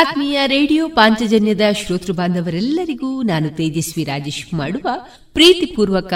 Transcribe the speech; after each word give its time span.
ಆತ್ಮೀಯ 0.00 0.40
ರೇಡಿಯೋ 0.46 0.88
ಪಾಂಚಜನ್ಯದ 0.88 1.60
ಶ್ರೋತೃ 1.86 2.12
ಬಾಂಧವರೆಲ್ಲರಿಗೂ 2.12 3.22
ನಾನು 3.22 3.48
ತೇಜಸ್ವಿ 3.48 4.04
ರಾಜೇಶ್ 4.04 4.54
ಮಾಡುವ 4.54 4.88
ಪ್ರೀತಿಪೂರ್ವಕ 5.32 6.12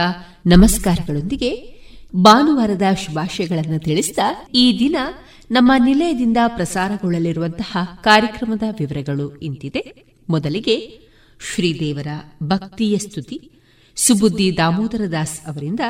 ನಮಸ್ಕಾರಗಳೊಂದಿಗೆ 0.47 1.75
ಭಾನುವಾರದ 2.17 2.83
ಶುಭಾಶಯಗಳನ್ನು 3.07 3.79
ತಿಳಿಸಿದ 3.79 4.19
ಈ 4.55 4.77
ದಿನ 4.79 4.97
ನಮ್ಮ 5.51 5.73
ನಿಲಯದಿಂದ 5.85 6.37
ಪ್ರಸಾರಗೊಳ್ಳಲಿರುವಂತಹ 6.49 7.77
ಕಾರ್ಯಕ್ರಮದ 8.05 8.63
ವಿವರಗಳು 8.79 9.37
ಇಂತಿದೆ. 9.37 10.05
ಮೊದಲಿಗೆ 10.29 11.01
ಶ್ರೀದೇವರ 11.55 12.07
ಭಕ್ತಿಯ 12.43 12.99
ಸ್ತುತಿ. 12.99 13.51
ಸುಬುದ್ದಿ 13.97 14.57
ದಾಮೋದರ 14.57 15.01
ದಾಸ್ 15.13 15.41
ಅವರಿಂದ 15.47 15.81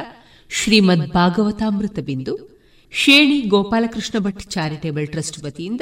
ಶ್ರೀಮದ್ 0.51 1.13
ಭಾಗವತಾಮೃತ 1.13 1.99
ಬಿಂದು. 1.99 2.55
ಶೇಣಿ 2.91 3.41
ಗೋಪಾಲಕೃಷ್ಣ 3.41 4.19
ಭಟ್ 4.19 4.41
ಚಾರಿಟೇಬಲ್ 4.41 5.09
ಟ್ರಸ್ಟ್ 5.09 5.45
ವತಿಯಿಂದ 5.45 5.81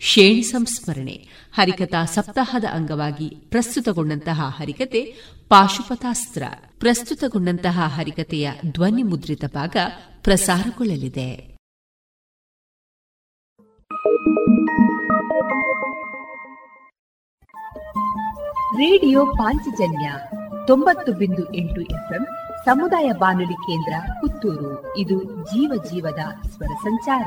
ಶೇಣಿ 0.00 0.42
ಸಂಸ್ಮರಣೆ. 0.42 1.28
ಹರಿಕಥಾ 1.58 2.04
ಸಪ್ತಾಹದ 2.04 2.64
ಅಂಗವಾಗಿ 2.72 3.28
ಪ್ರಸ್ತುತಗೊಂಡಂತಹ 3.28 4.40
ಹರಿಕತೆ 4.58 5.00
ಪಾಶುಪತಾಸ್ತ್ರ 5.48 6.42
ಪ್ರಸ್ತುತಗೊಂಡಂತಹ 6.78 7.80
ಹರಿಕತೆಯ 7.96 8.50
ಧ್ವನಿ 8.66 9.02
ಮುದ್ರಿತ 9.02 9.44
ಭಾಗ 9.44 9.76
ಪ್ರಸಾರಗೊಳ್ಳಲಿದೆ. 10.22 11.56
ರೇಡಿಯೋ 18.74 19.26
ಪಾಂಚಜನ್ಯ 19.26 20.12
ತೊಂಬತ್ತು 20.66 21.12
ಬಿಂದು 21.12 21.54
ಎಂಟು 21.54 21.80
ಎಫ್ಎಂ 21.80 22.26
ಸಮುದಾಯ 22.64 23.12
ಬಾನುಲಿ 23.12 23.54
ಕೇಂದ್ರ 23.54 24.12
ಪುತ್ತೂರು. 24.20 24.96
ಇದು 24.96 25.24
ಜೀವ 25.24 25.72
ಜೀವದ 25.84 26.48
ಸ್ವರ 26.48 26.74
ಸಂಚಾರ. 26.82 27.26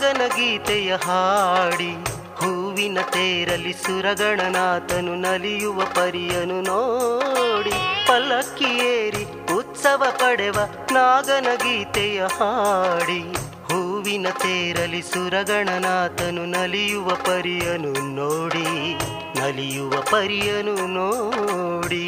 ನಾಗನ 0.00 0.24
ಗೀತೆಯ 0.34 0.90
ಹಾಡಿ, 0.96 1.88
ಹೂವಿನ 2.38 2.98
ತೇರಲಿ 3.02 3.72
ಸುರಗಣನಾಥನು 3.72 5.14
ನಲಿಯುವ 5.14 5.78
ಪರಿಯನು 5.94 6.58
ನೋಡಿ. 6.60 7.74
ಪಲ್ಲಕ್ಕಿಯೇರಿ 8.06 9.24
ಉತ್ಸವ 9.56 10.02
ಪಡೆವ 10.20 10.58
ನಾಗನ 10.92 11.48
ಗೀತೆಯ 11.64 12.20
ಹಾಡಿ, 12.36 13.20
ಹೂವಿನ 13.70 14.26
ತೇರಲಿ 14.42 15.02
ಸುರಗಣನಾಥನು 15.02 16.44
ನಲಿಯುವ 16.46 17.08
ಪರಿಯನು 17.26 17.92
ನೋಡಿ. 18.14 18.66
ನಲಿಯುವ 19.40 19.90
ಪರಿಯನು 20.10 20.76
ನೋಡಿ. 20.94 22.06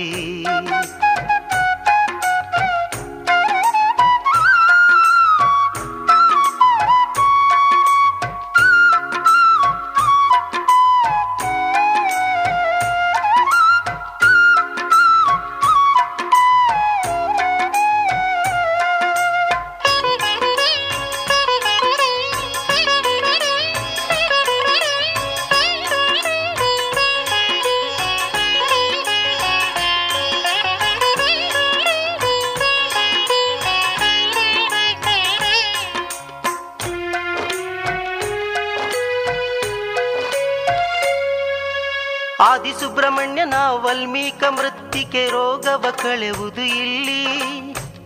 ಸುಬ್ರಹ್ಮಣ್ಯನ 42.81 43.55
ವಲ್ಮೀಕ 43.71 44.45
ಮೃತ್ತಿಕೆ 44.45 45.29
ರೋಗವ 45.29 45.85
ಕಳೆವುದು 46.03 46.61
ಇಲ್ಲಿ. 46.61 47.51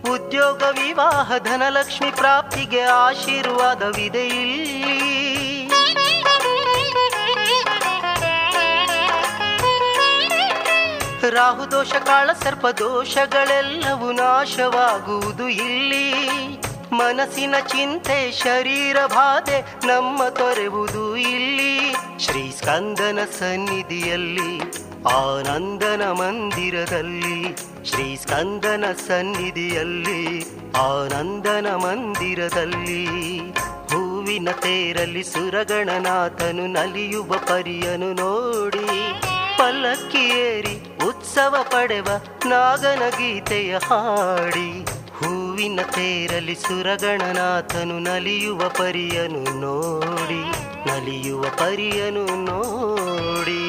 ಉದ್ಯೋಗ 0.09 0.61
ವಿವಾಹ 0.61 1.37
ಧನಲಕ್ಷ್ಮಿ 1.37 2.11
ಪ್ರಾಪ್ತಿಗೆ 2.11 2.81
ಆಶೀರ್ವಾದವಿದೆ 2.81 4.27
ಇಲ್ಲಿ. 4.27 4.85
ರಾಹು 11.29 11.71
ದೋಷ 11.71 11.93
ಕಾಳ 11.93 12.29
ಸರ್ಪ 12.33 12.67
ದೋಷಗಳೆಲ್ಲವೂ 12.67 14.11
ನಾಶವಾಗುವುದು 14.11 15.49
ಇಲ್ಲಿ. 15.49 16.11
ಮನಸ್ಸಿನ 16.93 17.55
ಚಿಂತೆ 17.67 18.31
ಶರೀರ 18.31 19.05
ಬಾಧೆ 19.05 19.87
ನಮ್ಮ 19.87 20.27
ತೊರೆವುದು 20.27 21.15
ಇಲ್ಲಿ. 21.15 21.84
ಶ್ರೀ 22.25 22.51
ಸ್ಕಂದನ 22.51 23.19
ಸನ್ನಿಧಿಯಲ್ಲಿ, 23.39 24.59
ಆನಂದನ 25.09 26.01
ಮಂದಿರದಲ್ಲಿ, 26.11 27.57
ಶ್ರೀ 27.85 28.15
ಸ್ಕಂದನ 28.15 28.85
ಸನ್ನಿಧಿಯಲ್ಲಿ, 29.07 30.41
ಆನಂದನ 30.75 31.67
ಮಂದಿರದಲ್ಲಿ. 31.75 33.07
ಹೂವಿನ 33.61 34.49
ತೇರಲ್ಲಿ 34.51 35.23
ಸುರಗಣನಾಥನು 35.23 36.67
ನಲಿಯುವ 36.67 37.37
ಪರಿಯನು 37.37 38.13
ನೋಡಿ 38.13 38.85
ಪಲ್ಲಕ್ಕಿಯೇರಿ 39.57 41.05
ಉತ್ಸವ 41.07 41.55
ಪಡೆವ 41.63 42.07
ನಾಗನ 42.45 43.09
ಗೀತೆಯ 43.09 43.77
ಹಾಡಿ. 43.77 44.85
ಹೂವಿನ 45.13 45.79
ತೇರಲಿ 45.81 46.55
ಸುರಗಣನಾಥನು 46.55 47.99
ನಲಿಯುವ 47.99 48.69
ಪರಿಯನು 48.69 49.59
ನೋಡಿ 49.59 50.54
ನಲಿಯುವ 50.95 51.43
ಪರಿಯನು 51.57 52.25
ನೋಡಿ. 52.45 53.64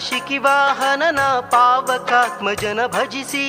ಗುಹನಾಶಿಕಿ 0.00 0.38
ವಾಹನನ 0.38 1.20
ಪಾವಕಾತ್ಮಜನ 1.20 2.86
ಭಜಿಸಿ. 2.86 3.46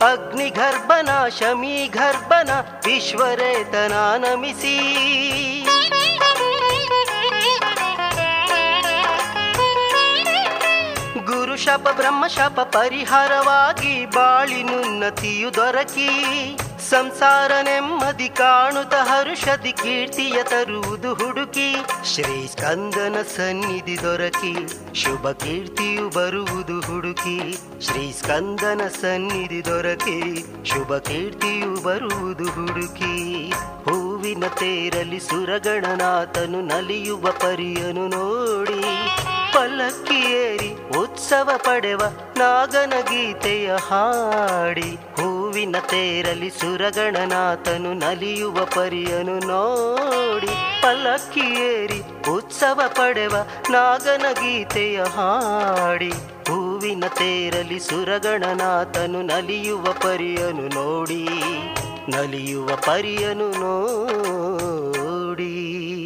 ಅಗ್ನಿ 0.00 0.50
ಗರ್ಭನ 0.50 1.08
ಶಮಿ 1.40 1.86
ಗರ್ಭನ 1.86 2.50
ವಿಶ್ವರೇತನ 2.84 3.92
ನಮಿಸಿ. 4.16 4.76
ಗುರು 11.24 11.56
ಶಾಪ 11.56 11.88
ಬ್ರಹ್ಮ 11.88 12.26
ಶಾಪ 12.26 12.60
ಪರಿಹಾರವಾಗಿ 12.60 14.06
ಬಾಳಿನುನ್ನತಿಯು 14.06 15.54
ದೊರಕಿ. 15.54 16.10
ಸಂಸಾರ 16.90 17.52
ನೆಮ್ಮದಿ 17.62 18.28
ಕಾಣುತ್ತ 18.28 18.94
ಹರುಷದಿ 18.94 19.72
ಕೀರ್ತಿಯ 19.72 20.42
ತರುವುದು 20.42 21.14
ಹುಡುಕಿ, 21.14 21.74
ಶ್ರೀ 22.14 22.46
ಸ್ಕಂದನ 22.46 23.16
ಸನ್ನಿಧಿ 23.36 24.02
ದೊರಕಿ, 24.02 24.54
ಶುಭ 24.94 25.30
ಕೀರ್ತಿಯು 25.30 26.08
ಬರುವುದು 26.08 26.80
ಹುಡುಕಿ, 26.80 27.38
ಶ್ರೀ 27.80 28.12
ಸ್ಕಂದನ 28.12 28.80
ಸನ್ನಿಧಿ 29.00 29.64
ದೊರಕಿ, 29.64 30.20
ಶುಭ 30.64 30.96
ಕೀರ್ತಿಯು 30.96 31.82
ಬರುವುದು 31.82 32.44
ಹುಡುಕಿ. 32.44 33.50
ಹೂವಿನ 33.84 34.44
ತೇರಲಿ 34.48 35.20
ಸುರಗಣನಾಥನು 35.20 36.60
ನಲಿಯುವ 36.60 37.30
ಪರಿಯನು 37.30 38.06
ನೋಡಿ 38.08 38.80
ಪಲ್ಲಕ್ಕಿ 39.54 40.14
ಏರಿ 40.14 40.98
ಉತ್ಸವ 40.98 41.50
ಪಡೆವ 41.56 42.00
ನಾಗನ 42.36 42.92
ಗೀತೆಯ 43.00 43.72
ಹಾಡಿ. 43.72 44.82
ಹೂವಿನ 44.82 45.78
ತೇರಲಿ 45.78 46.50
ಸುರಗಣನಾಥನು 46.50 47.94
ನಲಿಯುವ 47.94 48.64
ಪರಿಯನು 48.64 49.38
ನೋಡಿ. 49.38 50.82
ಪಲ್ಲಕ್ಕಿಯೇರಿ 50.82 52.30
ಉತ್ಸವ 52.30 52.80
ಪಡೆವ 52.86 53.34
ನಾಗನ 53.70 54.32
ಗೀತೆಯ 54.32 55.02
ಹಾಡಿ. 55.02 56.12
ಹೂವಿನ 56.48 57.06
ತೇರಲಿ 57.06 57.80
ಸುರಗಣನಾಥನು 57.80 59.22
ನಲಿಯುವ 59.22 59.82
ಪರಿಯನು 59.82 60.74
ನೋಡಿ. 60.74 61.26
ನಲಿಯುವ 62.08 62.66
ಪರಿಯನು 62.66 63.50
ನೋಡಿ. 63.50 66.05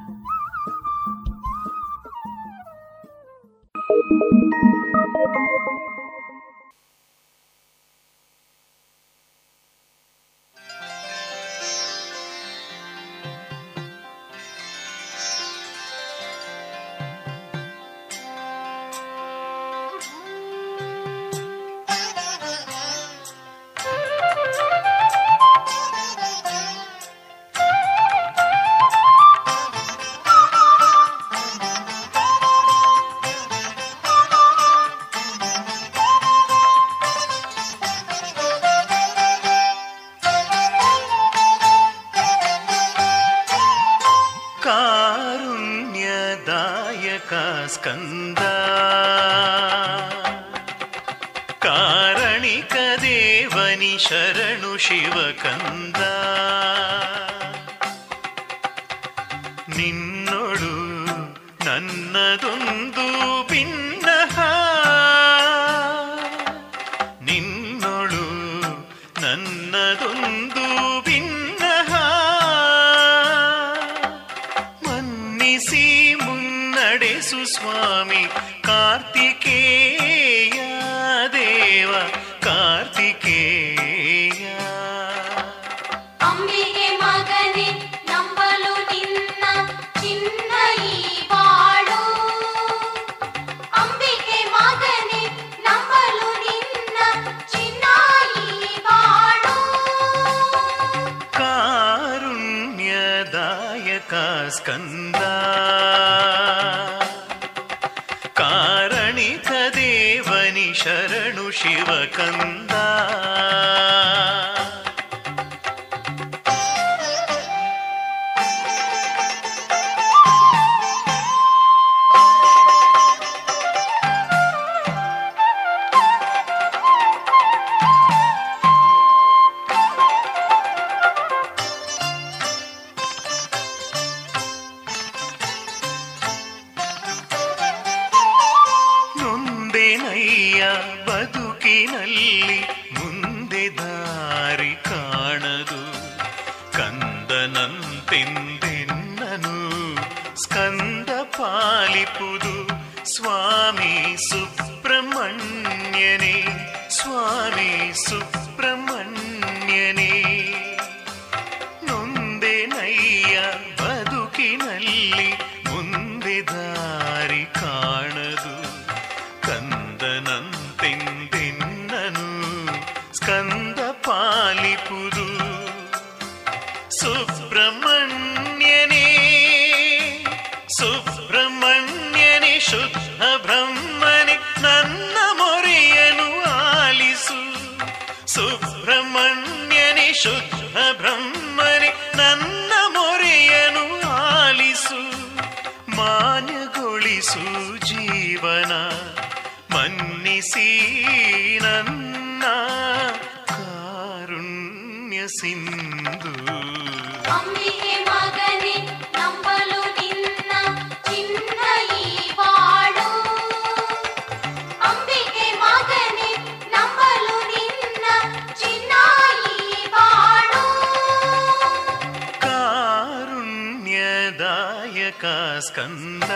ನಿನ್ನ 226.21 226.33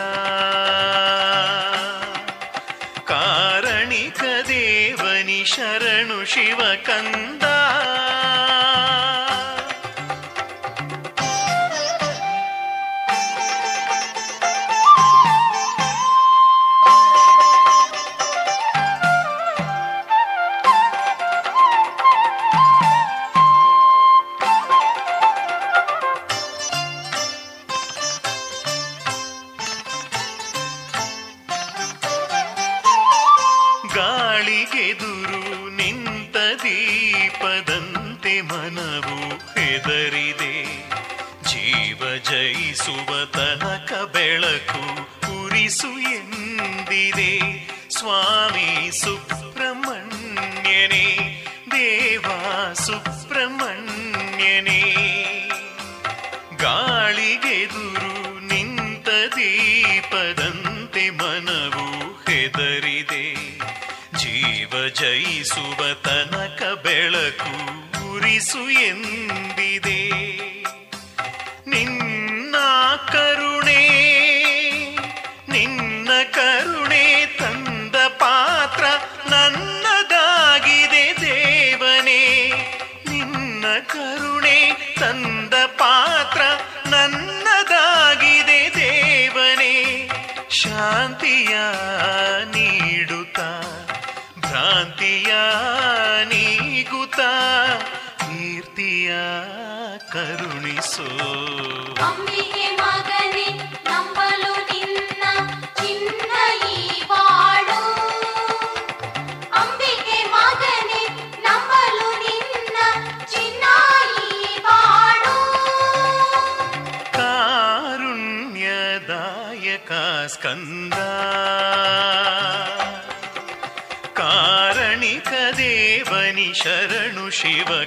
ಕಾರಣಿಕ 3.05 4.21
ದೇವನಿ 4.47 5.41
ಶರಣು 5.53 6.19
ಶಿವಕಂದ 6.25 7.43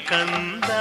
Come 0.09 0.61
back. 0.63 0.78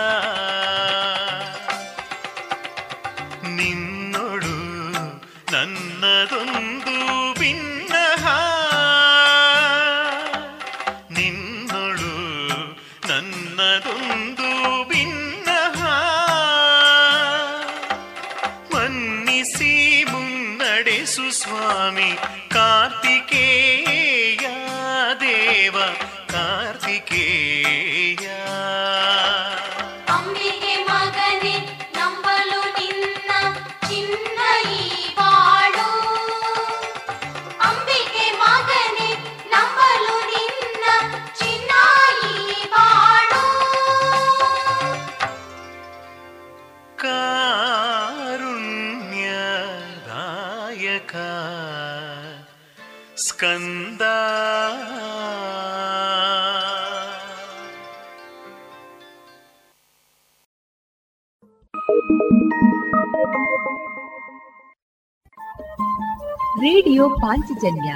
ಪಾಂಚಜನ್ಯ 67.58 67.92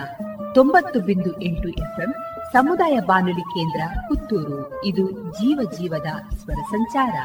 ತೊಂಬತ್ತು 0.53 0.99
ಬಿಂದು 0.99 1.41
ಎಂಟು 1.41 1.69
ಎಫ್ಎಂ 1.69 2.13
ಸಮುದಾಯ 2.53 2.99
ಬಾನುಲಿ 2.99 3.41
ಕೇಂದ್ರ 3.41 3.81
ಪುತ್ತೂರು. 4.07 4.85
ಇದು 4.85 5.11
ಜೀವ 5.31 5.59
ಜೀವದ 5.71 6.09
ಸ್ವರ 6.35 6.61
ಸಂಚಾರ. 6.71 7.15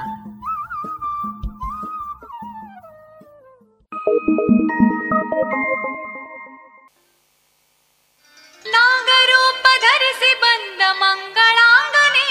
ನಾಗರೂಪ 8.67 9.65
ಧರಿಸಿ 9.81 10.33
ಬಂದ 10.41 10.83
ಮಂಗಳಾಂಗನೇ 11.01 12.29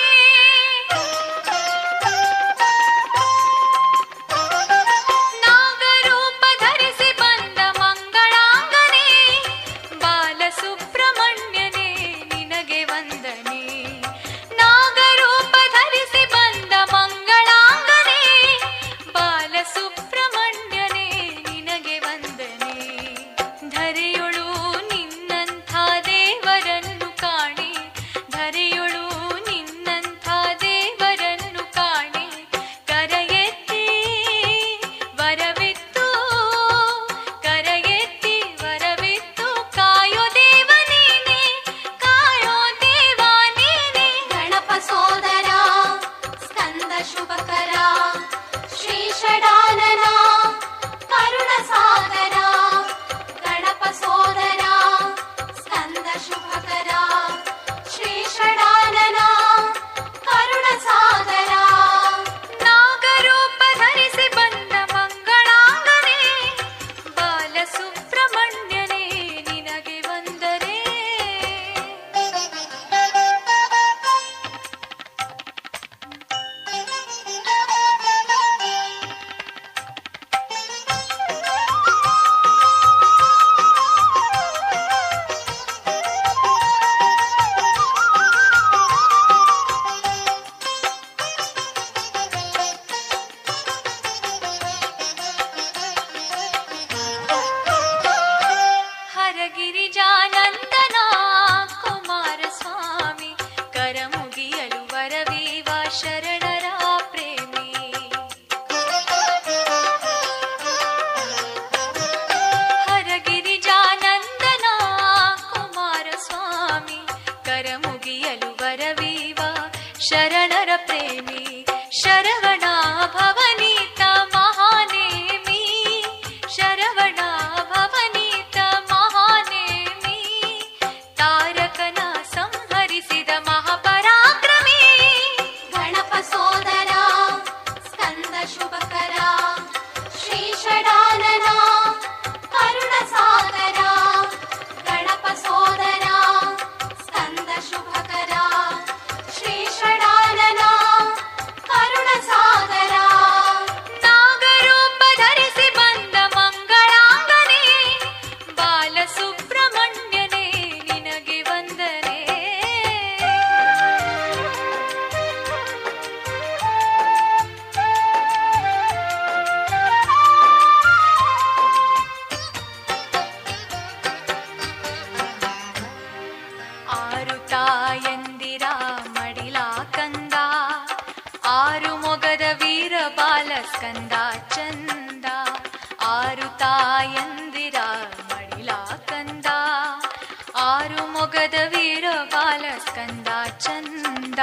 ಆರು 190.76 191.04
ಮೊಗದ 191.08 191.58
ವೀರ 191.74 192.06
ಬಾಲ 192.34 192.64
ಸ್ಕಂದ 192.86 193.28
ಚಂದ 193.60 194.40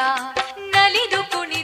ನಲಿದು 0.74 1.20
ಕುಣಿ 1.33 1.62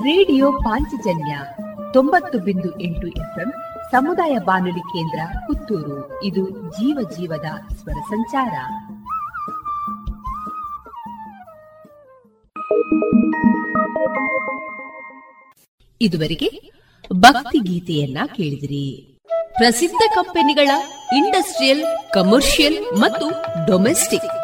ರೇಡಿಯೋ 0.00 0.52
ಪಾಂಚಜನ್ಯ 0.52 1.38
ತೊಂಬತ್ತು 1.92 2.38
ಬಿಂದು 2.38 2.80
ಎಂಟು 2.80 3.06
ಎಫ್ಎಂ 3.06 3.52
ಸಮುದಾಯ 3.90 4.38
ಬಾನುಲಿ 4.38 4.80
ಕೇಂದ್ರ 4.80 5.38
ಪುತ್ತೂರು. 5.46 6.24
ಇದು 6.24 6.50
ಜೀವ 6.50 6.98
ಜೀವದ 7.10 7.74
ಸ್ವರ 7.74 7.92
ಸಂಚಾರ. 7.92 8.52
ಇದುವರೆಗೆ 16.00 16.72
ಭಕ್ತಿ 17.12 17.58
ಗೀತೆಯನ್ನ 17.58 18.18
ಕೇಳಿದಿರಿ. 18.26 19.18
ಪ್ರಸಿದ್ಧ 19.54 20.02
ಕಂಪನಿಗಳ 20.14 20.70
ಇಂಡಸ್ಟ್ರಿಯಲ್, 21.16 22.12
ಕಮರ್ಷಿಯಲ್ 22.12 22.98
ಮತ್ತು 22.98 23.30
ಡೊಮೆಸ್ಟಿಕ್. 23.66 24.43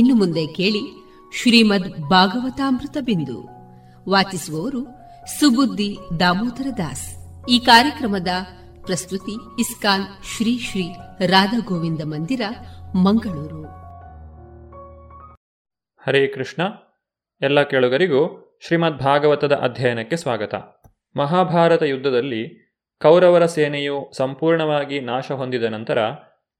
ಇನ್ನು 0.00 0.14
ಮುಂದೆ 0.14 0.46
ಕೇಳಿ 0.46 0.80
ಶ್ರೀಮದ್ 1.42 2.08
ಭಾಗವತಾಮೃತ 2.08 2.96
ಬಿಂದು. 3.00 3.48
ವಾಚಿಸುವವರು 4.10 4.84
ಸುಬುದ್ದಿ 5.40 5.98
ದಾಮೋದರ 6.20 6.66
ದಾಸ್. 6.76 7.16
ಈ 7.48 7.58
ಕಾರ್ಯಕ್ರಮದ 7.58 8.28
ಪ್ರಸ್ತುತಿ 8.82 9.60
ಇಸ್ಕಾನ್ 9.60 10.02
ಶ್ರೀ 10.36 10.58
ಶ್ರೀ 10.58 10.92
ರಾಧಾ 11.26 11.58
ಗೋವಿಂದ 11.58 12.00
ಮಂದಿರ, 12.04 12.40
ಮಂಗಳೂರು. 12.94 13.62
ಹರೇ 16.06 16.26
ಕೃಷ್ಣ. 16.26 16.62
ಎಲ್ಲ 17.42 17.62
ಕೇಳುಗರಿಗೂ 17.62 18.54
ಶ್ರೀಮದ್ 18.66 18.98
ಭಾಗವತದ 18.98 19.52
ಅಧ್ಯಯನಕ್ಕೆ 19.52 20.16
ಸ್ವಾಗತ. 20.16 20.54
ಮಹಾಭಾರತ 21.16 21.82
ಯುದ್ಧದಲ್ಲಿ 21.82 22.70
ಕೌರವರ 23.02 23.46
ಸೇನೆಯು 23.46 24.10
ಸಂಪೂರ್ಣವಾಗಿ 24.16 25.00
ನಾಶ 25.00 25.32
ಹೊಂದಿದ 25.32 25.62
ನಂತರ 25.62 25.98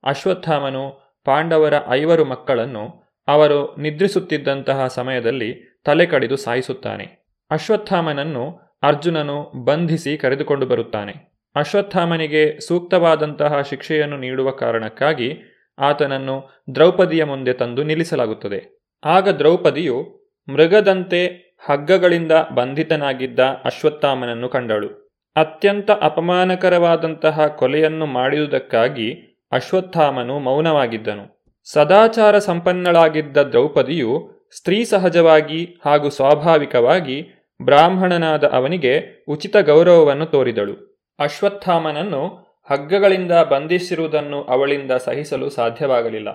ಅಶ್ವತ್ಥಾಮನು 0.05 1.15
ಪಾಂಡವರ 1.25 1.75
ಐವರು 1.91 2.25
ಮಕ್ಕಳನ್ನು 2.25 3.00
ಅವರು 3.29 3.77
ನಿದ್ರಿಸುತ್ತಿದ್ದಂತಹ 3.77 4.87
ಸಮಯದಲ್ಲಿ 4.87 5.81
ತಲೆ 5.85 6.07
ಕಡಿದು 6.07 6.37
ಸಾಯಿಸುತ್ತಾನೆ. 6.37 7.27
ಅಶ್ವತ್ಥಾಮನನ್ನು 7.51 8.61
ಅರ್ಜುನನು 8.83 9.65
ಬಂಧಿಸಿ 9.65 10.17
ಕರೆದುಕೊಂಡು 10.17 10.67
ಬರುತ್ತಾನೆ. 10.67 11.31
ಅಶ್ವತ್ಥಾಮನಿಗೆ 11.57 12.61
ಸೂಕ್ತವಾದಂತಹ 12.61 13.61
ಶಿಕ್ಷೆಯನ್ನು 13.61 14.17
ನೀಡುವ 14.17 14.51
ಕಾರಣಕ್ಕಾಗಿ 14.51 15.39
ಆತನನ್ನು 15.79 16.65
ದ್ರೌಪದಿಯ 16.75 17.25
ಮುಂದೆ 17.25 17.53
ತಂದು 17.53 17.83
ನಿಲ್ಲಿಸಲಾಗುತ್ತದೆ. 17.83 18.81
ಆಗ 19.05 19.29
ದ್ರೌಪದಿಯು 19.29 20.21
ಮೃಗದಂತೆ 20.49 21.51
ಹಗ್ಗಗಳಿಂದ 21.69 22.33
ಬಂಧಿತನಾಗಿದ್ದ 22.55 23.39
ಅಶ್ವತ್ಥಾಮನನ್ನು 23.39 24.49
ಕಂಡಳು. 24.49 25.11
ಅತ್ಯಂತ 25.37 25.91
ಅಪಮಾನಕರವಾದಂತಹ 25.91 27.47
ಕೊಲೆಯನ್ನು 27.47 28.07
ಮಾಡಿದುದಕ್ಕಾಗಿ 28.07 29.13
ಅಶ್ವತ್ಥಾಮನು 29.53 30.39
ಮೌನವಾಗಿದ್ದನು. 30.39 31.40
ಸದಾಚಾರ 31.73 32.39
ಸಂಪನ್ನಳಾಗಿದ್ದ 32.39 33.37
ದ್ರೌಪದಿಯು 33.37 34.31
ಸ್ತ್ರೀ 34.57 34.85
ಸಹಜವಾಗಿ 34.85 35.61
ಹಾಗೂ 35.85 36.09
ಸ್ವಾಭಾವಿಕವಾಗಿ 36.09 37.17
ಬ್ರಾಹ್ಮಣನಾದ 37.65 38.45
ಅವನಿಗೆ 38.45 39.25
ಉಚಿತ 39.29 39.57
ಗೌರವವನ್ನು 39.57 40.27
ತೋರಿದಳು. 40.27 40.75
ಅಶ್ವತ್ಥಾಮನನ್ನು 41.19 42.23
ಹಗ್ಗಗಳಿಂದ 42.71 43.33
ಬಂಧಿಸಿರುವುದನ್ನು 43.33 44.43
ಅವಳಿಂದ 44.43 44.91
ಸಹಿಸಲು 44.91 45.51
ಸಾಧ್ಯವಾಗಲಿಲ್ಲ. 45.51 46.31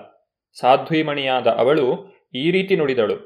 ಸಾಧ್ವಿಮಣಿಯಾದ 0.60 1.46
ಅವಳು 1.46 1.86
ಈ 2.34 2.50
ರೀತಿ 2.50 2.76
ನುಡಿದಳು. 2.76 3.16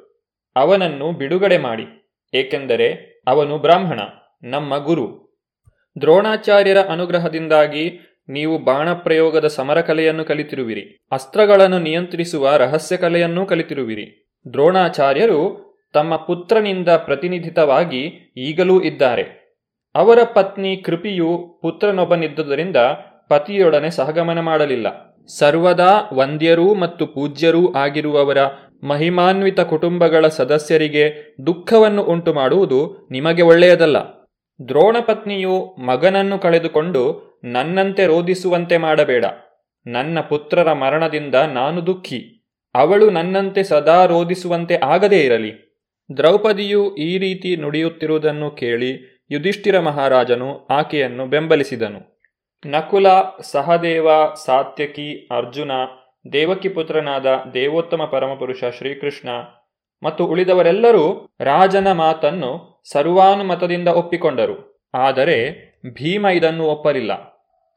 ಅವನನ್ನು 0.56 1.12
ಬಿಡುಗಡೆ 1.12 1.58
ಮಾಡಿ, 1.58 1.86
ಏಕೆಂದರೆ 2.34 2.88
ಅವನು 3.26 3.58
ಬ್ರಾಹ್ಮಣ, 3.58 4.00
ನಮ್ಮ 4.42 4.76
ಗುರು. 4.76 5.06
ದ್ರೋಣಾಚಾರ್ಯರ 6.00 6.80
ಅನುಗ್ರಹದಿಂದಾಗಿ 6.88 7.84
ನೀವು 8.30 8.58
ಬಾಣಪ್ರಯೋಗದ 8.58 9.46
ಸಮರಕಲೆಯನ್ನು 9.46 10.24
ಕಲಿತಿರುವಿರಿ. 10.24 10.98
ಅಸ್ತ್ರಗಳನ್ನು 11.12 11.78
ನಿಯಂತ್ರಿಸುವ 11.78 12.56
ರಹಸ್ಯ 12.56 12.96
ಕಲೆಯನ್ನೂ 12.96 13.46
ಕಲಿತಿರುವಿರಿ. 13.46 14.32
ದ್ರೋಣಾಚಾರ್ಯರು 14.52 15.70
ತಮ್ಮ 15.92 16.16
ಪುತ್ರನಿಂದ 16.16 16.88
ಪ್ರತಿನಿಧಿತವಾಗಿ 16.88 18.32
ಈಗಲೂ 18.36 18.80
ಇದ್ದಾರೆ. 18.80 19.40
ಅವರ 19.94 20.18
ಪತ್ನಿ 20.34 20.76
ಕೃಪಿಯು 20.76 21.58
ಪುತ್ರನೊಬ್ಬನಿದ್ದುದರಿಂದ 21.62 22.76
ಪತಿಯೊಡನೆ 23.28 23.90
ಸಹಗಮನ 23.90 24.40
ಮಾಡಲಿಲ್ಲ. 24.40 25.10
ಸರ್ವದಾ 25.38 26.10
ವಂದ್ಯರೂ 26.12 26.74
ಮತ್ತು 26.74 27.06
ಪೂಜ್ಯರೂ 27.06 27.72
ಆಗಿರುವವರ 27.72 28.38
ಮಹಿಮಾನ್ವಿತ 28.84 29.60
ಕುಟುಂಬಗಳ 29.60 30.28
ಸದಸ್ಯರಿಗೆ 30.28 31.36
ದುಃಖವನ್ನು 31.46 32.02
ಉಂಟು 32.02 32.34
ಮಾಡುವುದು 32.34 33.08
ನಿಮಗೆ 33.10 33.42
ಒಳ್ಳೆಯದಲ್ಲ. 33.42 33.96
ದ್ರೋಣಪತ್ನಿಯು 34.68 35.76
ಮಗನನ್ನು 35.86 36.38
ಕಳೆದುಕೊಂಡು 36.38 37.29
ನನ್ನಂತೆ 37.44 38.06
ರೋಧಿಸುವಂತೆ 38.06 38.76
ಮಾಡಬೇಡ. 38.76 39.24
ನನ್ನ 39.86 40.20
ಪುತ್ರರ 40.20 40.72
ಮರಣದಿಂದ 40.72 41.34
ನಾನು 41.34 41.86
ದುಃಖಿ. 41.86 42.46
ಅವಳು 42.74 43.10
ನನ್ನಂತೆ 43.10 43.62
ಸದಾ 43.62 44.04
ರೋಧಿಸುವಂತೆ 44.04 44.76
ಆಗದೇ 44.76 45.20
ಇರಲಿ. 45.20 45.70
ದ್ರೌಪದಿಯು 46.16 46.96
ಈ 46.96 47.18
ರೀತಿ 47.18 47.56
ನುಡಿಯುತ್ತಿರುವುದನ್ನು 47.56 48.50
ಕೇಳಿ 48.50 49.20
ಯುಧಿಷ್ಠಿರ 49.30 49.80
ಮಹಾರಾಜನು 49.80 50.66
ಆಕೆಯನ್ನು 50.66 51.26
ಬೆಂಬಲಿಸಿದನು. 51.26 52.20
ನಕುಲ, 52.66 53.06
ಸಹದೇವ, 53.40 54.08
ಸಾತ್ಯಕಿ, 54.44 55.28
ಅರ್ಜುನ, 55.30 55.70
ದೇವಕಿ 56.32 56.68
ಪುತ್ರನಾದ 56.68 57.26
ದೇವೋತ್ತಮ 57.54 58.04
ಪರಮಪುರುಷ 58.04 58.64
ಶ್ರೀಕೃಷ್ಣ 58.78 59.28
ಮತ್ತು 60.02 60.26
ಉಳಿದವರೆಲ್ಲರೂ 60.26 61.28
ರಾಜನ 61.40 61.92
ಮಾತನ್ನು 61.92 62.82
ಸರ್ವಾನುಮತದಿಂದ 62.92 63.88
ಒಪ್ಪಿಕೊಂಡರು. 63.88 64.88
ಆದರೆ 64.94 65.60
ಭೀಮ 65.92 66.26
ಇದನ್ನು 66.26 66.64
ಒಪ್ಪಲಿಲ್ಲ. 66.64 67.29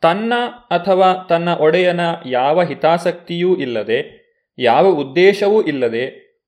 ತನ್ನ 0.04 0.34
ಅಥವಾ 0.72 1.10
ತನ್ನ 1.30 1.50
ಒಡೆಯನ 1.66 2.04
ಯಾವ 2.32 2.64
ಹಿತಾಸಕ್ತಿಯೂ 2.64 3.52
ಇಲ್ಲದೆ, 3.56 4.00
ಯಾವ 4.58 4.86
ಉದ್ದೇಶವೂ 5.04 5.60
ಇಲ್ಲದೆ 5.72 6.04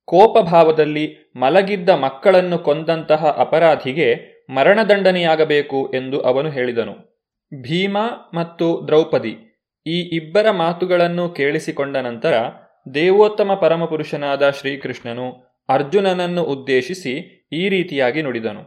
ಕೋಪಭಾವದಲ್ಲಿ 0.07 1.05
ಮಲಗಿದ್ದ 1.35 1.91
ಮಕ್ಕಳನ್ನು 2.03 2.57
ಕೊಂದಂತಹ 2.59 3.31
ಅಪರಾಧಿಗೆ 3.39 4.07
ಮರಣದಂಡನೆಯಾಗಬೇಕು 4.49 5.79
ಎಂದು 5.93 6.17
ಅವನು 6.21 6.49
ಹೇಳಿದನು. 6.49 6.95
ಭೀಮ 7.51 7.97
ಮತ್ತು 8.33 8.67
ದ್ರೌಪದಿ 8.87 9.33
ಈ 9.85 9.97
ಇಬ್ಬರ 10.17 10.45
ಮಾತುಗಳನ್ನು 10.63 11.25
ಕೇಳಿಸಿಕೊಂಡ 11.29 11.95
ನಂತರ 12.07 12.35
ದೇವೋತ್ತಮ 12.95 13.51
ಪರಮಪುರುಷನಾದ 13.61 14.43
ಶ್ರೀಕೃಷ್ಣನು 14.49 15.27
ಅರ್ಜುನನನ್ನು 15.69 16.43
ಉದ್ದೇಶಿಸಿ 16.53 17.13
ಈ 17.51 17.63
ರೀತಿಯಾಗಿ 17.69 18.21
ನುಡಿದನು. 18.21 18.63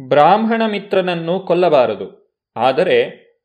ಬ್ರಾಹ್ಮಣ 0.00 0.62
ಮಿತ್ರನನ್ನು 0.66 1.34
ಕೊಲ್ಲಬಾರದು, 1.40 2.06
ಆದರೆ 2.56 2.98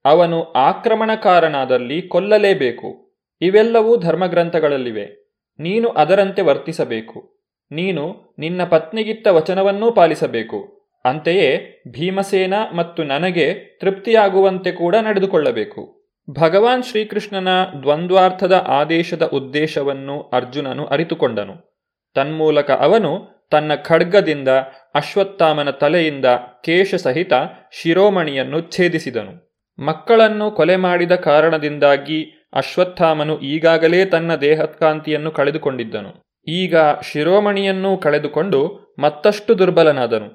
ಅವನು 0.05 0.43
ಆಕ್ರಮಣಕಾರನಾದಲ್ಲಿ 0.43 2.01
ಕೊಲ್ಲಲೇಬೇಕು. 2.01 3.17
ಇವೆಲ್ಲವೂ 3.41 3.97
ಧರ್ಮಗ್ರಂಥಗಳಲ್ಲಿವೆ. 3.97 5.35
ನೀನು 5.59 5.89
ಅದರಂತೆ 5.89 6.41
ವರ್ತಿಸಬೇಕು. 6.41 7.41
ನೀನು 7.71 8.35
ನಿನ್ನ 8.39 8.63
ಪತ್ನಿಗಿತ್ತ 8.63 9.27
ವಚನವನ್ನೂ 9.27 9.91
ಪಾಲಿಸಬೇಕು. 9.91 10.81
ಅಂತೆಯೇ 11.05 11.81
ಭೀಮಸೇನ 11.87 12.53
ಮತ್ತು 12.75 13.03
ನನಗೆ 13.03 13.53
ತೃಪ್ತಿಯಾಗುವಂತೆ 13.53 14.71
ಕೂಡ 14.71 14.95
ನಡೆದುಕೊಳ್ಳಬೇಕು. 14.95 16.01
ಭಗವಾನ್ 16.29 16.83
ಶ್ರೀಕೃಷ್ಣನ 16.83 17.47
ದ್ವಂದ್ವಾರ್ಥದ 17.81 18.65
ಆದೇಶದ 18.67 19.25
ಉದ್ದೇಶವನ್ನು 19.33 20.21
ಅರ್ಜುನನು 20.21 20.85
ಅರಿತುಕೊಂಡನು. 20.85 21.83
ತನ್ಮೂಲಕ 22.15 22.71
ಅವನು 22.71 23.27
ತನ್ನ 23.51 23.75
ಖಡ್ಗದಿಂದ, 23.75 24.47
ಅಶ್ವತ್ಥಾಮನ 24.95 25.69
ತಲೆಯಿಂದ 25.69 26.25
ಕೇಶ 26.63 26.95
ಸಹಿತ 26.95 27.33
ಶಿರೋಮಣಿಯನ್ನು 27.71 28.61
ಛೇದಿಸಿದನು. 28.61 29.50
ಮಕ್ಕಳನ್ನು 29.81 30.51
ಕೊಲೆ 30.51 30.75
ಮಾಡಿದ 30.75 31.11
ಕಾರಣದಿಂದಾಗಿ 31.11 32.49
ಅಶ್ವತ್ಥಾಮನು 32.53 33.39
ಈಗಾಗಲೇ 33.39 34.05
ತನ್ನ 34.05 34.35
ದೇಹಕಾಂತಿಯನ್ನು 34.35 35.31
ಕಳೆದುಕೊಂಡಿದ್ದನು. 35.31 36.41
ಈಗ 36.47 36.75
ಶಿರೋಮಣಿಯನ್ನೂ 37.11 37.97
ಕಳೆದುಕೊಂಡು 37.97 38.79
ಮತ್ತಷ್ಟು 38.99 39.59
ದುರ್ಬಲನಾದನು. 39.59 40.25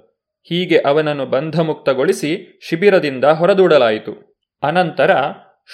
ಹೀಗೆ 0.43 0.79
ಅವನನ್ನು 0.79 1.27
ಬಂಧಮುಕ್ತಗೊಳಿಸಿ 1.27 2.61
ಶಿಬಿರದಿಂದ 2.69 3.25
ಹೊರದೂಡಲಾಯಿತು. 3.25 4.43
ಅನಂತರ 4.63 5.11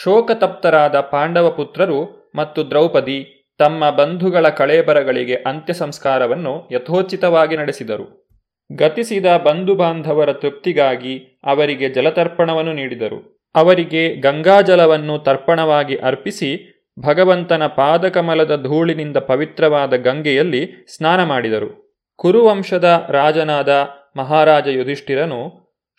ಶೋಕತಪ್ತರಾದ 0.02 1.00
ಪಾಂಡವ 1.00 1.50
ಪುತ್ರರು 1.50 2.30
ಮತ್ತು 2.36 2.70
ದ್ರೌಪದಿ 2.70 3.48
ತಮ್ಮ 3.58 3.90
ಬಂಧುಗಳ 3.90 4.48
ಕಳೇಬರಗಳಿಗೆ 4.48 5.34
ಅಂತ್ಯ 5.34 5.72
ಸಂಸ್ಕಾರವನ್ನು 5.72 6.68
ಯಥೋಚಿತವಾಗಿ 6.72 7.56
ನಡೆಸಿದರು. 7.56 8.28
ಗತಿಸಿದ 8.72 9.26
ಬಂಧು 9.36 9.74
ಬಾಂಧವರ 9.74 10.32
ತೃಪ್ತಿಗಾಗಿ 10.32 11.40
ಅವರಿಗೆ 11.44 11.88
ಜಲತರ್ಪಣವನ್ನು 11.88 12.72
ನೀಡಿದರು. 12.72 13.41
ಅವರಿಗೆ 13.54 14.14
ಗಂಗಾಜಲವನ್ನು 14.14 15.18
ತರ್ಪಣವಾಗಿ 15.18 15.96
ಅರ್ಪಿಸಿ 15.96 16.50
ಭಗವಂತನ 16.98 17.66
ಪಾದಕಮಲದ 17.66 18.62
ಧೂಳಿನಿಂದ 18.62 19.16
ಪವಿತ್ರವಾದ 19.16 19.96
ಗಂಗೆಯಲ್ಲಿ 19.96 20.86
ಸ್ನಾನ 20.96 21.24
ಮಾಡಿದರು. 21.24 22.00
ಕುರುವಂಶದ 22.16 23.06
ರಾಜನಾದ 23.08 23.68
ಮಹಾರಾಜ 24.16 24.66
ಯುಧಿಷ್ಠಿರನು 24.66 25.40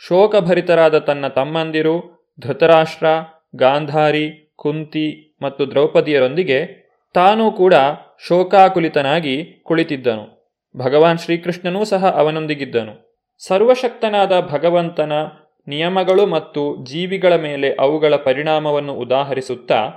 ಶೋಕಭರಿತರಾದ 0.07 0.97
ತನ್ನ 0.97 1.27
ತಮ್ಮಂದಿರು 1.27 2.25
ಧೃತರಾಷ್ಟ್ರ, 2.39 3.05
ಗಾಂಧಾರಿ, 3.55 4.53
ಕುಂತಿ 4.55 5.37
ಮತ್ತು 5.41 5.71
ದ್ರೌಪದಿಯರೊಂದಿಗೆ 5.71 6.83
ತಾನೂ 7.13 7.51
ಕೂಡ 7.51 7.73
ಶೋಕಾಕುಲಿತನಾಗಿ 8.27 9.63
ಕುಳಿತಿದ್ದನು. 9.65 10.25
ಭಗವಾನ್ 10.77 11.17
ಶ್ರೀಕೃಷ್ಣನೂ 11.17 11.83
ಸಹ 11.83 12.05
ಅವನೊಂದಿಗಿದ್ದನು. 12.05 12.93
ಸರ್ವಶಕ್ತನಾದ 13.47 14.39
ಭಗವಂತನ 14.39 15.11
ನಿಯಮಗಳು 15.67 16.25
ಮತ್ತು 16.25 16.85
ಜೀವಿಗಳ 16.85 17.35
ಮೇಲೆ 17.35 17.73
ಅವುಗಳ 17.73 18.15
ಪರಿಣಾಮವನ್ನು 18.15 18.93
ಉದಾಹರಿಸುತ್ತಾ, 18.93 19.93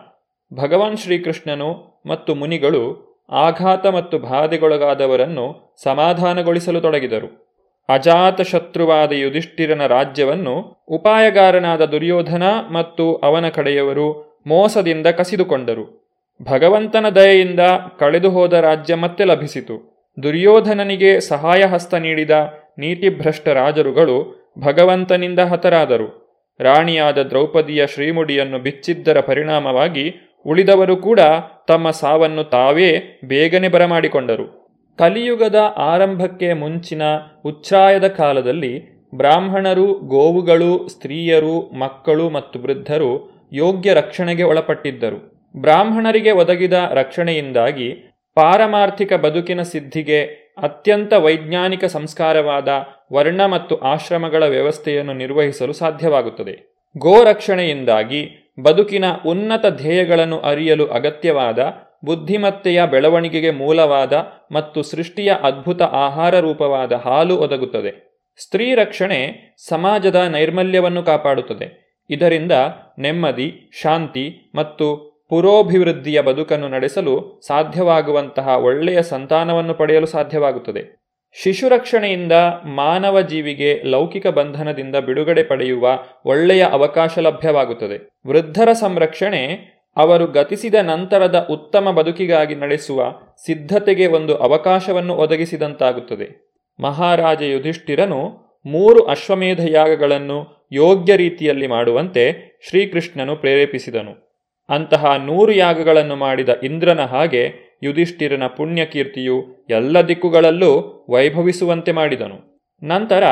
ಭಗವಾನ್ 0.54 0.96
ಶ್ರೀಕೃಷ್ಣನು 0.96 2.02
ಮತ್ತು 2.06 2.34
ಮುನಿಗಳು 2.34 3.06
ಆಘಾತ 3.30 3.86
ಮತ್ತು 3.86 4.18
ಬಾಧೆಗೊಳಗಾದವರನ್ನು 4.18 5.76
ಸಮಾಧಾನಗೊಳಿಸಲು 5.82 6.80
ತೊಡಗಿದರು. 6.80 7.46
ಅಜಾತ 7.88 8.40
ಶತ್ರುವಾದ 8.40 9.12
ಯುಧಿಷ್ಠಿರನ 9.12 9.86
ರಾಜ್ಯವನ್ನು 9.86 10.84
ಉಪಾಯಗಾರನಾದ 10.88 11.84
ದುರ್ಯೋಧನ 11.84 12.42
ಮತ್ತು 12.70 13.16
ಅವನ 13.16 13.48
ಕಡೆಯವರು 13.48 14.36
ಮೋಸದಿಂದ 14.46 15.06
ಕಸಿದುಕೊಂಡರು. 15.06 16.06
ಭಗವಂತನ 16.42 17.08
ದಯೆಯಿಂದ 17.08 17.60
ಕಳೆದುಹೋದ 17.98 18.52
ರಾಜ್ಯ 18.52 18.94
ಮತ್ತೆ 18.94 19.24
ಲಭಿಸಿತು. 19.24 19.96
ದುರ್ಯೋಧನನಿಗೆ 20.22 21.20
ಸಹಾಯ 21.20 21.62
ಹಸ್ತ 21.64 21.94
ನೀಡಿದ 21.94 22.30
ನೀತಿಭ್ರಷ್ಟ 22.78 23.48
ರಾಜರುಗಳು 23.48 24.35
ಭಗವಂತನಿಂದ 24.58 25.38
ಹತರಾದರು. 25.38 26.26
ರಾಣಿಯಾದ 26.60 27.22
ದ್ರೌಪದಿಯ 27.22 27.86
ಶ್ರೀಮುಡಿಯನ್ನು 27.86 28.58
ಬಿಚ್ಚಿದ್ದರ 28.58 29.20
ಪರಿಣಾಮವಾಗಿ 29.20 30.14
ಉಳಿದವರು 30.46 30.96
ಕೂಡ 30.96 31.20
ತಮ್ಮ 31.68 31.90
ಸಾವನ್ನು 31.90 32.44
ತಾವೇ 32.44 33.20
ಬೇಗನೆ 33.24 33.68
ಬರಮಾಡಿಕೊಂಡರು. 33.68 34.66
ಕಲಿಯುಗದ 34.98 35.74
ಆರಂಭಕ್ಕೆ 35.76 36.52
ಮುಂಚಿನ 36.52 37.02
ಉಚ್ಛಾಯದ 37.44 38.06
ಕಾಲದಲ್ಲಿ 38.06 38.96
ಬ್ರಾಹ್ಮಣರು, 39.14 39.94
ಗೋವುಗಳು, 39.94 40.88
ಸ್ತ್ರೀಯರು, 40.88 41.60
ಮಕ್ಕಳು 41.60 42.30
ಮತ್ತು 42.30 42.58
ವೃದ್ಧರು 42.58 43.30
ಯೋಗ್ಯ 43.52 43.94
ರಕ್ಷಣೆಗೆ 43.94 44.42
ಒಳಪಟ್ಟಿದ್ದರು. 44.42 45.50
ಬ್ರಾಹ್ಮಣರಿಗೆ 45.56 46.30
ಒದಗಿದ 46.30 46.72
ರಕ್ಷಣೆಯಿಂದಾಗಿ 46.72 47.92
ಪಾರಮಾರ್ಥಿಕ 48.34 49.12
ಬದುಕಿನ 49.12 49.62
ಸಿದ್ಧಿಗೆ 49.62 50.46
ಅತ್ಯಂತ 50.62 51.12
ವೈಜ್ಞಾನಿಕ 51.12 51.84
ಸಂಸ್ಕಾರವಾದ 51.84 52.68
ವರ್ಣ 53.12 53.46
ಮತ್ತು 53.46 53.76
ಆಶ್ರಮಗಳ 53.76 54.42
ವ್ಯವಸ್ಥೆಯನ್ನು 54.42 55.12
ನಿರ್ವಹಿಸಲು 55.12 55.72
ಸಾಧ್ಯವಾಗುತ್ತದೆ. 55.72 56.74
ಗೋರಕ್ಷಣೆಯಿಂದಾಗಿ 56.98 58.52
ಬದುಕಿನ 58.62 59.04
ಉನ್ನತ 59.26 59.66
ಧ್ಯೇಯಗಳನ್ನು 59.66 60.38
ಅರಿಯಲು 60.40 60.86
ಅಗತ್ಯವಾದ 60.86 61.58
ಬುದ್ಧಿಮತ್ತೆಯ 62.04 62.86
ಬೆಳವಣಿಗೆಗೆ 62.86 63.50
ಮೂಲವಾದ 63.50 64.12
ಮತ್ತು 64.52 64.82
ಸೃಷ್ಟಿಯ 64.82 65.32
ಅದ್ಭುತ 65.42 65.82
ಆಹಾರ 65.82 66.40
ರೂಪವಾದ 66.40 66.92
ಹಾಲು 66.92 67.36
ಒದಗುತ್ತದೆ. 67.36 68.22
ಸ್ತ್ರೀ 68.42 68.74
ರಕ್ಷಣೆ 68.74 69.54
ಸಮಾಜದ 69.68 70.14
ನೈರ್ಮಲ್ಯವನ್ನು 70.14 71.02
ಕಾಪಾಡುತ್ತದೆ. 71.02 71.86
ಇದರಿಂದ 72.10 72.52
ನೆಮ್ಮದಿ, 72.98 73.70
ಶಾಂತಿ 73.82 74.52
ಮತ್ತು 74.54 75.16
ಪುರೋಭಿವೃದ್ಧಿಯ 75.30 76.22
ಬದುಕನ್ನು 76.22 76.68
ನಡೆಸಲು 76.68 77.40
ಸಾಧ್ಯವಾಗುವಂತಹ 77.46 78.48
ಒಳ್ಳೆಯ 78.48 79.02
ಸಂತಾನವನ್ನು 79.02 79.74
ಪಡೆಯಲು 79.74 80.06
ಸಾಧ್ಯವಾಗುತ್ತದೆ. 80.06 81.05
ಶಿಶು 81.42 81.68
ರಕ್ಷಣೆಯಿಂದ 81.68 82.32
ಮಾನವ 82.64 83.20
ಜೀವಿಗೆ 83.20 83.82
ಲೌಕಿಕ 83.82 84.26
ಬಂಧನದಿಂದ 84.26 84.96
ಬಿಡುಗಡೆ 84.96 85.42
ಪಡೆಯುವ 85.42 86.04
ಒಳ್ಳೆಯ 86.24 86.64
ಅವಕಾಶ 86.64 87.18
ಲಭ್ಯವಾಗುತ್ತದೆ. 87.18 88.08
ವೃದ್ಧರ 88.26 88.72
ಸಂರಕ್ಷಣೆ, 88.72 89.76
ಅವರು 89.96 90.26
ಗತಿಸಿದ 90.26 90.74
ನಂತರದ 90.74 91.48
ಉತ್ತಮ 91.50 91.90
ಬದುಕಿಗಾಗಿ 91.90 92.54
ನಡೆಸುವ 92.54 93.14
ಸಿದ್ಧತೆಗೆ 93.46 94.06
ಒಂದು 94.06 94.36
ಅವಕಾಶವನ್ನು 94.36 95.14
ಒದಗಿಸಿದಂತಾಗುತ್ತದೆ. 95.14 96.52
ಮಹಾರಾಜ 96.80 97.42
ಯುಧಿಷ್ಠಿರನು 97.42 98.46
ಮೂರು 98.66 99.04
ಅಶ್ವಮೇಧ 99.04 99.60
ಯಾಗಗಳನ್ನು 99.68 100.68
ಯೋಗ್ಯ 100.72 101.16
ರೀತಿಯಲ್ಲಿ 101.16 101.66
ಮಾಡುವಂತೆ 101.66 102.58
ಶ್ರೀಕೃಷ್ಣನು 102.68 103.36
ಪ್ರೇರೇಪಿಸಿದನು. 103.36 104.42
ಅಂತಹ 104.68 105.16
ನೂರು 105.16 105.52
ಯಾಗಗಳನ್ನು 105.52 106.16
ಮಾಡಿದ 106.16 106.48
ಇಂದ್ರನ 106.62 107.00
ಹಾಗೆ 107.00 107.65
ಯುಧಿಷ್ಠಿರನ 107.82 108.46
ಪುಣ್ಯಕೀರ್ತಿಯು 108.46 109.66
ಎಲ್ಲ 109.70 110.00
ದಿಕ್ಕುಗಳಲ್ಲೂ 110.00 111.06
ವೈಭವಿಸುವಂತೆ 111.10 111.92
ಮಾಡಿದನು. 111.92 112.60
ನಂತರ 112.82 113.24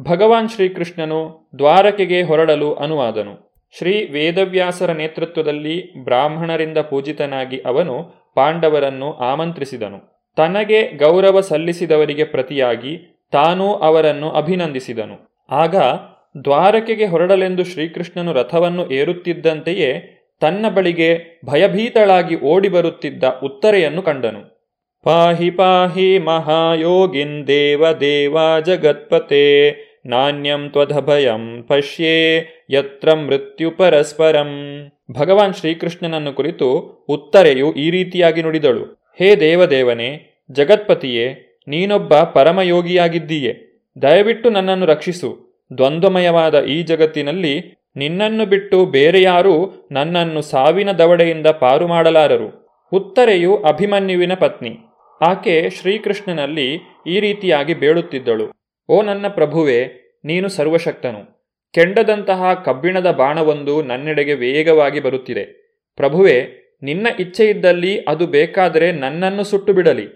ಭಗವಾನ್ 0.00 0.48
ಶ್ರೀಕೃಷ್ಣನು 0.48 1.50
ದ್ವಾರಕೆಗೆ 1.58 2.22
ಹೊರಡಲು 2.22 2.74
ಅನುವಾದನು. 2.74 3.46
ಶ್ರೀ 3.78 4.04
ವೇದವ್ಯಾಸರ 4.04 4.92
ನೇತೃತ್ವದಲ್ಲಿ 4.92 6.04
ಬ್ರಾಹ್ಮಣರಿಂದ 6.04 6.78
ಪೂಜಿತನಾಗಿ 6.78 7.58
ಅವನು 7.58 8.14
ಪಾಂಡವರನ್ನು 8.34 9.12
ಆಮಂತ್ರಿಸಿದನು. 9.12 10.26
ತನಗೆ 10.36 10.92
ಗೌರವ 10.96 11.40
ಸಲ್ಲಿಸಿದವರಿಗೆ 11.40 12.24
ಪ್ರತಿಯಾಗಿ 12.24 13.22
ತಾನೂ 13.32 13.72
ಅವರನ್ನು 13.72 14.30
ಅಭಿನಂದಿಸಿದನು. 14.30 15.46
ಆಗ 15.50 15.76
ದ್ವಾರಕೆಗೆ 16.44 17.06
ಹೊರಡಲೆಂದು 17.06 17.64
ಶ್ರೀಕೃಷ್ಣನು 17.64 18.32
ರಥವನ್ನು 18.32 18.90
ಏರುತ್ತಿದ್ದಂತೆಯೇ 18.90 20.15
ತನ್ನ 20.40 20.68
ಬಳಿಗೆ 20.68 21.40
ಭಯಭೀತಳಾಗಿ 21.44 22.36
ಓಡಿ 22.36 22.68
ಬರುತ್ತಿದ್ದ 22.68 23.24
ಉತ್ತರೆಯನ್ನು 23.24 24.02
ಕಂಡನು. 24.02 24.56
ಪಾಹಿ 25.02 25.50
ಪಾಹಿ 25.50 26.18
ಮಹಾಯೋಗಿನ್ 26.18 27.46
ದೇವ 27.46 27.92
ದೇವ 27.92 28.36
ಜಗತ್ಪತೆ, 28.66 29.70
ನಾಣ್ಯಂ 30.06 30.70
ತ್ವಧಭಯಂ 30.70 31.62
ಪಶ್ಯೇ, 31.62 32.46
ಯತ್ರ 32.70 33.12
ಮೃತ್ಯು 33.12 33.70
ಪರಸ್ಪರಂ. 33.70 34.50
ಭಗವಾನ್ 35.12 35.54
ಶ್ರೀಕೃಷ್ಣನನ್ನು 35.54 36.32
ಕುರಿತು 36.32 36.68
ಉತ್ತರೆಯು 37.08 37.72
ಈ 37.72 37.90
ರೀತಿಯಾಗಿ 37.90 38.42
ನುಡಿದಳು. 38.42 39.14
ಹೇ 39.18 39.36
ದೇವದೇವನೇ, 39.36 40.42
ಜಗತ್ಪತಿಯೇ, 40.52 41.58
ನೀನೊಬ್ಬ 41.68 42.14
ಪರಮಯೋಗಿಯಾಗಿದ್ದೀಯೆ. 42.14 43.82
ದಯವಿಟ್ಟು 44.02 44.50
ನನ್ನನ್ನು 44.50 44.86
ರಕ್ಷಿಸು. 44.86 45.46
ದ್ವಂದ್ವಮಯವಾದ 45.76 46.60
ಈ 46.60 46.82
ಜಗತ್ತಿನಲ್ಲಿ 46.82 47.85
ನಿನ್ನನ್ನು 47.96 48.46
ಬಿಟ್ಟು 48.46 48.86
ಬೇರೆ 48.86 49.22
ಯಾರೂ 49.22 49.86
ನನ್ನನ್ನು 49.92 50.42
ಸಾವಿನ 50.42 50.92
ದವಡೆಯಿಂದ 50.92 51.46
ಪಾರು 51.46 51.88
ಮಾಡಲಾರರು. 51.88 52.48
ಉತ್ತರೆಯು 52.92 53.56
ಅಭಿಮನ್ಯುವಿನ 53.56 54.34
ಪತ್ನಿ. 54.34 54.78
ಆಕೆ 55.20 55.70
ಶ್ರೀಕೃಷ್ಣನಲ್ಲಿ 55.70 56.68
ಈ 57.06 57.20
ರೀತಿಯಾಗಿ 57.20 57.74
ಬೇಡುತ್ತಿದ್ದಳು 57.74 58.46
ಓ 58.88 59.02
ನನ್ನ 59.02 59.26
ಪ್ರಭುವೆ, 59.28 59.78
ನೀನು 60.24 60.48
ಸರ್ವಶಕ್ತನು. 60.48 61.22
ಕೆಂಡದಂತಹ 61.74 62.52
ಕಬ್ಬಿಣದ 62.54 63.10
ಬಾಣವೊಂದು 63.10 63.82
ನನ್ನೆಡೆಗೆ 63.82 64.34
ವೇಗವಾಗಿ 64.34 65.00
ಬರುತ್ತಿದೆ. 65.00 65.44
ಪ್ರಭುವೆ, 65.96 66.66
ನಿನ್ನ 66.82 67.06
ಇಚ್ಛೆಯಿದ್ದಲ್ಲಿ 67.20 68.00
ಅದು 68.00 68.26
ಬೇಕಾದರೆ 68.26 68.92
ನನ್ನನ್ನು 68.92 69.44
ಸುಟ್ಟು 69.44 69.72
ಬಿಡಲಿ 69.72 70.06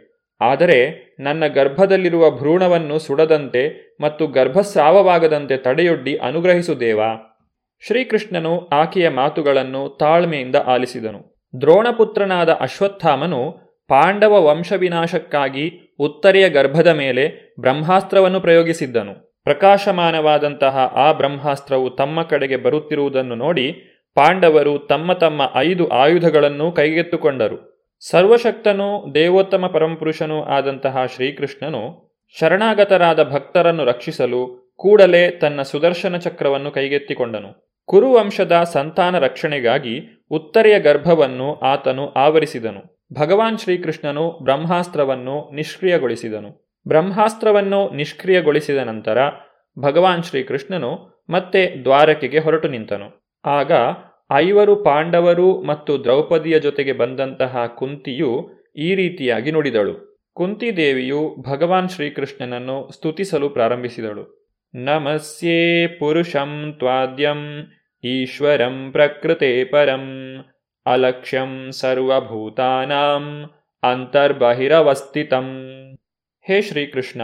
ಆದರೆ 0.40 0.78
ನನ್ನ 1.20 1.46
ಗರ್ಭದಲ್ಲಿರುವ 1.46 2.30
ಭ್ರೂಣವನ್ನು 2.30 2.98
ಸುಡದಂತೆ 2.98 3.62
ಮತ್ತು 4.00 4.26
ಗರ್ಭಸ್ರಾವವಾಗದಂತೆ 4.26 5.56
ತಡೆಯೊಡ್ಡಿ 5.56 6.16
ಅನುಗ್ರಹಿಸು 6.16 6.80
ದೇವಾ. 6.80 7.29
ಶ್ರೀಕೃಷ್ಣನು 7.86 8.66
ಆಕೆಯ 8.66 9.08
ಮಾತುಗಳನ್ನು 9.08 9.96
ತಾಳ್ಮೆಯಿಂದ 10.00 10.56
ಆಲಿಸಿದನು. 10.56 11.40
ದ್ರೋಣಪುತ್ರನಾದ 11.60 12.48
ಅಶ್ವತ್ಥಾಮನು 12.48 13.52
ಪಾಂಡವ 13.88 14.44
ವಂಶವಿನಾಶಕ್ಕಾಗಿ 14.44 15.96
ಉತ್ತರೆಯ 15.98 16.48
ಗರ್ಭದ 16.48 16.86
ಮೇಲೆ 16.86 17.54
ಬ್ರಹ್ಮಾಸ್ತ್ರವನ್ನು 17.60 18.40
ಪ್ರಯೋಗಿಸಿದ್ದನು. 18.40 19.42
ಪ್ರಕಾಶಮಾನವಾದಂತಹ 19.44 20.78
ಆ 20.78 21.12
ಬ್ರಹ್ಮಾಸ್ತ್ರವು 21.12 21.90
ತಮ್ಮ 21.90 22.22
ಕಡೆಗೆ 22.22 22.56
ಬರುತ್ತಿರುವುದನ್ನು 22.56 23.34
ನೋಡಿ 23.34 23.72
ಪಾಂಡವರು 24.14 24.78
ತಮ್ಮ 24.78 25.12
ತಮ್ಮ 25.12 25.42
ಐದು 25.56 25.88
ಆಯುಧಗಳನ್ನು 25.88 26.72
ಕೈಗೆತ್ತುಕೊಂಡರು. 26.72 27.88
ಸರ್ವಶಕ್ತನೂ 28.10 29.14
ದೇವೋತ್ತಮ 29.14 29.66
ಪರಮಪುರುಷನೂ 29.66 30.42
ಆದಂತಹ 30.42 31.06
ಶ್ರೀಕೃಷ್ಣನು 31.06 32.10
ಶರಣಾಗತರಾದ 32.40 33.32
ಭಕ್ತರನ್ನು 33.32 33.84
ರಕ್ಷಿಸಲು 33.84 34.70
ಕೂಡಲೇ 34.76 35.30
ತನ್ನ 35.30 35.62
ಸುದರ್ಶನ 35.62 36.16
ಚಕ್ರವನ್ನು 36.16 36.70
ಕೈಗೆತ್ತಿಕೊಂಡನು. 36.70 37.69
ಕುರುವಂಶದ 37.90 38.62
ಸಂತಾನ 38.72 39.18
ರಕ್ಷಣೆಗಾಗಿ 39.18 40.24
ಉತ್ತರೆಯ 40.30 40.80
ಗರ್ಭವನ್ನು 40.80 41.54
ಆತನು 41.54 42.08
ಆವರಿಸಿದನು. 42.08 42.98
ಭಗವಾನ್ 43.12 43.58
ಶ್ರೀಕೃಷ್ಣನು 43.58 44.38
ಬ್ರಹ್ಮಾಸ್ತ್ರವನ್ನು 44.42 45.54
ನಿಷ್ಕ್ರಿಯಗೊಳಿಸಿದನು. 45.54 46.78
ಬ್ರಹ್ಮಾಸ್ತ್ರವನ್ನು 46.88 47.90
ನಿಷ್ಕ್ರಿಯಗೊಳಿಸಿದ 47.94 48.76
ನಂತರ 48.76 49.18
ಭಗವಾನ್ 49.78 50.22
ಶ್ರೀಕೃಷ್ಣನು 50.22 51.24
ಮತ್ತೆ 51.30 51.84
ದ್ವಾರಕೆಗೆ 51.84 52.38
ಹೊರಟು 52.38 52.68
ನಿಂತನು. 52.68 53.32
ಆಗ 53.44 53.72
ಐವರು 54.32 54.76
ಪಾಂಡವರು 54.76 55.62
ಮತ್ತು 55.62 56.04
ದ್ರೌಪದಿಯ 56.04 56.60
ಜೊತೆಗೆ 56.60 56.92
ಬಂದಂತಹ 56.92 57.66
ಕುಂತಿಯು 57.66 58.50
ಈ 58.76 58.94
ರೀತಿಯಾಗಿ 58.94 59.50
ನುಡಿದಳು. 59.50 60.22
ಕುಂತಿದೇವಿಯು 60.34 61.36
ಭಗವಾನ್ 61.50 61.88
ಶ್ರೀಕೃಷ್ಣನನ್ನು 61.88 62.90
ಸ್ತುತಿಸಲು 62.92 63.48
ಪ್ರಾರಂಭಿಸಿದಳು. 63.48 64.40
ನಮಸ್ಯೇ 64.74 65.86
ಪುರುಷಂ 65.86 66.74
ತ್ವಾದ್ಯಂ 66.78 67.70
ಈಶ್ವರಂ 68.04 68.88
ಪ್ರಕೃತೆ 68.92 69.64
ಪರಂ 69.64 70.04
ಅಲಕ್ಷ್ಯಂ 70.86 71.72
ಸರ್ವಭೂತಾನಾಂ 71.72 73.50
ಅಂತರ್ಬಹಿರವಸ್ಥಿತಂ 73.82 75.70
ಹೇ 76.42 76.62
ಶ್ರೀಕೃಷ್ಣ 76.62 77.22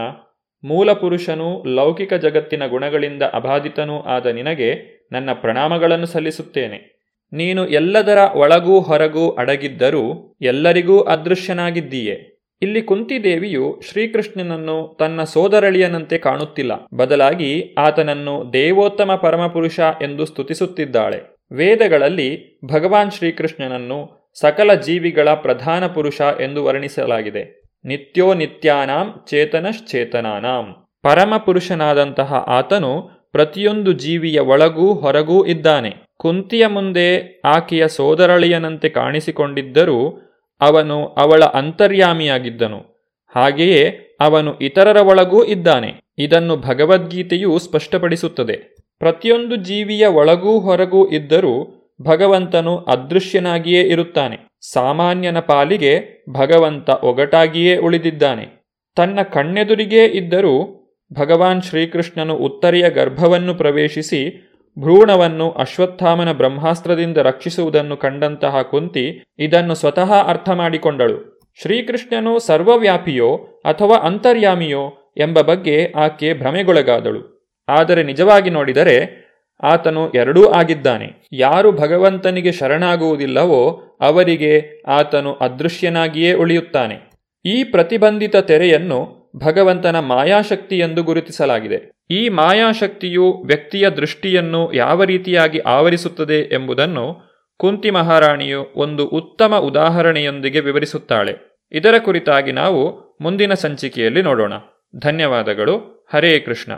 ಮೂಲಪುರುಷನು 0.63 1.63
ಲೌಕಿಕ 1.63 2.13
ಜಗತ್ತಿನ 2.13 2.67
ಗುಣಗಳಿಂದ 2.67 3.21
ಅಬಾಧಿತನೂ 3.21 4.01
ಆದ 4.01 4.25
ನಿನಗೆ 4.25 4.97
ನನ್ನ 5.11 5.33
ಪ್ರಣಾಮಗಳನ್ನು 5.33 6.05
ಸಲ್ಲಿಸುತ್ತೇನೆ. 6.05 6.97
ನೀನು 7.33 7.67
ಎಲ್ಲದರ 7.67 8.17
ಒಳಗೂ 8.17 8.79
ಹೊರಗೂ 8.79 9.29
ಅಡಗಿದ್ದರೂ 9.29 10.35
ಎಲ್ಲರಿಗೂ 10.41 10.99
ಅದೃಶ್ಯನಾಗಿದ್ದೀಯೆ. 10.99 12.36
ಇಲ್ಲಿ 12.61 12.81
ಕುಂತಿದೇವಿಯು 12.81 13.81
ಶ್ರೀಕೃಷ್ಣನನ್ನು 13.89 14.97
ತನ್ನ 14.99 15.23
ಸೋದರಳಿಯನಂತೆ 15.23 16.17
ಕಾಣುತ್ತಿಲ್ಲ. 16.17 16.71
ಬದಲಾಗಿ 16.93 17.75
ಆತನನ್ನು 17.77 18.53
ದೇವೋತ್ತಮ 18.53 19.15
ಪರಮಪುರುಷ 19.15 19.79
ಎಂದು 19.79 20.25
ಸ್ತುತಿಸುತ್ತಿದ್ದಾಳೆ. 20.25 21.37
ವೇದಗಳಲ್ಲಿ 21.51 22.59
ಭಗವಾನ್ 22.65 23.11
ಶ್ರೀಕೃಷ್ಣನನ್ನು 23.11 24.31
ಸಕಲ 24.39 24.73
ಜೀವಿಗಳ 24.73 25.29
ಪ್ರಧಾನ 25.33 25.87
ಪುರುಷ 25.87 26.21
ಎಂದು 26.21 26.63
ವರ್ಣಿಸಲಾಗಿದೆ. 26.63 27.61
ನಿತ್ಯೋ 27.85 28.33
ನಿತ್ಯಾನಾಂ 28.33 29.13
ಚೇತನಶ್ಚೇತನಾನಾಂ. 29.27 30.75
ಪರಮಪುರುಷನಾದಂತಹ 31.03 32.33
ಆತನು 32.33 33.09
ಪ್ರತಿಯೊಂದು 33.31 33.91
ಜೀವಿಯ 33.91 34.39
ಒಳಗೂ 34.39 34.93
ಹೊರಗೂ 34.93 35.45
ಇದ್ದಾನೆ. 35.45 35.93
ಕುಂತಿಯ 36.17 36.67
ಮುಂದೆ 36.67 37.41
ಆಕೆಯ 37.45 37.87
ಸೋದರಳಿಯನಂತೆ 37.87 38.89
ಕಾಣಿಸಿಕೊಂಡಿದ್ದರೂ 38.89 40.26
ಅವನು 40.61 41.05
ಅವಳ 41.05 41.43
ಅಂತರ್ಯಾಮಿಯಾಗಿದ್ದನು. 41.43 42.97
ಹಾಗೆಯೇ 43.35 43.99
ಅವನು 44.19 44.59
ಇತರರ 44.59 44.97
ಒಳಗೂ 44.97 45.43
ಇದ್ದಾನೆ. 45.43 45.93
ಇದನ್ನು 46.17 46.57
ಭಗವದ್ಗೀತೆಯು 46.57 47.59
ಸ್ಪಷ್ಟಪಡಿಸುತ್ತದೆ. 47.59 48.75
ಪ್ರತಿಯೊಂದು 48.99 49.55
ಜೀವಿಯ 49.55 50.05
ಒಳಗೂ 50.05 50.59
ಹೊರಗೂ 50.59 51.09
ಇದ್ದರೂ 51.09 51.73
ಭಗವಂತನು 52.01 52.77
ಅದೃಶ್ಯನಾಗಿಯೇ 52.77 53.81
ಇರುತ್ತಾನೆ. 53.83 54.37
ಸಾಮಾನ್ಯನ 54.73 55.39
ಪಾಲಿಗೆ 55.39 56.25
ಭಗವಂತ 56.29 56.89
ಒಗಟಾಗಿಯೇ 56.89 57.77
ಉಳಿದಿದ್ದಾನೆ. 57.77 58.63
ತನ್ನ 58.95 59.21
ಕಣ್ಣೆದುರಿಗೇ 59.21 60.05
ಇದ್ದರೂ 60.05 60.83
ಭಗವಾನ್ 61.13 61.61
ಶ್ರೀಕೃಷ್ಣನು 61.61 62.35
ಉತ್ತರೆಯ 62.35 62.89
ಗರ್ಭವನ್ನು 62.89 63.55
ಪ್ರವೇಶಿಸಿ 63.55 64.51
ಭ್ರೂಣವನ್ನು 64.79 65.51
ಅಶ್ವತ್ಥಾಮನ 65.51 66.31
ಬ್ರಹ್ಮಾಸ್ತ್ರದಿಂದ 66.31 67.17
ರಕ್ಷಿಸುವುದನ್ನು 67.17 67.97
ಕಂಡಂತಹ 67.97 68.61
ಕುಂತಿ 68.61 69.23
ಇದನ್ನು 69.39 69.75
ಸ್ವತಃ 69.75 70.13
ಅರ್ಥ 70.13 70.49
ಮಾಡಿಕೊಂಡಳು. 70.49 71.39
ಶ್ರೀಕೃಷ್ಣನು 71.61 72.39
ಸರ್ವವ್ಯಾಪಿಯೋ 72.39 73.35
ಅಥವಾ 73.65 73.97
ಅಂತರ್ಯಾಮಿಯೋ 73.97 75.13
ಎಂಬ 75.17 75.41
ಬಗ್ಗೆ 75.41 75.91
ಆಕೆ 75.91 76.33
ಭ್ರಮೆಗೊಳಗಾದಳು. 76.33 77.53
ಆದರೆ 77.69 78.03
ನಿಜವಾಗಿ 78.03 78.49
ನೋಡಿದರೆ 78.49 79.27
ಆತನು 79.63 80.11
ಎರಡೂ 80.11 80.49
ಆಗಿದ್ದಾನೆ. 80.49 81.27
ಯಾರು 81.31 81.71
ಭಗವಂತನಿಗೆ 81.71 82.51
ಶರಣಾಗುವುದಿಲ್ಲವೋ 82.51 83.83
ಅವರಿಗೆ 84.01 84.83
ಆತನು 84.87 85.33
ಅದೃಶ್ಯನಾಗಿಯೇ 85.33 86.33
ಉಳಿಯುತ್ತಾನೆ. 86.33 87.11
ಈ 87.45 87.63
ಪ್ರತಿಬಂಧಿತ 87.63 88.35
ತೆರೆಯನ್ನು 88.35 89.16
ಭಗವಂತನ 89.37 89.99
ಮಾಯಾಶಕ್ತಿ 89.99 90.77
ಎಂದು 90.77 91.03
ಗುರುತಿಸಲಾಗಿದೆ. 91.03 92.03
ಈ 92.09 92.29
ಮಾಯಾಶಕ್ತಿಯು 92.29 93.33
ವ್ಯಕ್ತಿಯ 93.33 93.89
ದೃಷ್ಟಿಯನ್ನು 93.89 94.73
ಯಾವ 94.73 95.03
ರೀತಿಯಾಗಿ 95.03 95.59
ಆವರಿಸುತ್ತದೆ 95.59 96.53
ಎಂಬುದನ್ನು 96.53 97.27
ಕುಂತಿ 97.57 97.89
ಮಹಾರಾಣಿಯು 97.89 98.73
ಒಂದು 98.75 99.07
ಉತ್ತಮ 99.07 99.55
ಉದಾಹರಣೆಯೊಂದಿಗೆ 99.55 100.59
ವಿವರಿಸುತ್ತಾಳೆ. 100.59 101.59
ಇದರ 101.71 101.97
ಕುರಿತಾಗಿ 101.97 102.51
ನಾವು 102.51 103.07
ಮುಂದಿನ 103.21 103.53
ಸಂಚಿಕೆಯಲ್ಲಿ 103.53 104.21
ನೋಡೋಣ. 104.21 104.53
ಧನ್ಯವಾದಗಳು. 104.99 106.07
ಹರೇ 106.13 106.39
ಕೃಷ್ಣ. 106.39 106.71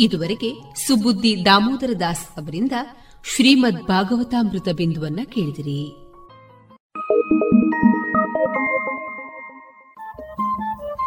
ಇದುವರೆಗೆ 0.00 0.54
ಸುಬುದ್ದಿ 0.86 1.44
ದಾಮೋದರ 1.44 1.90
ದಾಸ್ 2.00 2.28
ಅವರಿಂದ 2.28 2.72
ಶ್ರೀಮದ್ 3.34 3.82
ಭಾಗವತಾಮೃತ 3.82 4.68
ಬಿಂದುವನ್ನ 4.76 5.20
ಕೇಳಿದಿರಿ. 5.24 6.03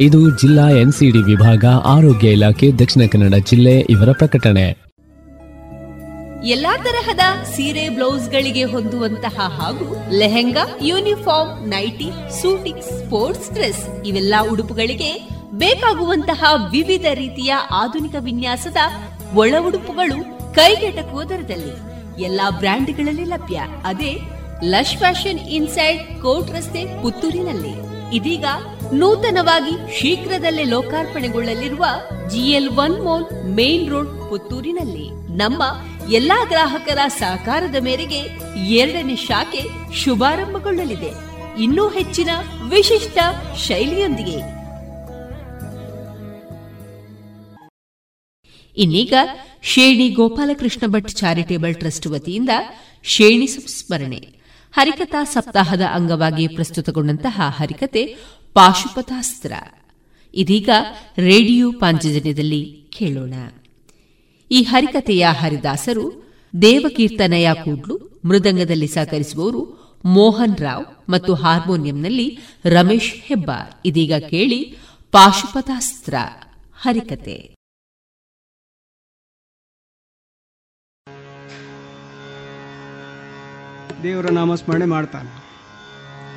ಇದು 0.00 0.30
ಜಿಲ್ಲಾ 0.30 0.70
ಎನ್ಸಿಡಿ 0.70 1.18
ವಿಭಾಗ, 1.18 1.64
ಆರೋಗ್ಯ 1.84 2.28
ಇಲಾಖೆ, 2.28 2.72
ದಕ್ಷಿಣ 2.72 3.02
ಕನ್ನಡ 3.12 3.34
ಜಿಲ್ಲೆ 3.34 3.80
ಇವರ 3.80 4.12
ಪ್ರಕಟಣೆ. 4.12 4.84
ಎಲ್ಲಾ 6.44 6.76
ತರಹದ 6.76 7.44
ಸೀರೆ 7.44 7.88
ಬ್ಲೌಸ್ 7.88 8.30
ಗಳಿಗೆ 8.30 8.64
ಹೊಂದುವಂತಹ 8.64 9.40
ಹಾಗೂ 9.40 10.18
lehenga, 10.18 10.78
uniform, 10.82 11.68
nighty 11.68 12.10
suiting 12.42 12.80
sports 12.80 13.52
dress 13.52 14.06
ಇವೆಲ್ಲ 14.06 14.34
ಉಡುಪುಗಳಿಗೆ 14.52 15.28
ಬೇಕಾಗುವಂತಹ 15.52 16.44
ವಿವಿಧ 16.70 17.06
ರೀತಿಯ 17.14 17.54
ಆಧುನಿಕ 17.70 18.14
ವಿನ್ಯಾಸದ 18.20 18.76
ಒಳ 19.34 19.54
ಉಡುಪುಗಳು 19.66 20.54
ಕೈಗೆಟಕುವ 20.54 21.24
ದರದಲ್ಲಿ 21.24 21.94
ಎಲ್ಲಾ 22.22 22.50
ಬ್ರ್ಯಾಂಡ್ಗಳಲ್ಲಿ 22.50 23.24
ಲಭ್ಯ. 23.24 23.60
ಅದೇ 23.84 24.18
ಲಶ್ 24.64 24.96
ಫ್ಯಾಷನ್ 24.96 25.38
ಇನ್ಸೈಡ್ 25.38 26.22
ಕೋರ್ಟ್ 26.22 26.50
ರಸ್ತೆ 26.50 27.02
ಪುತ್ತೂರಿನಲ್ಲಿ. 27.02 27.93
ಇದೀಗ 28.12 28.44
ನೂತನವಾಗಿ 28.92 30.00
ಶೀಘ್ರದಲ್ಲೇ 30.00 30.64
ಲೋಕಾರ್ಪಣೆಗೊಳ್ಳಲಿರುವ 30.64 31.84
GL 32.28 32.68
one 32.68 33.04
mall 33.04 33.44
main 33.44 33.90
road 33.90 34.30
ಪುತ್ತೂರಿನಲ್ಲಿ 34.30 35.36
ನಮ್ಮ 35.36 35.62
ಎಲ್ಲಾ 36.12 36.44
ಗ್ರಾಹಕರ 36.44 36.98
ಸಹಕಾರದ 37.08 37.76
ಮೇರೆಗೆ 37.80 38.20
ಎರಡನೇ 38.66 39.16
ಶಾಖೆ 39.16 39.94
ಶುಭಾರಂಭಗೊಳ್ಳಲಿದೆ. 39.94 41.34
ಇನ್ನೂ 41.62 41.88
ಹೆಚ್ಚಿನ 41.88 42.28
ವಿಶಿಷ್ಟ 42.68 43.18
ಶೈಲಿಯೊಂದಿಗೆ. 43.56 44.54
ಇನ್ನೀಗ 48.76 49.14
ಶೇಣಿ 49.62 50.08
ಗೋಪಾಲಕೃಷ್ಣ 50.08 50.86
ಭಟ್ 50.86 51.08
ಚಾರಿಟೇಬಲ್ 51.08 51.74
ಟ್ರಸ್ಟ್ 51.74 52.06
ವತಿಯಿಂದ 52.06 52.50
ಶೇಣಿ 53.02 53.46
ಸಂಸ್ಮರಣೆ. 53.46 54.43
ಹರಿಕಥಾ 54.74 55.24
ಸಪ್ತಾಹದ 55.24 55.80
ಅಂಗವಾಗಿ 55.92 56.48
ಪ್ರಸ್ತುತಗೊಂಡಂತಹ 56.48 57.40
ಹರಿಕತೆ 57.56 58.16
ಪಾಶುಪತಾಸ್ತ್ರ 58.54 59.52
ಇದೀಗ 60.34 60.68
ರೇಡಿಯೋ 61.18 61.72
ಪಾಂಚಜನ್ಯದಲ್ಲಿ 61.72 62.84
ಕೇಳೋಣ. 62.98 63.34
ಈ 64.50 64.62
ಹರಿಕತೆಯ 64.62 65.26
ಹರಿದಾಸರು 65.40 66.24
ದೇವಕೀರ್ತನಯ 66.62 67.48
ಕೂಡ್ಲು 67.52 68.20
ಮೃದಂಗದಲ್ಲಿ 68.24 68.86
ಸಹಕರಿಸುವವರು 68.86 69.84
ಮೋಹನ್ 70.04 70.56
ರಾವ್ 70.56 71.10
ಮತ್ತು 71.10 71.34
ಹಾರ್ಮೋನಿಯಂನಲ್ಲಿ 71.34 72.38
ರಮೇಶ್ 72.64 73.12
ಹೆಬ್ಬಾರ್. 73.22 73.74
ಇದೀಗ 73.84 74.12
ಕೇಳಿ 74.14 74.76
ಪಾಶುಪತಾಸ್ತ್ರ 75.12 76.14
ಹರಿಕತೆ 76.80 77.53
ದೇವರ 84.04 84.26
ನಾಮಸ್ಮರಣೆ 84.30 84.84
ಮಾಡ್ತಾನೆ. 84.84 85.30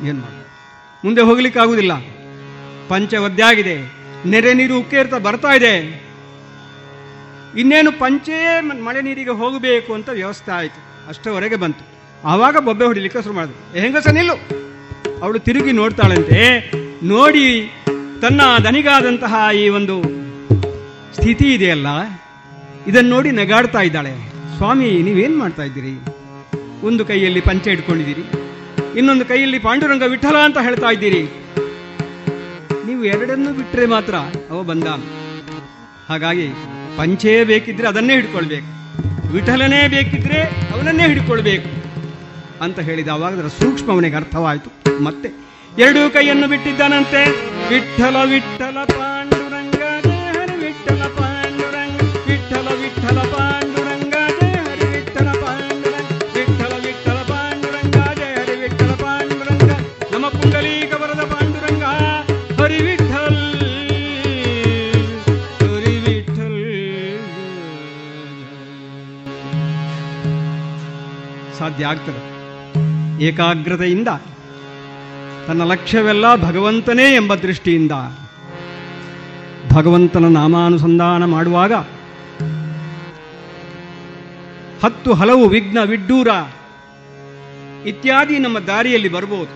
ಏನು 0.07 0.19
ಮಾಡ 0.19 0.45
ಮುಂದೆ 1.05 1.21
ಹೋಗ್ಲಿಕ್ಕಾಗುವುದಿಲ್ಲ 1.21 1.91
ಪಂಚ 2.87 3.13
ಒದ್ದಾಗಿದೆ 3.13 3.75
ನೆರೆ 4.25 4.53
ನೀರು 4.53 4.79
ಉಕ್ಕೇರ್ತಾ 4.79 5.17
ಬರ್ತಾ 5.17 5.53
ಇದೆ. 5.53 6.07
ಇನ್ನೇನು 7.57 7.91
ಪಂಚೇ 7.91 8.61
ಮಳೆ 8.61 9.01
ನೀರಿಗೆ 9.01 9.29
ಹೋಗಬೇಕು 9.29 9.93
ಅಂತ 9.93 10.09
ವ್ಯವಸ್ಥೆ 10.09 10.51
ಆಯಿತು. 10.51 11.09
ಅಷ್ಟರವರೆಗೆ 11.09 11.55
ಬಂತು. 11.55 11.85
ಆವಾಗ 12.27 12.57
ಬೊಬ್ಬೆ 12.57 12.85
ಹೊಡಿಲಿಕ್ಕೆ 12.85 13.21
ಶುರು 13.21 13.35
ಮಾಡಿದ್ರು. 13.35 13.79
ಹೆಂಗಸ 13.79 14.07
ನಿಲ್ಲು. 14.07 14.33
ಅವಳು 15.23 15.39
ತಿರುಗಿ 15.39 15.71
ನೋಡ್ತಾಳಂತೆ. 15.71 16.71
ನೋಡಿ, 17.03 17.71
ತನ್ನ 18.21 18.41
ದನಿಗಾದಂತಹ 18.63 19.35
ಈ 19.55 19.69
ಒಂದು 19.69 20.03
ಸ್ಥಿತಿ 21.15 21.53
ಇದೆಯಲ್ಲ? 21.53 21.87
ಇದನ್ನು 22.87 23.09
ನೋಡಿ 23.09 23.31
ನಗಾಡ್ತಾ 23.31 23.81
ಇದ್ದಾಳೆ. 23.81 24.13
ಸ್ವಾಮಿ, 24.57 25.01
ನೀವೇನು 25.01 25.37
ಮಾಡ್ತಾ 25.37 25.63
ಇದ್ದೀರಿ? 25.63 26.16
ಒಂದು 26.83 27.05
ಕೈಯಲ್ಲಿ 27.05 27.41
ಪಂಚೆ 27.41 27.71
ಇಟ್ಕೊಂಡಿದ್ದೀರಿ. 27.71 28.23
ಇನ್ನೊಂದು 28.97 29.25
ಕೈಯಲ್ಲಿ 29.25 29.59
ಪಾಂಡುರಂಗ 29.59 30.03
ವಿಠಲ 30.03 30.37
ಅಂತ 30.37 30.57
ಹೇಳ್ತಾ 30.57 30.91
ಇದ್ದೀರಿ. 30.91 31.23
ನೀವು 32.85 33.03
ಎರಡನ್ನು 33.03 33.53
ಬಿಟ್ಟರೆ 33.53 33.85
ಮಾತ್ರ 33.85 34.15
ಅವ 34.49 34.63
ಬಂದ. 34.63 34.83
ಹಾಗಾಗಿ 36.09 36.47
ಪಂಚೇ 36.97 37.43
ಬೇಕಿದ್ರೆ 37.43 37.87
ಅದನ್ನೇ 37.87 38.13
ಹಿಡ್ಕೊಳ್ಬೇಕು. 38.13 38.77
ವಿಠಲನೇ 39.31 39.87
ಬೇಕಿದ್ರೆ 39.87 40.41
ಅವನನ್ನೇ 40.43 41.07
ಹಿಡ್ಕೊಳ್ಬೇಕು 41.07 41.69
ಅಂತ 42.63 42.79
ಹೇಳಿದ 42.79 43.07
ಅವಾಗ 43.07 43.39
ಅದರ 43.39 43.47
ಸೂಕ್ಷ್ಮ 43.47 43.91
ಅವನಿಗೆ 43.91 44.15
ಅರ್ಥವಾಯಿತು. 44.15 45.03
ಮತ್ತೆ 45.03 45.29
ಎರಡೂ 45.79 46.09
ಕೈಯನ್ನು 46.09 46.47
ಬಿಟ್ಟಿದ್ದಾನಂತೆ. 46.47 47.25
ವಿಠಲ 47.69 48.15
ವಿಠಲ 48.25 48.77
ಸಾಧ್ಯ 71.77 71.87
ಆಗ್ತದೆ 71.87 73.23
ಏಕಾಗ್ರತೆಯಿಂದ 73.23 74.07
ತನ್ನ 75.47 75.63
ಲಕ್ಷ್ಯವೆಲ್ಲ 75.63 76.35
ಭಗವಂತನೇ 76.35 77.15
ಎಂಬ 77.15 77.35
ದೃಷ್ಟಿಯಿಂದ 77.35 77.91
ಭಗವಂತನ 79.73 80.25
ನಾಮಾನುಸಂಧಾನ 80.25 81.25
ಮಾಡುವಾಗ 81.25 81.73
ಹತ್ತು 84.83 85.13
ಹಲವು 85.13 85.49
ವಿಘ್ನ 85.49 85.77
ವಿಡ್ಡೂರ 85.83 86.27
ಇತ್ಯಾದಿ 87.85 88.39
ನಮ್ಮ 88.39 88.59
ದಾರಿಯಲ್ಲಿ 88.59 89.09
ಬರ್ಬೋದು 89.09 89.53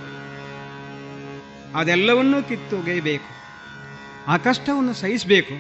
ಅದೆಲ್ಲವನ್ನೂ 1.78 2.44
ಕಿತ್ತೊಗೆಯಬೇಕು. 2.44 3.30
ಆ 4.28 4.38
ಕಷ್ಟವನ್ನು 4.38 4.94
ಸಹಿಸಬೇಕು. 4.94 5.56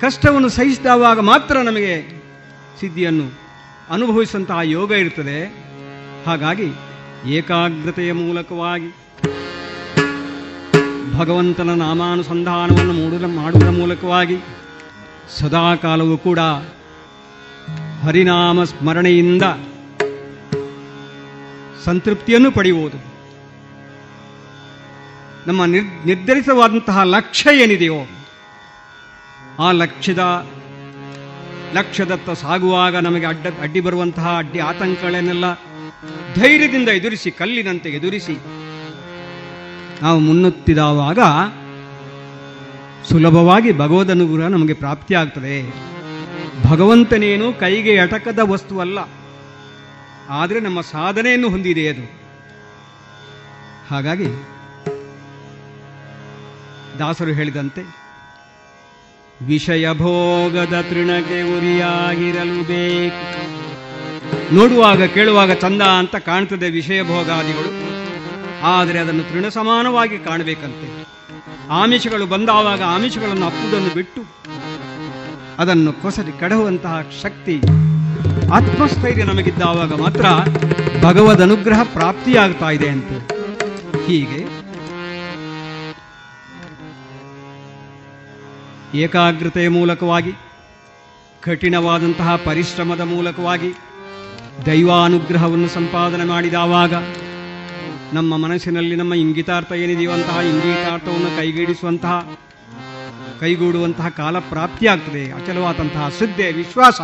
ಕಷ್ಟವನ್ನು 0.00 0.48
ಸಹಿಸಿದವಾಗ 0.48 1.20
ಮಾತ್ರ 1.20 1.58
ನಮಗೆ 1.58 2.22
ಸಿದ್ಧಿಯನ್ನು 2.80 3.41
ಅನುಭವಿಸುವಂತಹ 3.90 4.58
ಯೋಗ 4.62 4.92
ಇರ್ತದೆ 4.92 5.62
ಹಾಗಾಗಿ 6.26 6.72
ಏಕಾಗ್ರತೆಯ 7.26 8.12
ಮೂಲಕವಾಗಿ 8.12 8.88
ಭಗವಂತನ 11.18 11.74
ನಾಮಾನುಸಂಧಾನವನ್ನು 11.74 12.92
ಮೂಡುವ 12.92 13.28
ಮಾಡುವುದರ 13.28 13.70
ಮೂಲಕವಾಗಿ 13.70 14.36
ಸದಾಕಾಲವೂ 15.38 16.18
ಕೂಡ 16.18 16.38
ಹರಿನಾಮ 18.04 18.64
ಸ್ಮರಣೆಯಿಂದ 18.64 19.42
ಸಂತೃಪ್ತಿಯನ್ನು 21.84 22.50
ಪಡೆಯುವುದು. 22.50 22.96
ನಮ್ಮ 25.46 25.64
ನಿರ್ 25.64 26.06
ನಿರ್ಧರಿತವಾದಂತಹ 26.06 27.02
ಲಕ್ಷ್ಯ 27.02 27.62
ಏನಿದೆಯೋ 27.62 28.06
ಆ 29.58 29.72
ಲಕ್ಷ್ಯದ 29.72 30.46
ಲಕ್ಷ್ಯದತ್ತ 31.74 32.30
ಸಾಗುವಾಗ 32.30 32.96
ನಮಗೆ 32.96 33.26
ಅಡ್ಡ 33.26 33.46
ಅಡ್ಡಿ 33.62 33.80
ಬರುವಂತಹ 33.80 34.38
ಅಡ್ಡಿ 34.38 34.58
ಆತಂಕಗಳನ್ನೆಲ್ಲ 34.58 35.44
ಧೈರ್ಯದಿಂದ 36.34 36.88
ಎದುರಿಸಿ, 36.88 37.30
ಕಲ್ಲಿನಂತೆ 37.30 37.90
ಎದುರಿಸಿ 37.90 38.36
ನಾವು 40.02 40.18
ಮುನ್ನುತ್ತಿದಾವಾಗ 40.18 41.18
ಸುಲಭವಾಗಿ 43.08 43.78
ಭಗವದ್ 43.78 44.10
ಅನುಗ್ರಹ 44.10 44.46
ನಮಗೆ 44.46 44.74
ಪ್ರಾಪ್ತಿಯಾಗ್ತದೆ. 44.74 45.56
ಭಗವಂತನೇನು 46.70 47.52
ಕೈಗೆ 47.52 47.94
ಎಟಕದ 47.94 48.38
ವಸ್ತುವಲ್ಲ 48.42 48.98
ಆದರೆ 50.28 50.60
ನಮ್ಮ 50.60 50.80
ಸಾಧನೆಯನ್ನು 50.80 51.48
ಹೊಂದಿದೆ 51.50 51.88
ಅದು. 51.88 52.04
ಹಾಗಾಗಿ 53.90 54.28
ದಾಸರು 56.98 57.32
ಹೇಳಿದಂತೆ 57.32 58.01
ವಿಷಯ 59.46 59.92
ಭೋಗದ 59.92 60.74
ತೃಣಕ್ಕೆ 60.90 61.38
ಉರಿಯಾಗಿರಲು 61.56 62.62
ಬೇಕು 62.62 63.24
ನೋಡುವಾಗ, 64.54 65.04
ಕೇಳುವಾಗ 65.04 65.52
ಚಂದ 65.52 65.82
ಅಂತ 65.82 66.16
ಕಾಣ್ತದೆ 66.16 66.70
ವಿಷಯ 66.70 67.02
ಭೋಗಾದಿಗಳು. 67.02 67.70
ಆದರೆ 68.62 68.98
ಅದನ್ನು 68.98 69.22
ತೃಣ 69.22 69.48
ಸಮಾನವಾಗಿ 69.48 70.18
ಕಾಣಬೇಕಂತೆ. 70.18 70.88
ಆಮಿಷಗಳು 71.70 72.26
ಬಂದಾವಾಗ 72.26 72.82
ಆಮಿಷಗಳನ್ನು 72.82 73.46
ಅಪ್ಪುದನ್ನು 73.46 73.94
ಬಿಟ್ಟು 73.94 74.22
ಅದನ್ನು 75.58 75.92
ಕೊಸರಿ 75.92 76.40
ಕಡಹುವಂತಹ 76.40 76.96
ಶಕ್ತಿ, 77.22 77.56
ಆತ್ಮಸ್ಥೈರ್ಯ 78.54 79.24
ನಮಗಿದ್ದಾವಾಗ 79.24 79.92
ಮಾತ್ರ 79.94 80.26
ಭಗವದ್ 81.02 81.42
ಅನುಗ್ರಹ 81.42 81.80
ಪ್ರಾಪ್ತಿಯಾಗ್ತಾ 81.82 82.70
ಇದೆ 82.70 82.88
ಅಂತ. 82.88 83.10
ಹೀಗೆ 84.06 84.61
ಏಕಾಗ್ರತೆಯ 88.94 89.68
ಮೂಲಕವಾಗಿ, 89.68 90.32
ಕಠಿಣವಾದಂತಹ 91.40 92.36
ಪರಿಶ್ರಮದ 92.36 93.00
ಮೂಲಕವಾಗಿ 93.00 93.74
ದೈವಾನುಗ್ರಹವನ್ನು 94.66 95.68
ಸಂಪಾದನೆ 95.68 96.24
ಮಾಡಿದಾವಾಗ, 96.24 96.94
ನಮ್ಮ 98.12 98.36
ಮನಸ್ಸಿನಲ್ಲಿ 98.36 98.96
ನಮ್ಮ 98.96 99.14
ಇಂಗಿತಾರ್ಥ 99.14 99.72
ಏನಿದೆಯೋ 99.72 100.10
ಅಂತಹ 100.10 100.40
ಇಂಗಿತಾರ್ಥವನ್ನು 100.40 101.36
ಕೈಗೂಡಿಸುವಂತಹ, 101.36 102.38
ಕೈಗೂಡುವಂತಹ 103.40 104.08
ಕಾಲ 104.08 104.38
ಪ್ರಾಪ್ತಿಯಾಗ್ತದೆ 104.38 105.32
ಅಚಲವಾದಂತಹ 105.32 106.08
ಶ್ರದ್ಧೆ 106.18 106.52
ವಿಶ್ವಾಸ, 106.52 107.00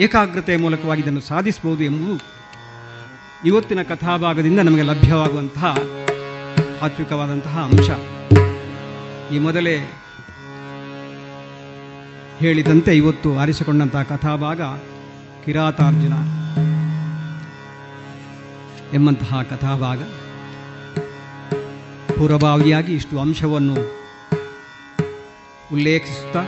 ಏಕಾಗ್ರತೆಯ 0.00 0.56
ಮೂಲಕವಾಗಿ 0.56 1.02
ಇದನ್ನು 1.02 1.20
ಸಾಧಿಸಬಹುದು 1.20 1.84
ಎಂಬುದು 1.84 2.36
ಇವತ್ತಿನ 3.44 3.82
ಕಥಾಭಾಗದಿಂದ 3.82 4.60
ನಮಗೆ 4.60 4.82
ಲಭ್ಯವಾಗುವಂತಹ 4.82 5.78
ತಾತ್ವಿಕವಾದಂತಹ 6.80 7.70
ಅಂಶ. 7.72 7.90
ಈ 9.32 9.38
ಮೊದಲೇ 9.38 10.05
ಹೇಳಿದಂತೆ 12.38 12.96
ಇವತ್ತು 12.96 13.38
ಆರಿಸಿಕೊಂಡಂತಹ 13.38 14.02
ಕಥಾಭಾಗ 14.02 14.60
ಕಿರಾತಾರ್ಜುನ 15.44 16.12
ಎಂಬಂತಹ 18.94 19.42
ಕಥಾಭಾಗ. 19.42 20.02
ಪೂರ್ವಭಾವಿಯಾಗಿ 22.18 22.94
ಇಷ್ಟು 22.94 23.20
ಅಂಶವನ್ನು 23.20 23.74
ಉಲ್ಲೇಖಿಸುತ್ತಾ 25.72 26.44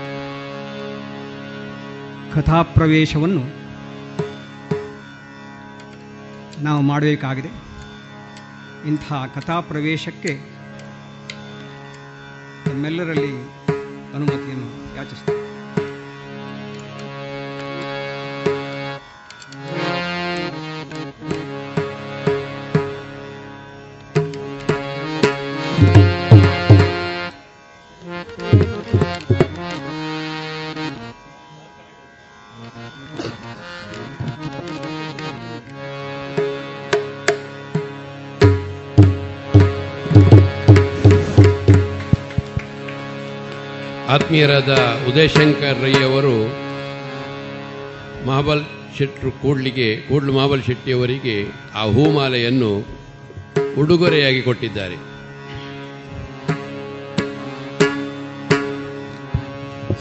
ಕಥಾಪ್ರವೇಶವನ್ನು 2.35 3.45
ನಾವು 6.65 6.83
ಮಾಡಬೇಕಾಗಿದೆ. 6.83 7.51
ಇಂಥ 8.89 9.13
ಕಥಾಪ್ರವೇಶಕ್ಕೆ 9.35 10.39
ನಮ್ಮೆಲ್ಲರಲ್ಲಿ 12.67 13.33
ಅನುಮತಿಯನ್ನು 14.15 14.97
ಯಾಚಿಸ್ತೇವೆ. 14.97 15.48
ಆತ್ಮೀಯರಾದ 44.09 44.73
ಉದಯಶಂಕರ್ 45.09 45.83
ರೈ 45.83 45.93
ಅವರು 45.93 46.47
ಮಹಾಬಲ್ 48.27 48.63
ಶೆಟ್ಟರು 48.99 49.31
ಕೂಡ್ಲಿಗೆ, 49.31 49.97
ಕೂಡ್ಲು 49.97 50.33
ಮಹಾಬಲ್ 50.33 50.63
ಶೆಟ್ಟಿಯವರಿಗೆ 50.63 51.47
ಆ 51.75 51.85
ಹೂಮಾಲೆಯನ್ನು 51.85 52.87
ಉಡುಗೊರೆಯಾಗಿ 53.79 54.43
ಕೊಟ್ಟಿದ್ದಾರೆ. 54.43 54.97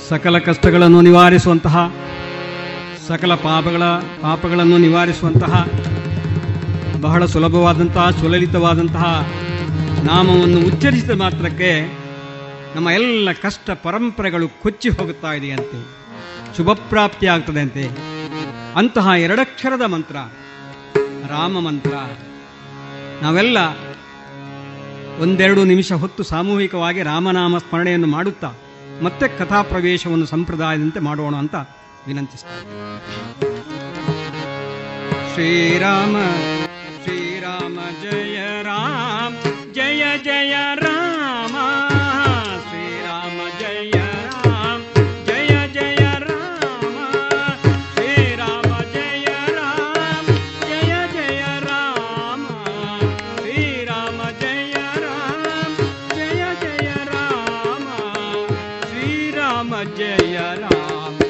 ಸಕಲ 0.09 0.37
ಕಷ್ಟಗಳನ್ನು 0.39 1.01
ನಿವಾರಿಸುವಂತಹ, 1.01 1.93
ಸಕಲ 3.07 3.35
ಪಾಪಗಳ, 3.35 3.83
ಪಾಪಗಳನ್ನು 4.21 4.77
ನಿವಾರಿಸುವಂತಹ, 4.77 5.67
ಬಹಳ 7.01 7.25
ಸುಲಭವಾದಂತಹ, 7.25 8.09
ಸುಲಲಿತವಾದಂತಹ 8.09 9.31
ನಾಮವನ್ನು 10.03 10.59
ಉಚ್ಚರಿಸಿದ 10.67 11.11
ಮಾತ್ರಕ್ಕೆ 11.11 11.96
ನಮ್ಮ 12.77 12.89
ಎಲ್ಲ 12.89 13.31
ಕಷ್ಟ 13.31 13.69
ಪರಂಪರೆಗಳು 13.69 14.47
ಕೊಚ್ಚಿ 14.49 14.89
ಹೋಗುತ್ತಾ 14.89 15.33
ಇದೆಯಂತೆ. 15.33 15.77
ಶುಭಪ್ರಾಪ್ತಿ 16.57 17.27
ಆಗ್ತದೆ 17.27 17.61
ಅಂತೆ. 17.61 17.83
ಅಂತಹ 18.75 19.07
ಎರಡಕ್ಷರದ 19.17 19.81
ಮಂತ್ರ, 19.81 20.15
ರಾಮ 21.27 21.59
ಮಂತ್ರ. 21.59 21.93
ನಾವೆಲ್ಲ 23.21 23.57
ಒಂದೆರಡು 25.19 25.63
ನಿಮಿಷ 25.63 25.91
ಹೊತ್ತು 25.91 26.23
ಸಾಮೂಹಿಕವಾಗಿ 26.23 27.03
ರಾಮನಾಮ 27.03 27.57
ಸ್ಮರಣೆಯನ್ನು 27.57 28.07
ಮಾಡುತ್ತಾ, 28.07 28.53
ಮತ್ತೆ 29.01 29.27
ಕಥಾ 29.27 29.61
ಪ್ರವೇಶವನ್ನು 29.61 30.25
ಸಂಪ್ರದಾಯದಂತೆ 30.25 30.99
ಮಾಡೋಣ 30.99 31.35
ಅಂತ 31.35 31.55
ವಿನಂತಿಸ್ತೇನೆ. 32.07 32.71
ಶ್ರೀರಾಮ 35.33 36.15
ಶ್ರೀರಾಮ, 37.03 37.79
ಜಯ 38.03 38.61
ರಾಮ, 38.63 39.33
ಜಯ 39.73 40.03
ಜಯ 40.23 40.55
राम 59.57 59.71
जय 59.97 60.37
राम 60.59 61.26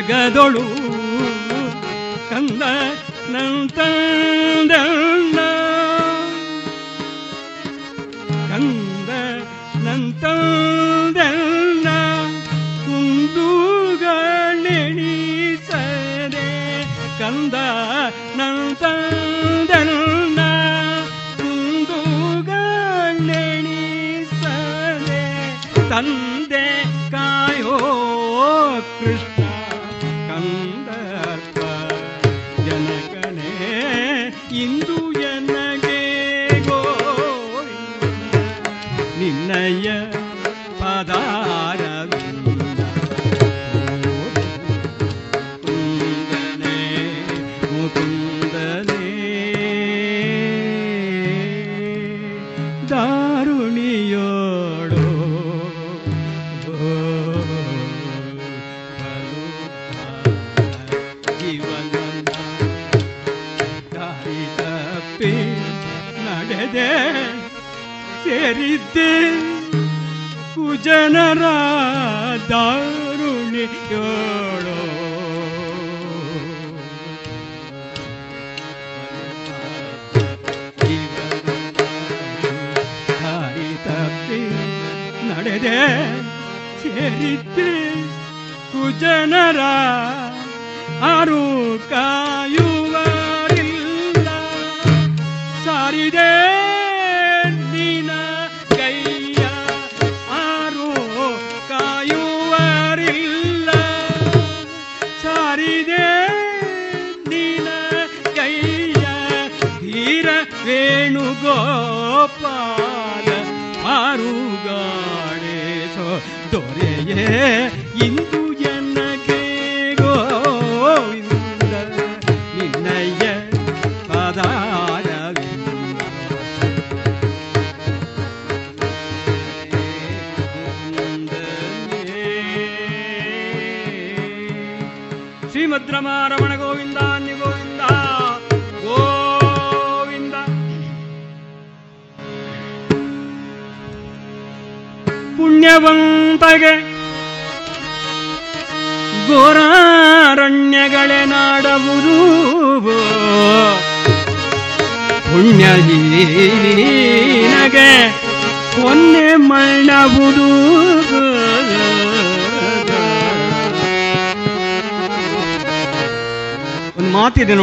ಜಗದೊಳು 0.00 0.64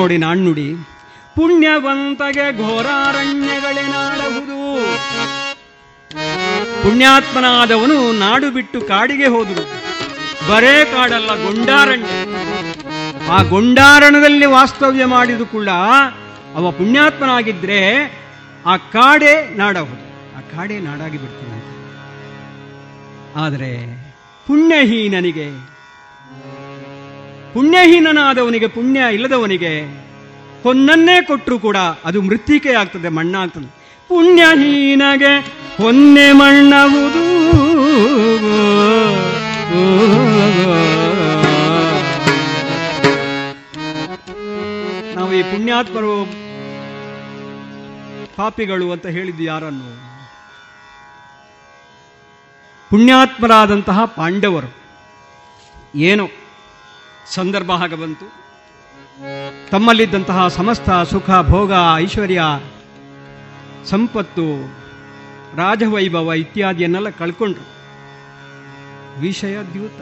ನೋಡಿ 0.09 0.18
ನಾಣ್ಣುಡಿ 0.22 0.66
ಪುಣ್ಯವಂತಗೆ 1.36 2.44
ಘೋರಾರಣ್ಯಗಳೇ 2.60 3.82
ನಾಡಬಹುದು 3.89 4.56
ಪುಣ್ಯಾತ್ಮನಾದವನು 6.82 7.97
ನಾಡು 8.20 8.48
ಬಿಟ್ಟು 8.51 8.78
ಕಾಡಿಗೆ 8.89 9.28
ಹೋದರು 9.28 9.64
ಬರೇ 10.48 10.72
ಕಾಡಲ್ಲ 10.85 11.30
ಗೊಂಡಾರಣ್ಯ. 11.44 12.14
ಆ 13.30 13.39
ಗೊಂಡಾರಣದಲ್ಲಿ 13.51 14.48
ವಾಸ್ತವ್ಯ 14.55 15.05
ಮಾಡಿದು 15.06 15.47
ಕೂಡ 15.47 15.68
ಅವ 16.56 16.70
ಪುಣ್ಯಾತ್ಮನಾಗಿದ್ರೆ 16.70 17.80
ಆ 18.66 18.76
ಕಾಡೆ 18.94 19.35
ನಾಡಬಹುದು 19.56 20.06
ಆ 20.36 20.43
ಕಾಡೆ 20.52 20.78
ನಾಡಾಗಿ 20.80 21.18
ಬಿಡ್ತಾನೆ 21.18 21.60
ಆದರೆ 23.36 23.72
ಪುಣ್ಯಹೀನನಿಗೆ 24.47 25.48
ಪುಣ್ಯಹೀನನಾದವನಿಗೆ 27.54 28.66
ಪುಣ್ಯ 28.66 29.00
ಇಲ್ಲದವನಿಗೆ 29.12 29.72
ಹೊನ್ನನ್ನೇ 30.62 31.22
ಕೊಟ್ಟರು 31.22 31.58
ಕೂಡ 31.58 31.76
ಅದು 31.76 32.22
ಮೃತ್ತಿಕೆ 32.22 32.72
ಆಗ್ತದೆ, 32.72 33.08
ಮಣ್ಣಾಗ್ತದೆ. 33.08 33.68
ಪುಣ್ಯಹೀನಗೆ 34.08 35.32
ಹೊನ್ನೆ 35.82 36.32
ಮಣ್ಣವುದು 36.32 37.24
ನಾವು 45.14 45.32
ಈ 45.32 45.42
ಪುಣ್ಯಾತ್ಮರು 45.42 46.14
ಪಾಪಿಗಳು 48.36 48.92
ಅಂತ 48.92 49.06
ಹೇಳಿದ್ದು 49.06 49.42
ಯಾರನ್ನು? 49.42 49.90
ಪುಣ್ಯಾತ್ಮರಾದಂತಹ 52.90 54.04
ಪಾಂಡವರು. 54.04 54.70
ಏನು? 55.98 56.38
ಸಂದರ್ಭ 57.34 57.70
ಹಾಗೆ 57.72 57.94
ಬಂತು. 57.94 58.48
ತಮ್ಮಲ್ಲಿದ್ದಂತಹ 59.70 60.48
ಸಮಸ್ತ 60.48 60.90
ಸುಖ, 60.90 61.30
ಭೋಗ, 61.42 61.72
ಐಶ್ವರ್ಯ, 61.96 62.42
ಸಂಪತ್ತು, 63.84 64.78
ರಾಜವೈಭವ 65.56 66.32
ಇತ್ಯಾದಿಯನ್ನೆಲ್ಲ 66.32 67.10
ಕಳ್ಕೊಂಡ್ರು. 67.10 67.78
ವಿಷಯ 69.20 69.59
ದ್ಯೂತ. 69.72 70.00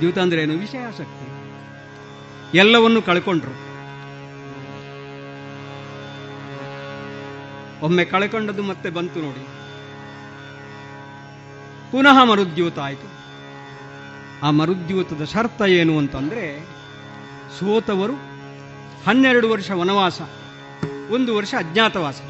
ದ್ಯೂತ 0.00 0.18
ಅಂದ್ರೆ 0.18 0.42
ಏನು? 0.42 0.54
ವಿಷಯಾಸಕ್ತಿ. 0.54 1.28
ಎಲ್ಲವನ್ನು 2.58 3.02
ಕಳ್ಕೊಂಡ್ರು. 3.02 3.68
ಒಮ್ಮೆ 7.84 8.04
ಕಳ್ಕೊಂಡದ್ದು 8.04 8.62
ಮತ್ತೆ 8.62 8.90
ಬಂತು 8.90 9.20
ನೋಡಿ. 9.20 9.46
ಪುನಃ 11.92 12.24
ಮರುದ್ಯೂತ 12.24 12.78
ಆಯಿತು. 12.78 13.17
ಆ 14.42 14.50
ಮರುದ್ಯೂತದ 14.50 15.24
ಶರ್ತ 15.24 15.62
ಏನು 15.62 15.98
ಅಂತಂದರೆ 15.98 16.44
ಸೋತವರು 17.58 18.12
ಹನ್ನೆರಡು 19.06 19.50
ವರ್ಷ 19.50 19.70
ವನವಾಸ, 19.70 20.20
ಒಂದು 21.10 21.36
ವರ್ಷ 21.36 21.54
ಅಜ್ಞಾತವಾಸ. 21.58 22.20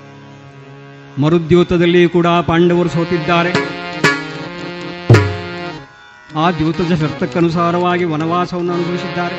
ಮರುದ್ಯೂತದಲ್ಲಿ 1.21 2.09
ಕೂಡ 2.09 2.27
ಪಾಂಡವರು 2.27 2.89
ಸೋತಿದ್ದಾರೆ. 2.89 3.53
ಆ 6.37 6.51
ದ್ಯೂತದ 6.51 6.95
ಶರ್ತಕ್ಕನುಸಾರವಾಗಿ 6.95 8.05
ವನವಾಸವನ್ನು 8.05 8.73
ಅನುಭವಿಸಿದ್ದಾರೆ. 8.73 9.39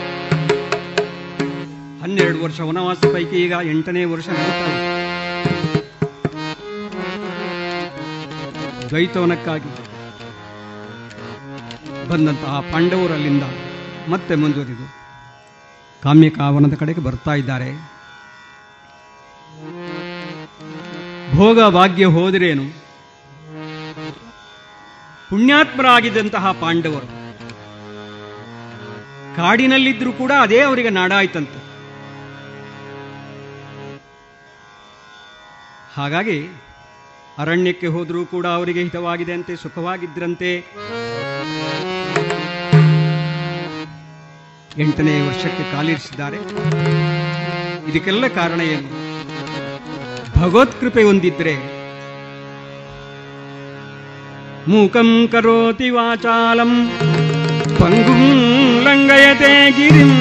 ಹನ್ನೆರಡು 2.02 2.44
ವರ್ಷ 2.44 2.60
ವನವಾಸ 2.60 2.98
ಪೈಕಿ 3.14 3.36
ಈಗ 3.36 3.54
ಎಂಟನೇ 3.64 4.04
ವರ್ಷ 4.04 4.28
ನಡೀತಾ 4.28 4.68
ಇದೆ. 4.72 4.88
ದ್ವೈತವನಕ್ಕಾಗಿ 8.90 9.89
ಬಂದಂತಹ 12.10 12.60
ಪಾಂಡವರಲ್ಲಿಂದ 12.72 13.44
ಮತ್ತೆ 14.10 14.36
ಮುಂದುವರಿದು 14.36 14.86
ಕಾಮ್ಯಕಾವನದ 16.04 16.76
ಕಡೆಗೆ 16.76 17.02
ಬರ್ತಾ 17.02 17.34
ಇದ್ದಾರೆ. 17.34 17.70
ಭೋಗ 21.36 21.62
ಭಾಗ್ಯ 21.62 22.06
ಹೋದರೇನು? 22.06 22.66
ಪುಣ್ಯಾತ್ಮರಾಗಿದ್ದಂತಹ 25.30 26.52
ಪಾಂಡವರು. 26.52 27.08
ಕಾಡಿನಲ್ಲಿದ್ರೂ 29.36 30.12
ಕೂಡ 30.14 30.32
ಅದೇ 30.42 30.60
ಅವರಿಗೆ 30.62 30.90
ನಾಡಾಯ್ತಂತೆ. 30.90 31.60
ಹಾಗಾಗಿ 35.94 36.48
ಅರಣ್ಯಕ್ಕೆ 37.38 37.88
ಹೋದರೂ 37.88 38.26
ಕೂಡ 38.26 38.46
ಅವರಿಗೆ 38.46 38.84
ಹಿತವಾಗಿದೆ 38.84 39.34
ಅಂತೆ 39.34 39.56
ಸುಖವಾಗಿದ್ರಂತೆ. 39.56 40.52
ಎಂಟನೇ 44.80 45.22
ವರ್ಷಕ್ಕೆ 45.28 45.72
ಕಾಲಿರಿಸಿದ್ದಾರೆ. 45.72 46.38
ಇದಕ್ಕೆಲ್ಲ 47.92 48.28
ಕಾರಣ 48.28 48.62
ಏನು? 48.62 48.90
ಭಗವತ್ಕೃಪೆ 50.40 51.04
ಹೊಂದಿದ್ರೆ 51.04 51.56
ಮೂಕಂ 54.68 55.30
ಕರೋತಿ 55.32 55.90
ವಾಚಾಲಂ, 55.90 56.72
ಪಂಗುಂ 57.80 58.22
ಲಂಗಯತೆ 58.84 59.72
ಗಿರಿಂ. 59.72 60.14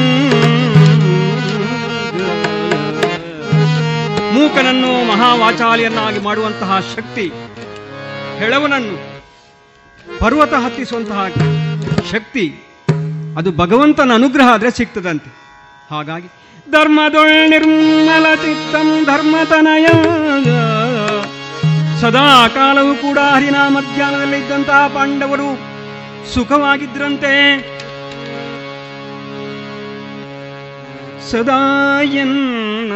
ಮೂಕನನ್ನು 4.35 5.05
ಮಹಾವಾಚಾಲಿಯನ್ನಾಗಿ 5.09 6.19
ಮಾಡುವಂತಹ 6.19 6.81
ಶಕ್ತಿ 6.97 7.33
ಹೆಳವನನ್ನು 8.39 8.97
ಪರ್ವತ 10.19 10.55
ಹತ್ತಿಸುವಂತಹ 10.55 11.27
ಶಕ್ತಿ 12.11 12.45
ಅದು 13.39 13.53
ಭಗವಂತನ 13.53 14.13
ಅನುಗ್ರಹ 14.15 14.49
ಆದರೆ 14.53 14.71
ಸಿಗ್ತದಂತೆ. 14.71 15.31
ಹಾಗಾಗಿ, 15.91 16.29
ಧರ್ಮದೊಳ್ 16.71 17.51
ನಿರ್ಮಲ 17.51 18.35
ಚಿತ್ತಂ 18.35 19.05
ಧರ್ಮತನಯ. 19.05 19.87
ಸದಾ 22.01 22.49
ಕಾಲವೂ 22.49 22.95
ಕೂಡ 22.95 23.19
ಹರಿನ 23.19 23.57
ಮಧ್ಯಾಹ್ನದಲ್ಲಿದ್ದಂತಹ 23.69 24.87
ಪಾಂಡವರು 24.87 25.59
ಸುಖವಾಗಿದ್ರಂತೆ. 26.35 27.35
ಸದಾ 31.31 32.03
ಎನ್ನ 32.03 32.93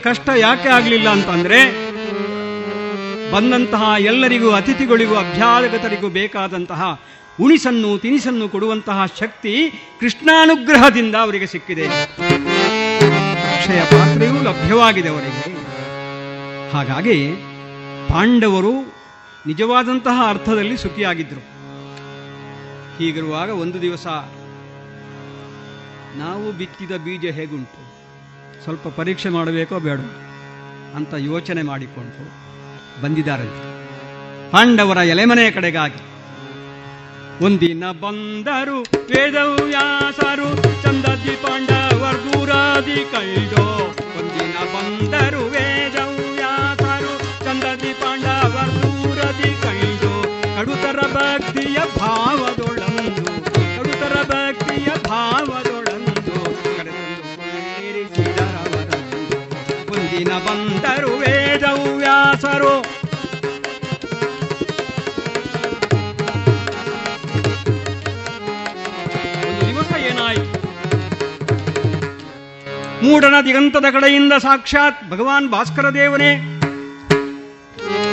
ಕಷ್ಟ 0.00 0.28
ಯಾಕೆ 0.36 0.68
ಆಗಲಿಲ್ಲ 0.68 1.08
ಅಂತಂದ್ರೆ, 1.08 1.90
ಬಂದಂತಹ 3.32 3.94
ಎಲ್ಲರಿಗೂ, 3.98 4.50
ಅತಿಥಿಗಳಿಗೂ, 4.50 5.14
ಅಭ್ಯಾಗತರಿಗೂ 5.14 6.08
ಬೇಕಾದಂತಹ 6.08 7.00
ಉಣಿಸನ್ನು, 7.40 7.98
ತಿನಿಸನ್ನು 7.98 8.48
ಕೊಡುವಂತಹ 8.48 9.06
ಶಕ್ತಿ 9.20 9.72
ಕೃಷ್ಣಾನುಗ್ರಹದಿಂದ 10.00 11.14
ಅವರಿಗೆ 11.14 11.46
ಸಿಕ್ಕಿದೆ. 11.46 11.86
ಅಕ್ಷಯ 13.54 13.80
ಪಾತ್ರೆಯೂ 13.80 14.42
ಲಭ್ಯವಾಗಿದೆ 14.42 15.08
ಅವರಿಗೆ. 15.08 15.40
ಹಾಗಾಗಿ 16.70 17.16
ಪಾಂಡವರು 18.08 18.72
ನಿಜವಾದಂತಹ 19.46 20.28
ಅರ್ಥದಲ್ಲಿ 20.28 20.76
ಸುಖಿಯಾಗಿದ್ದರು 20.76 21.42
ಹೀಗಿರುವಾಗ 22.98 23.50
ಒಂದು 23.50 23.82
ದಿವಸ 23.82 24.06
ನಾವು 26.16 26.52
ಬಿತ್ತಿದ 26.52 26.96
ಬೀಜ 26.96 27.24
ಹೇಗುಂಟು? 27.34 27.80
ಸ್ವಲ್ಪ 28.62 28.88
ಪರೀಕ್ಷೆ 28.88 29.28
ಮಾಡಬೇಕೋ 29.28 29.78
ಬೇಡ 29.78 30.00
ಅಂತ 30.94 31.14
ಯೋಚನೆ 31.18 31.62
ಮಾಡಿಕೊಂಡು 31.62 32.22
ಬಂದಿದ್ದಾರಂತೆ. 33.02 33.70
ಪಾಂಡವರ 34.50 34.96
ಎಲೆಮನೆಯ 34.96 35.50
ಕಡೆಗಾಗಿ 35.50 36.00
ಒಂದಿನ 37.44 37.84
ಬಂದರು 37.90 38.80
ವೇದವ್ಯಾಸರು 38.82 40.48
ಚಂದದಿ 40.82 41.36
ಪಾಂಡವರ್ 41.36 42.20
ದೂರಾದಿ 42.24 43.04
ಕೈಡೋ 43.12 43.94
ಒಂದಿನ 44.18 44.56
ಬಂದರು 44.74 45.46
ವೇದವ್ಯಾಸರು 45.46 47.44
ಚಂದದಿ 47.44 47.92
ಪಾಂಡವರ್ 47.92 48.74
ದೂರದಿ 48.82 49.50
ಕೈಡೋ 49.62 49.89
ಏನಾಯಿತು 70.10 70.58
ಮೂಡನ 73.02 73.34
ದಿಗಂತದ 73.46 73.84
ಕಡೆಯಿಂದ 73.92 74.32
ಸಾಕ್ಷಾತ್ 74.32 75.10
ಭಗವಾನ್ 75.10 75.48
ಭಾಸ್ಕರ 75.48 75.90
ದೇವನೇ 75.90 76.30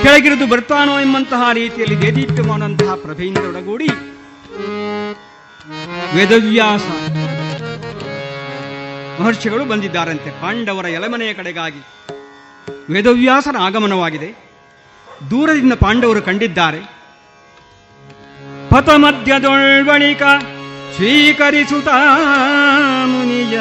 ಕೆಳಗಿರಿದು 0.03 0.47
ಬರ್ತಾನೋ 0.47 0.99
ಎಂಬಂತಹ 0.99 1.51
ರೀತಿಯಲ್ಲಿ 1.53 2.01
ದೇದೀಪ್ಯಮಾನಂತಹ 2.01 2.95
ಪ್ರಭೆಯಿಂದ 2.95 3.37
ಒಡಗೂಡಿ 3.37 3.89
ವೇದವ್ಯಾಸ 6.15 6.81
ಮಹರ್ಷಿಗಳು 9.21 9.65
ಬಂದಿದ್ದಾರಂತೆ 9.65 10.41
ಪಾಂಡವರ 10.41 10.85
ಎಲೆಮನೆಯ 10.85 11.33
ಕಡೆಗಾಗಿ. 11.33 11.81
ವೇದವ್ಯಾಸನ 12.89 13.55
ಆಗಮನವಾಗಿದೆ. 13.59 14.47
ದೂರದಿಂದ 15.29 15.73
ಪಾಂಡವರು 15.73 16.21
ಕಂಡಿದ್ದಾರೆ. 16.21 16.97
ಪಥ 18.69 18.89
ಮಧ್ಯದೊಳ್ಬಳಿಕ 18.89 20.23
ಸ್ವೀಕರಿಸುತ್ತ 20.95 21.89
ಮುನಿಯ 23.05 23.59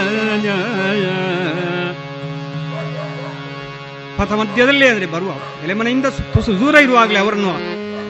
ಪಥ 4.19 4.33
ಮಧ್ಯದಲ್ಲೇ 4.33 4.89
ಅಂದರೆ 4.89 5.07
ಬರುವ 5.07 5.35
ಎಲೆಮನೆಯಿಂದ 5.65 6.07
ತುಸು 6.07 6.61
ದೂರ 6.61 6.77
ಇರುವಾಗಲೇ 6.77 7.19
ಅವರನ್ನು 7.19 7.57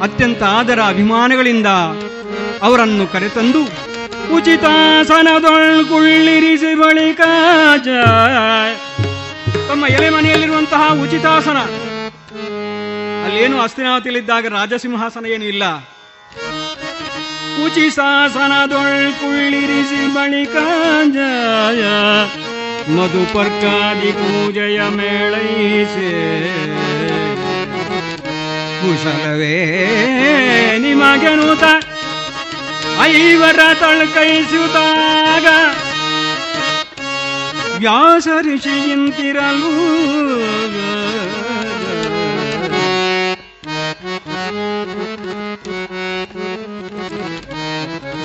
ಅತ್ಯಂತ 0.00 0.42
ಆದರ 0.42 0.82
ಅಭಿಮಾನಗಳಿಂದ 0.82 1.66
ಅವರನ್ನು 2.62 3.06
ಕರೆತಂದು 3.06 3.68
ಉಚಿತಾಸನದೊಳ್ಗುಳ್ಳಿರಿಸಿ 4.36 6.74
ಬಳಿಕ 6.74 7.20
ಜ- 7.84 9.05
ತಮ್ಮ 9.52 9.86
ಎಲೆಮನೆಯಲ್ಲಿರುವಂತಹ 9.86 11.02
ಉಚಿತಾಸನ. 11.02 11.56
ಅಲ್ಲೇನು 13.26 13.60
ಅಸ್ತಿನಾವತಿಯಲ್ಲಿದ್ದಾಗ 13.60 14.46
ರಾಜಸಿಂಹಾಸನ 14.46 15.26
ಏನು 15.26 15.44
ಇಲ್ಲ. 15.44 15.64
ಉಚಿತಾಸನದೊಳ್ಗುಳ್ಳಿರಿಸಿ 17.64 20.14
ಬಳಿಕ 20.14 20.56
ಜಯ 21.14 21.84
ಮಧುಪರ್ಕಾದಿ 22.92 24.12
ಪೂಜೆಯ 24.12 24.82
ಮೇಳೈಸೆ. 24.82 26.10
ಕುಶಲವೇ 28.80 30.78
ನಿಮಗೆನುತ. 30.78 31.64
ಐವರ 33.02 33.60
ತಳ್ಕೈಸುತ್ತಾಗ 33.80 35.46
ವ್ಯಾಸ 37.78 38.28
ಋಷಿಯಂತಿರಲು 38.40 39.72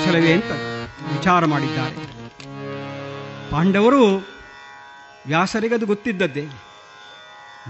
ಸಲವೇ 0.04 0.32
ಅಂತ 0.32 0.50
ವಿಚಾರ 1.12 1.44
ಮಾಡಿದ್ದಾರೆ. 1.44 1.94
ಪಾಂಡವರು 3.50 4.26
ವ್ಯಾಸರಿಗೆ 5.26 5.74
ಅದು 5.74 5.86
ಗೊತ್ತಿದ್ದದ್ದೇ. 5.86 6.46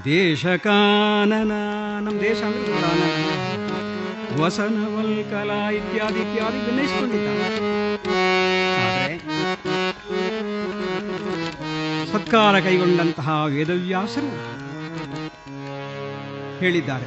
ದೇಶಕಾನನ 0.04 1.52
ನಮ್ಮ 2.00 2.20
ದೇಶ 2.20 2.42
ಅಂದ್ರೆ 2.42 2.72
ಕಾನನ. 2.82 4.42
ವಸನ 4.42 4.96
ವಲ್ಕಲ 4.96 5.50
ಇತ್ಯಾದಿ 5.50 6.20
ಇತ್ಯಾದಿ 6.20 6.58
ಗಮನಿಸಿಕೊಂಡಿದ್ದಾರೆ 6.58 7.81
ಸತ್ಕಾರ 12.12 12.54
ಕೈಗೊಂಡಂತಹ 12.60 13.28
ವೇದವ್ಯಾಸರು 13.44 14.30
ಹೇಳಿದ್ದಾರೆ. 16.60 17.06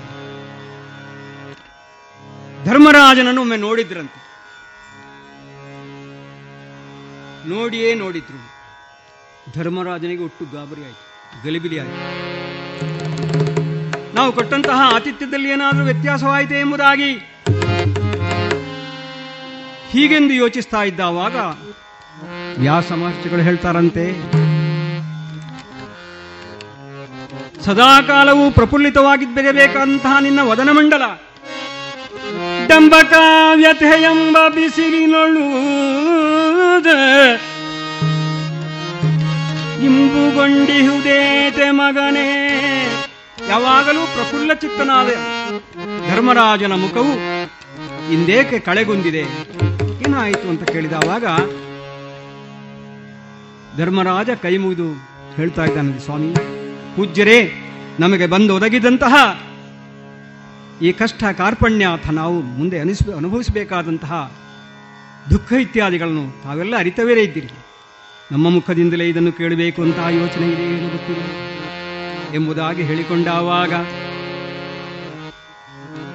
ಧರ್ಮರಾಜನನ್ನು 2.65 3.41
ಒಮ್ಮೆ 3.41 3.57
ನೋಡಿದ್ರಂತೆ. 3.57 4.19
ನೋಡಿಯೇ 7.49 7.93
ನೋಡಿದ್ರು. 7.93 8.39
ಧರ್ಮರಾಜನಿಗೆ 9.55 10.23
ಒಟ್ಟು 10.23 10.45
ಗಾಬರಿ 10.53 10.83
ಆಯಿತು, 10.83 11.03
ಗಲಿಬಿಲಿ 11.45 11.79
ಆಯಿತು. 11.79 12.01
ನಾವು 14.15 14.31
ಕೊಟ್ಟಂತಹ 14.33 14.79
ಆತಿಥ್ಯದಲ್ಲಿ 14.95 15.49
ಏನಾದರೂ 15.49 15.83
ವ್ಯತ್ಯಾಸವಾಯಿತೆ 15.83 16.59
ಎಂಬುದಾಗಿ 16.59 17.11
ಹೀಗೆಂದು 19.89 20.33
ಯೋಚಿಸ್ತಾ 20.33 20.83
ಇದ್ದಾವಾಗ 20.83 21.35
ಯಾವ 22.63 22.81
ಮಹರ್ಷಿಗಳು 23.01 23.41
ಹೇಳ್ತಾರಂತೆ 23.41 24.03
ಸದಾಕಾಲವೂ 27.65 28.51
ಪ್ರಫುಲ್ಲಿತವಾಗಿದ್ದಿರಬೇಕಂತಹ 28.51 30.19
ನಿನ್ನ 30.21 30.39
ವದನಮಂಡಲ. 30.41 31.03
ಡಂಬಕ 32.67 33.13
ವ್ಯಥೆ 33.55 34.01
ಎಂಬ 34.01 34.37
ಬಿಸಿಲಿನೊಳು 34.47 35.45
ಇಂಬುಗೊಂಡಿಹುದೇತೆ 39.85 41.71
ಮಗನೇ. 41.71 42.29
ಯಾವಾಗಲೂ 43.49 44.05
ಪ್ರಫುಲ್ಲ 44.05 44.53
ಚಿತ್ತನಾದ. 44.53 45.07
ಧರ್ಮರಾಜನ 46.09 46.73
ಮುಖವು 46.73 47.13
ಇಂದೇಕೆ 48.13 48.59
ಕಳೆಗೊಂದಿದೆ? 48.59 49.23
ಏನಾಯಿತು 50.07 50.49
ಅಂತ 50.49 50.63
ಕೇಳಿದವಾಗ 50.63 51.25
ಧರ್ಮರಾಜ 53.77 54.29
ಕೈ 54.29 54.57
ಮುಗಿದು 54.57 54.89
ಹೇಳ್ತಾ 55.35 55.65
ಇದ್ದಾನೆ 55.65 55.99
ಸ್ವಾಮಿ. 55.99 56.54
ಪೂಜ್ಯರೇ, 56.95 57.51
ನಮಗೆ 57.99 58.27
ಬಂದು 58.27 58.55
ಒದಗಿದಂತಹ 58.55 59.13
ಈ 60.81 60.91
ಕಷ್ಟ 60.91 61.23
ಕಾರ್ಪಣ್ಯ 61.37 61.87
ನಾವು 62.11 62.41
ಮುಂದೆ 62.41 62.79
ಅನಿಸ್, 62.79 63.07
ಅನುಭವಿಸಬೇಕಾದಂತಹ 63.15 64.31
ದುಃಖ 65.29 65.53
ಇತ್ಯಾದಿಗಳನ್ನು 65.53 66.43
ತಾವೆಲ್ಲ 66.43 66.77
ಅರಿತವೇ 66.77 67.23
ಇದ್ದೀರಿ. 67.23 67.49
ನಮ್ಮ 68.31 68.49
ಮುಖದಿಂದಲೇ 68.49 69.07
ಇದನ್ನು 69.09 69.31
ಕೇಳಬೇಕು 69.31 69.81
ಅಂತ 69.81 69.99
ಯೋಚನೆ 70.09 70.47
ಇದೆ 70.49 70.77
ಏನು 70.77 70.89
ಗೊತ್ತಿಲ್ಲ 70.89 71.23
ಎಂಬುದಾಗಿ 72.35 72.83
ಹೇಳಿಕೊಂಡಾವಾಗ 72.83 73.73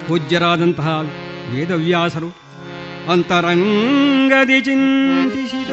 ಪೂಜ್ಯರಾದಂತಹ 0.08 1.00
ವೇದವ್ಯಾಸರು 1.50 2.30
ಅಂತರಂಗದಿ 3.12 4.60
ಚಿಂತಿಸಿದ. 4.60 5.70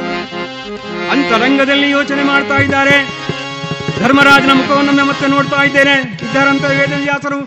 ಅಂತರಂಗದಲ್ಲಿ 1.12 1.90
ಯೋಚನೆ 1.90 2.24
ಮಾಡ್ತಾ 2.24 2.58
ಇದ್ದಾರೆ. 2.58 3.27
ಧರ್ಮರಾಜನ 4.00 4.52
ಮುಖವನ್ನು 4.52 5.06
ಮತ್ತೆ 5.06 5.28
ನೋಡ್ತಾ 5.28 5.64
ಇದ್ದೇನೆ. 5.64 5.96
ಇದ್ದಾರಂತ 6.26 6.64
ವೇದವ್ಯಾಸರು 6.64 7.40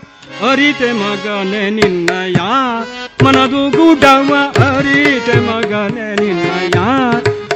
ಅರಿತೆ 0.49 0.91
ಮಗನೆ 0.91 1.69
ನಿನ್ನಯ 1.69 2.37
ಮನದು 3.25 3.69
ಗೂಡವ 3.69 4.31
ಅರಿತೆ 4.77 5.35
ಮಗನೆ 5.39 6.07
ನಿನ್ನಯ 6.15 6.77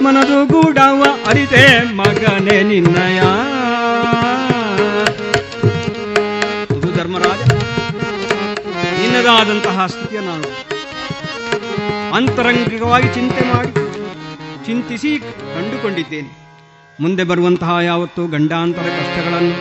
ಮನದು 0.03 0.45
ಗೂಡವ 0.45 1.01
ಅರಿತೆ 1.26 1.63
ಮಗನೆ 1.95 2.63
ನಿನ್ನಯ 2.63 3.19
ಇದು 6.77 6.91
ಧರ್ಮರಾಜ. 6.97 7.41
ನಿನ್ನದಾದಂತಹ 9.01 9.85
ಸ್ಥಿತಿಯ 9.85 10.19
ನಾನು. 10.19 10.47
ಅಂತರಂಗಿಕವಾಗಿ 12.15 13.07
ಚಿಂತೆ 13.07 13.43
ಮಾಡಿ, 13.53 13.73
ಚಿಂತಿಸಿ 14.65 15.11
ಕಂಡುಕೊಂಡಿದ್ದೇನೆ. 15.19 16.44
ಮುಂದೆ 16.99 17.23
ಬರುವಂತಹ 17.23 17.77
ಯಾವತ್ತೂ 17.81 18.27
ಗಂಡಾಂತರ 18.27 18.81
ಕಷ್ಟಗಳನ್ನು 18.81 19.55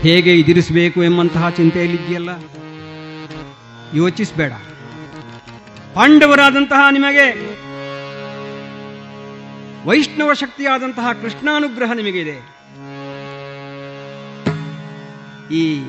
ಹೇಗೆ 0.00 0.40
ಎದುರಿಸಬೇಕು 0.40 1.04
ಎಂಬಂತಹ 1.04 1.50
ಚಿಂತೆಯಲ್ಲಿದೆಯಲ್ಲ 1.50 2.30
ಯೋಚಿಸಬೇಡ. 3.94 4.52
ಪಾಂಡವರಾದಂತಹ 5.94 6.86
ನಿಮಗೆ, 6.90 7.26
ವೈಷ್ಣವ 9.88 10.32
ಶಕ್ತಿಯಾದಂತಹ 10.32 11.12
ಕೃಷ್ಣಾನುಗ್ರಹ 11.12 11.92
ನಿಮಗಿದೆ. 11.92 12.36
ಈ 15.54 15.84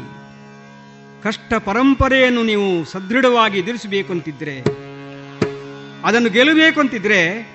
ಕಷ್ಟ 1.24 1.54
ಪರಂಪರೆಯನ್ನು 1.54 2.44
ನೀವು 2.44 2.86
ಸದೃಢವಾಗಿ 2.86 3.60
ಎದುರಿಸಬೇಕು 3.60 4.14
ಅಂತಿದ್ರೆ 4.14 4.62
ಅದನ್ನು 6.06 6.30
ಗೆಲ್ಲಬೇಕು 6.30 6.80
ಅಂತಿದ್ರೆ 6.80 7.55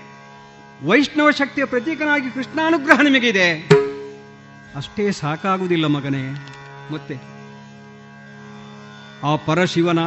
ವೈಷ್ಣವ 0.84 1.30
ಶಕ್ತಿಯ 1.30 1.64
ಪ್ರತೀಕನಾಗಿ 1.64 2.30
ಕೃಷ್ಣಾನುಗ್ರಹ 2.30 3.00
ನಿಮಗಿದೆ. 3.00 3.68
ಅಷ್ಟೇ 4.76 5.12
ಸಾಕಾಗುವುದಿಲ್ಲ 5.12 5.86
ಮಗನೇ. 5.86 6.30
ಮತ್ತೆ 6.92 7.14
ಆ 9.26 9.36
ಪರಶಿವನ 9.36 9.98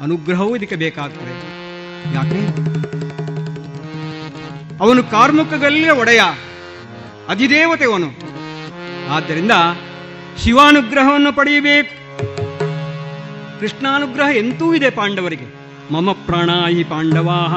ಅನುಗ್ರಹವೂ 0.00 0.56
ಇದಕ್ಕೆ 0.56 0.76
ಬೇಕಾಗ್ತದೆ. 0.76 1.30
ಯಾಕೆ? 2.14 2.46
ಅವನು 4.80 5.04
ಕಾರ್ಮುಕಗಲ್ಲಿಯ 5.04 5.90
ಒಡೆಯ, 5.90 6.20
ಅಧಿದೇವತೆ 7.28 7.84
ಅವನು. 7.84 8.08
ಆದ್ದರಿಂದ 9.12 9.52
ಶಿವಾನುಗ್ರಹವನ್ನು 10.44 11.32
ಪಡೆಯಬೇಕು. 11.32 11.94
ಕೃಷ್ಣಾನುಗ್ರಹ 13.60 14.36
ಎಂತೂ 14.36 14.74
ಇದೆ 14.74 14.90
ಪಾಂಡವರಿಗೆ. 14.90 15.46
ಮಮ 15.92 16.12
ಪ್ರಾಣಾಯಿ 16.12 16.84
ಪಾಂಡವಾಹ. 16.84 17.54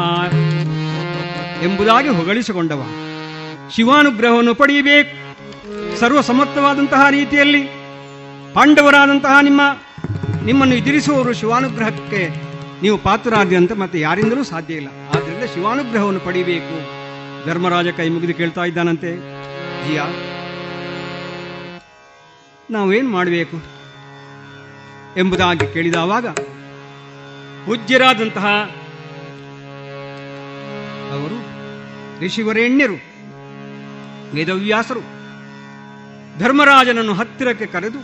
ಎಂಬುದಾಗಿ 1.64 2.10
ಹೊಗಳಿಸಿಕೊಂಡವ. 2.10 2.84
ಶಿವಾನುಗ್ರಹವನ್ನು 3.76 4.56
ಪಡೆಯಬೇಕು. 4.56 5.26
ಸರ್ವ 5.98 6.22
ಸಮರ್ಥವಾದಂತಹ 6.22 7.10
ರೀತಿಯಲ್ಲಿ 7.10 7.64
ಪಾಂಡವರಾದಂತಹ 8.54 9.40
ನಿಮ್ಮ, 9.42 9.62
ನಿಮ್ಮನ್ನು 10.46 10.76
ಎದುರಿಸುವವರು 10.76 11.34
ಶಿವಾನುಗ್ರಹಕ್ಕೆ 11.34 12.30
ನೀವು 12.82 12.98
ಪಾತ್ರರಾದ್ಯಂತೆ 12.98 13.74
ಮತ್ತೆ 13.74 14.00
ಯಾರಿಂದಲೂ 14.00 14.44
ಸಾಧ್ಯ 14.44 14.74
ಇಲ್ಲ. 14.74 14.88
ಆದ್ದರಿಂದ 15.16 15.44
ಶಿವಾನುಗ್ರಹವನ್ನು 15.44 16.20
ಪಡೆಯಬೇಕು. 16.20 17.06
ಧರ್ಮರಾಜ 17.46 17.88
ಕೈ 17.88 18.10
ಮುಗಿದು 18.10 18.34
ಕೇಳ್ತಾ 18.34 18.66
ಇದ್ದಾನಂತೆ. 18.66 19.16
ಜಿಯ 19.88 20.02
ನಾವೇನ್ 22.72 23.12
ಮಾಡಬೇಕು? 23.12 23.76
ಎಂಬುದಾಗಿ 25.18 25.74
ಕೇಳಿದಾವಾಗ 25.74 26.28
ಪೂಜ್ಯರಾದಂತಹ 27.66 28.70
ಋಷಿವರೇಣ್ಯರು 32.24 32.98
ವೇದವ್ಯಾಸರು 34.34 35.02
ಧರ್ಮರಾಜನನ್ನು 36.40 37.14
ಹತ್ತಿರಕ್ಕೆ 37.14 37.66
ಕರೆದು 37.66 38.02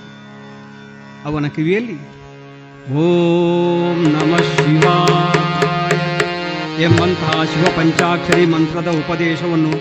ಅವನ 1.26 1.48
ಕಿವಿಯಲ್ಲಿ, 1.48 1.96
ಓಂ 2.92 3.98
ನಮ 4.14 4.38
ಶಿವ 4.38 4.86
ಎಂಬಂತಹ 6.82 7.44
ಶಿವ 7.44 7.66
ಪಂಚಾಕ್ಷರಿ 7.78 8.46
ಮಂತ್ರದ 8.46 8.88
ಉಪದೇಶವನ್ನು 8.88 9.74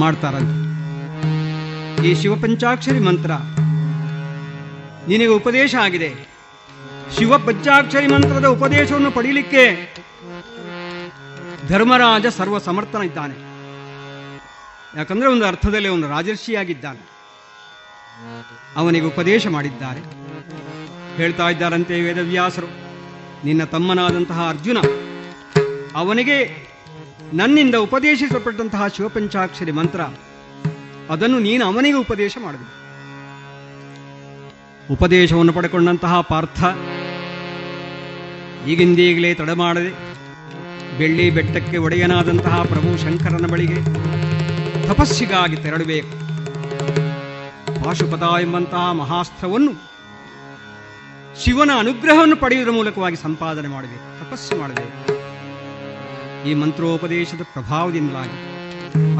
ಮಾಡ್ತಾರಂತೆ. 0.00 0.60
ಈ 2.08 2.14
ಶಿವ 2.14 2.34
ಪಂಚಾಕ್ಷರಿ 2.36 2.98
ಮಂತ್ರ 2.98 3.30
ನಿನಗೆ 5.08 5.32
ಉಪದೇಶ 5.40 5.74
ಆಗಿದೆ. 5.74 6.10
ಶಿವ 7.18 7.38
ಪಂಚಾಕ್ಷರಿ 7.38 8.06
ಮಂತ್ರದ 8.06 8.46
ಉಪದೇಶವನ್ನು 8.46 9.10
ಪಡೀಲಿಕ್ಕೆ 9.10 9.64
ಧರ್ಮರಾಜ 11.68 12.26
ಸರ್ವ 12.26 12.58
ಸಮರ್ಥನ 12.58 13.02
ಇದ್ದಾನೆ 13.02 13.36
ಯಾಕಂದ್ರೆ 14.96 15.28
ಒಂದು 15.30 15.46
ಅರ್ಥದಲ್ಲಿ 15.46 15.88
ಒಂದು 15.88 16.08
ರಾಜರ್ಷಿಯಾಗಿದ್ದಾನೆ. 16.08 17.02
ಅವನಿಗೆ 18.76 19.06
ಉಪದೇಶ 19.06 19.46
ಮಾಡಿದ್ದಾರೆ. 19.46 20.00
ಹೇಳ್ತಾ 21.16 21.48
ಇದ್ದಾರಂತೆ 21.48 22.00
ವೇದವ್ಯಾಸರು, 22.00 22.66
ನಿನ್ನ 23.44 23.64
ತಮ್ಮನಾದಂತಹ 23.64 24.48
ಅರ್ಜುನ, 24.48 24.78
ಅವನಿಗೆ 25.96 26.38
ನನ್ನಿಂದ 27.32 27.74
ಉಪದೇಶಿಸಲ್ಪಟ್ಟಂತಹ 27.74 28.86
ಶಿವಪಂಚಾಕ್ಷರಿ 28.86 29.72
ಮಂತ್ರ, 29.72 30.00
ಅದನ್ನು 31.10 31.38
ನೀನು 31.38 31.66
ಅವನಿಗೆ 31.66 31.96
ಉಪದೇಶ 31.96 32.36
ಮಾಡಬೇಕು 32.42 32.72
ಉಪದೇಶವನ್ನು 34.92 35.52
ಪಡೆಕೊಂಡಂತಹ 35.52 36.20
ಪಾರ್ಥ, 36.20 36.60
ಈಗಿಂದೀಗಲೇ 38.66 39.34
ತಡ 39.34 39.50
ಮಾಡದೆ 39.50 40.13
ಬೆಳ್ಳಿ 40.98 41.30
ಬೆಟ್ಟಕ್ಕೆ 41.30 41.78
ಒಡೆಯನಾದಂತಹ 41.78 42.62
ಪ್ರಭು 42.62 43.02
ಶಂಕರನ 43.02 43.46
ಬಳಿಗೆ 43.46 43.78
ತಪಸ್ಸಿಗಾಗಿ 44.88 45.56
ತೆರಳಬೇಕು 45.56 46.12
ಪಾಶುಪದ 47.84 48.22
ಎಂಬಂತಹ 48.40 48.92
ಮಹಾಸ್ತ್ರವನ್ನು 48.92 49.72
ಶಿವನ 51.44 51.70
ಅನುಗ್ರಹವನ್ನು 51.78 52.36
ಪಡೆಯುವುದರ 52.36 52.70
ಮೂಲಕವಾಗಿ 52.70 53.16
ಸಂಪಾದನೆ 53.16 53.68
ಮಾಡಬೇಕು 53.68 54.24
ತಪಸ್ಸು 54.24 54.56
ಮಾಡಬೇಕು 54.56 54.90
ಈ 56.50 56.54
ಮಂತ್ರೋಪದೇಶದ 56.54 57.42
ಪ್ರಭಾವದಿಂದಾಗಿ 57.52 58.38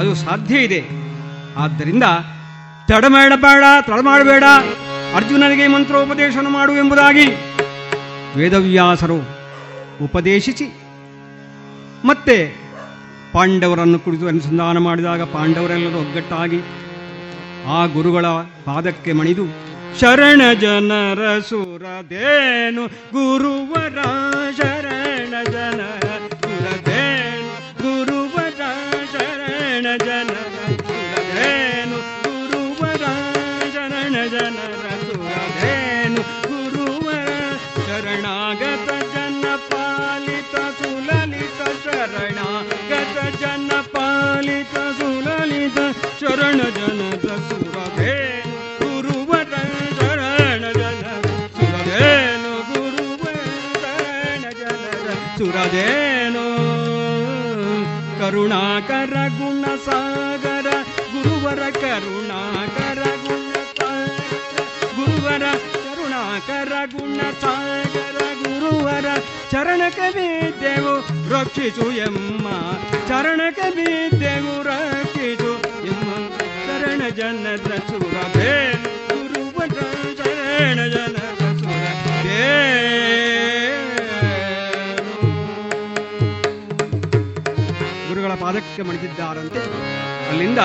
ಅದು 0.01 0.15
ಸಾಧ್ಯ 0.15 0.59
ಇದೆ. 0.59 0.81
ಆದ್ದರಿಂದ 1.57 2.05
ತಡಮಾಡಬೇಡ 2.89 3.65
ತಡ 3.87 3.99
ಮಾಡಬೇಡ 4.01 4.45
ಅರ್ಜುನನಿಗೆ 5.15 5.67
ಮಂತ್ರೋಪದೇಶವನ್ನು 5.67 6.51
ಮಾಡು 6.51 6.73
ಎಂಬುದಾಗಿ 6.73 7.27
ವೇದವ್ಯಾಸರು 8.37 9.19
ಉಪದೇಶಿಸಿ 10.05 10.84
ಮತ್ತೆ 12.05 12.37
ಪಾಂಡವರನ್ನು 13.33 13.99
ಕುರಿತು 13.99 14.29
ಅನುಸಂಧಾನ 14.29 14.79
ಮಾಡಿದಾಗ 14.79 15.23
ಪಾಂಡವರೆಲ್ಲರೂ 15.23 15.99
ಒಗ್ಗಟ್ಟಾಗಿ 15.99 16.61
ಆ 17.67 17.87
ಗುರುಗಳ 17.87 18.27
ಪಾದಕ್ಕೆ 18.65 19.13
ಮಣಿದು, 19.13 19.45
ಶರಣ 20.01 20.43
ಜನರ 20.61 21.41
ಸುರದೇನು, 21.41 22.87
ಗುರುವರ 22.87 23.99
ಶರಣ 24.57 25.35
ಜನರ 25.53 26.04
ಸುಲಲಿತ 46.25 46.33
ಶರಣ 46.33 46.61
ಜನದ 46.77 47.31
ಸುರದೇನು 47.49 48.53
ಗುರುವರ 48.81 49.55
ಶರಣ 49.99 50.65
ಜನ 50.75 51.05
ಸುರದೇನು 51.57 52.53
ಗುರುವರ 52.71 53.37
ಶರಣ 53.75 54.45
ಜನರ 54.61 55.09
ಸುರದೇನು 55.39 56.47
ಕರುಣಾಕರ 58.21 59.17
ಗುಣ 59.39 59.65
ಸಾಗರ 59.87 60.69
ಗುರುವರ 61.15 61.63
ಕರುಣಾಕರ 61.77 63.03
ಗುಣ 63.25 63.51
ಸಾಗರ 63.81 64.63
ಗುರುವರ 64.97 65.45
ಕರುಣಾಕರ 65.75 66.73
ಗುಣ 66.95 67.21
ಸಾಗರ 67.43 68.19
ಗುರುವರ 68.43 69.07
ಚರಣಕ್ಕೆ 69.53 70.09
ಬಿದ್ದೆವು 70.17 70.95
ರಕ್ಷಿಸು 71.35 71.89
ಎಮ್ಮ 72.07 72.47
ಚರಣಕ್ಕೆ 73.09 73.69
ಬಿದ್ದೆವು 73.77 74.55
ರಕ್ಷಿಸು 74.63 75.53
ಸುರಭೇ 77.89 78.73
ಗುರುಗಳ 88.09 88.35
ಪಾದಕ್ಕೆ 88.35 88.83
ಮಣಿದಿದ್ದಾರಂತೆ. 88.83 89.63
ಅಲ್ಲಿಂದ 90.29 90.59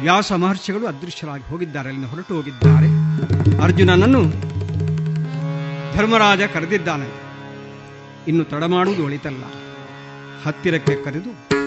ವ್ಯಾಸ 0.00 0.32
ಮಹರ್ಷಿಗಳು 0.32 0.86
ಅದೃಶ್ಯರಾಗಿ 0.86 1.48
ಹೋಗಿದ್ದಾರೆ. 1.48 1.88
ಅಲ್ಲಿಂದ 1.88 2.10
ಹೊರಟು 2.10 2.34
ಹೋಗಿದ್ದಾರೆ. 2.34 2.88
ಅರ್ಜುನನನ್ನು 3.62 4.22
ಧರ್ಮರಾಜ 5.96 6.42
ಕರೆದಿದ್ದಾನೆ. 6.42 7.08
ಇನ್ನು 8.28 8.44
ತಡ 8.44 8.64
ಮಾಡುವುದು 8.64 9.04
ಒಳಿತಲ್ಲ. 9.04 9.44
ಹತ್ತಿರಕ್ಕೆ 10.46 11.04
ಕರೆದು 11.04 11.60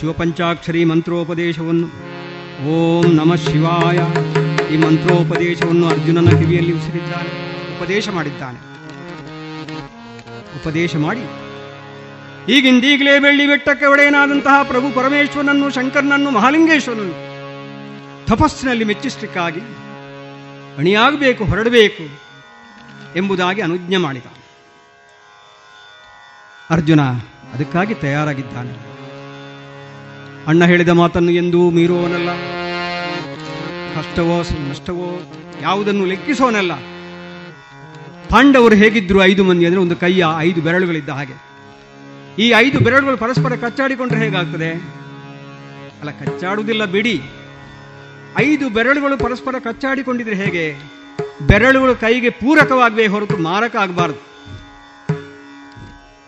ಶಿವಪಂಚಾಕ್ಷರಿ 0.00 0.84
ಮಂತ್ರೋಪದೇಶವನ್ನು 0.84 2.13
ಓಂ 2.62 3.14
ನಮ 3.14 3.34
ಶಿವಾಯ. 3.34 3.96
ಈ 4.74 4.76
ಮಂತ್ರೋಪದೇಶವನ್ನು 4.76 5.88
ಅರ್ಜುನನ 5.88 6.38
ಕಿವಿಯಲ್ಲಿ 6.38 6.72
ಉಸಿರಿದ್ದಾನೆ 6.72 7.44
ಉಪದೇಶ 7.78 8.08
ಮಾಡಿದ್ದಾನೆ. 8.08 8.58
ಉಪದೇಶ 10.62 10.96
ಮಾಡಿ. 10.96 11.20
ಈಗಿಂದೀಗಲೇ 12.52 13.18
ಬೆಳ್ಳಿ 13.18 13.46
ಬೆಟ್ಟಕ್ಕೆ 13.46 13.86
ಒಡೆಯನಾದಂತಹ 13.86 14.62
ಪ್ರಭು 14.62 14.94
ಪರಮೇಶ್ವರನನ್ನು, 14.94 15.70
ಶಂಕರನನ್ನು, 15.70 16.30
ಮಹಾಲಿಂಗೇಶ್ವರನನ್ನು 16.30 17.34
ತಪಸ್ಸಿನಲ್ಲಿ 18.26 18.84
ಮೆಚ್ಚಿಸಲಿಕ್ಕಾಗಿ 18.84 19.60
ಅಣಿಯಾಗಬೇಕು, 20.78 21.44
ಹೊರಡಬೇಕು 21.44 22.20
ಎಂಬುದಾಗಿ 23.16 23.60
ಅನುಜ್ಞೆ 23.60 23.96
ಮಾಡಿದ. 23.96 24.26
ಅರ್ಜುನ 26.70 27.02
ಅದಕ್ಕಾಗಿ 27.54 27.94
ತಯಾರಾಗಿದ್ದಾನೆ. 27.94 28.93
ಅಣ್ಣ 30.48 30.64
ಹೇಳಿದ 30.64 30.88
ಮಾತನ್ನು 30.88 31.30
ಎಂದೂ 31.30 31.70
ಮೀರುವವನಲ್ಲ. 31.70 32.28
ಕಷ್ಟವೋ, 33.94 34.42
ನಷ್ಟವೋ, 34.68 35.32
ಯಾವುದನ್ನು 35.62 36.04
ಲೆಕ್ಕಿಸೋನಲ್ಲ. 36.04 36.74
ಪಾಂಡವರು 38.28 38.74
ಹೇಗಿದ್ರು 38.74 39.24
ಐದು 39.24 39.44
ಮಂದಿ 39.44 39.64
ಅಂದ್ರೆ 39.66 39.80
ಒಂದು 39.80 39.96
ಕೈಯ 39.96 40.26
ಐದು 40.38 40.60
ಬೆರಳುಗಳಿದ್ದ 40.60 41.08
ಹಾಗೆ. 41.08 41.54
ಈ 42.38 42.52
ಐದು 42.56 42.80
ಬೆರಳುಗಳು 42.80 43.16
ಪರಸ್ಪರ 43.16 43.56
ಕಚ್ಚಾಡಿಕೊಂಡ್ರೆ 43.56 44.18
ಹೇಗಾಗ್ತದೆ? 44.18 44.70
ಅಲ್ಲ, 46.00 46.10
ಕಚ್ಚಾಡುವುದಿಲ್ಲ 46.10 46.84
ಬಿಡಿ. 46.84 47.22
ಐದು 48.38 48.68
ಬೆರಳುಗಳು 48.68 49.18
ಪರಸ್ಪರ 49.18 49.54
ಕಚ್ಚಾಡಿಕೊಂಡಿದ್ರೆ 49.58 50.36
ಹೇಗೆ? 50.36 50.76
ಬೆರಳುಗಳು 51.46 51.94
ಕೈಗೆ 51.94 52.30
ಪೂರಕವಾಗಬೇಕು 52.30 53.12
ಹೊರತು 53.12 53.36
ಮಾರಕ 53.36 53.76
ಆಗಬಾರ್ದು. 53.76 54.34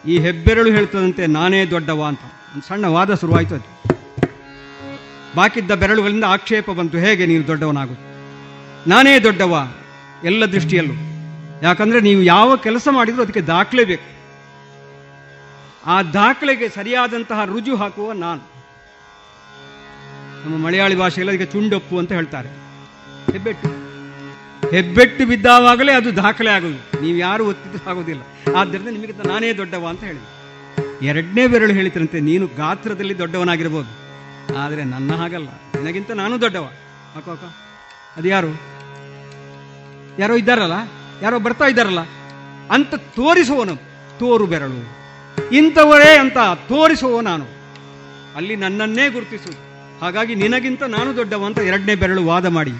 ಈ 0.09 0.19
ಹೆಬ್ಬೆರಳು 0.19 0.71
ಹೇಳ್ತದಂತೆ, 0.71 1.27
ನಾನೇ 1.27 1.65
ದೊಡ್ಡವ 1.65 2.05
ಅಂತ. 2.05 2.21
ಒಂದು 2.55 2.69
ಸಣ್ಣ 2.69 2.87
ವಾದ 2.87 3.15
ಶುರುವಾಯಿತು 3.15 3.55
ಅದು. 3.55 3.95
ಬಾಕಿದ್ದ 5.37 5.71
ಬೆರಳುಗಳಿಂದ 5.71 6.25
ಆಕ್ಷೇಪ 6.25 6.71
ಬಂತು. 6.71 6.99
ಹೇಗೆ 6.99 7.27
ನೀನು 7.27 7.47
ದೊಡ್ಡವನಾಗು? 7.47 7.95
ನಾನೇ 8.89 9.19
ದೊಡ್ಡವ. 9.19 9.55
ಎಲ್ಲ 10.25 10.45
ದೃಷ್ಟಿಯಲ್ಲೂ. 10.45 10.95
ಯಾಕಂದ್ರೆ 11.63 12.01
ನೀವು 12.01 12.23
ಯಾವ 12.23 12.57
ಕೆಲಸ 12.57 12.89
ಮಾಡಿದ್ರು 12.91 13.23
ಅದಕ್ಕೆ 13.23 13.41
ದಾಖಲೆ 13.41 13.85
ಬೇಕು. 13.85 14.09
ಆ 15.87 16.03
ದಾಖಲೆಗೆ 16.03 16.69
ಸರಿಯಾದಂತಹ 16.69 17.45
ರುಜು 17.45 17.77
ಹಾಕುವ 17.77 18.13
ನಾನು. 18.13 18.43
ನಮ್ಮ 20.45 20.67
ಮಲಯಾಳಿ 20.67 20.97
ಭಾಷೆಯಲ್ಲಿ 20.97 21.37
ಅದಕ್ಕೆ 21.37 21.53
ಚುಂಡೊಪ್ಪು 21.53 21.99
ಅಂತ 21.99 22.13
ಹೇಳ್ತಾರೆ. 22.13 22.49
ಹೆಬ್ಬೆಟ್ಟು. 23.33 23.69
ಹೆಬ್ಬೆಟ್ಟು 24.71 25.27
ಬಿದ್ದಾವಾಗಲೇ 25.27 25.93
ಅದು 25.93 26.17
ದಾಖಲೆ 26.17 26.51
ಆಗೋದು 26.51 27.03
ನೀವು 27.03 27.19
ಯಾರು 27.19 27.47
ಒತ್ತಿದ್ರು 27.47 27.91
ಆಗೋದಿಲ್ಲ 27.91 28.23
ಆದ್ದರಿಂದ 28.57 28.89
ನಿಮಗೆ 28.89 29.15
ನಾನೇ 29.29 29.53
ದೊಡ್ಡವ 29.53 29.87
ಅಂತ 29.87 30.05
ಹೇಳಿದೆ. 30.05 31.07
ಎರಡನೇ 31.07 31.47
ಬೆರಳು 31.47 31.73
ಹೇಳಿದ್ರಂತೆ, 31.73 32.21
ನೀನು 32.21 32.47
ಗಾತ್ರದಲ್ಲಿ 32.57 33.19
ದೊಡ್ಡವನಾಗಿರ್ಬೋದು. 33.19 34.06
ಆದರೆ 34.55 34.85
ನನ್ನ 34.85 35.14
ಹಾಗಲ್ಲ. 35.14 35.48
ನಿನಗಿಂತ 35.48 36.10
ನಾನು 36.10 36.40
ದೊಡ್ಡವ. 36.40 36.64
ಅಕ್ಕ 37.16 37.28
ಅಕ್ಕ. 37.28 37.44
ಅದು 38.18 38.28
ಯಾರು 38.28 38.77
ಯಾರೋ 40.18 40.35
ಇದ್ದಾರಲ್ಲ? 40.35 40.73
ಯಾರೋ 41.23 41.39
ಬರ್ತಾ 41.39 41.64
ಇದ್ದಾರಲ್ಲ? 41.64 42.01
ಅಂತ 42.70 42.94
ತೋರಿಸುವನು 42.94 43.77
ತೋರು 44.18 44.47
ಬೆರಳು. 44.47 44.97
ಇಂಥವರೇ 45.55 46.18
ಅಂತ 46.18 46.39
ತೋರಿಸುವ 46.68 47.20
ನಾನು. 47.20 47.44
ಅಲ್ಲಿ 48.36 48.56
ನನ್ನನ್ನೇ 48.56 49.09
ಗುರುತಿಸು. 49.09 49.51
ಹಾಗಾಗಿ 50.01 50.35
ನಿನಗಿಂತ 50.35 50.82
ನಾನು 50.82 51.16
ದೊಡ್ಡವ 51.16 51.44
ಅಂತ 51.47 51.59
ಎರಡನೇ 51.59 51.94
ಬೆರಳು 51.94 52.24
ವಾದ 52.24 52.47
ಮಾಡಿ. 52.47 52.73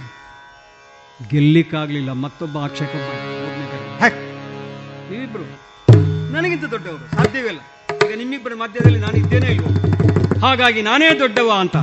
ಗೆಲ್ಲಿಕ್ಕಾಗ್ಲಿಲ್ಲ, 1.29 2.13
ಮತ್ತೊಬ್ಬ 2.13 2.59
ಆಕ್ಷೇಪ. 2.59 2.91
ಹ್ಯಾಕ್. 3.97 4.15
ನೀವಿಬ್ರು, 5.11 5.43
ನನಗಿಂತ 6.33 6.65
ದೊಡ್ಡವರು 6.65 7.17
ಸಾಧ್ಯವಿಲ್ಲ 7.17 7.61
ಈಗ 8.11 8.19
ನಿಮ್ಮಿಬ್ಬರ 8.19 8.55
ಮಧ್ಯದಲ್ಲಿ 8.55 8.99
ನಾನು 8.99 9.17
ಇದ್ದೇನೆ 9.17 9.47
ಇಲ್ವೋ? 9.47 9.96
ಹಾಗಾಗಿ 10.43 10.83
ನಾನೇ 10.83 11.19
ದೊಡ್ಡವ 11.19 11.53
ಅಂತ 11.61 11.77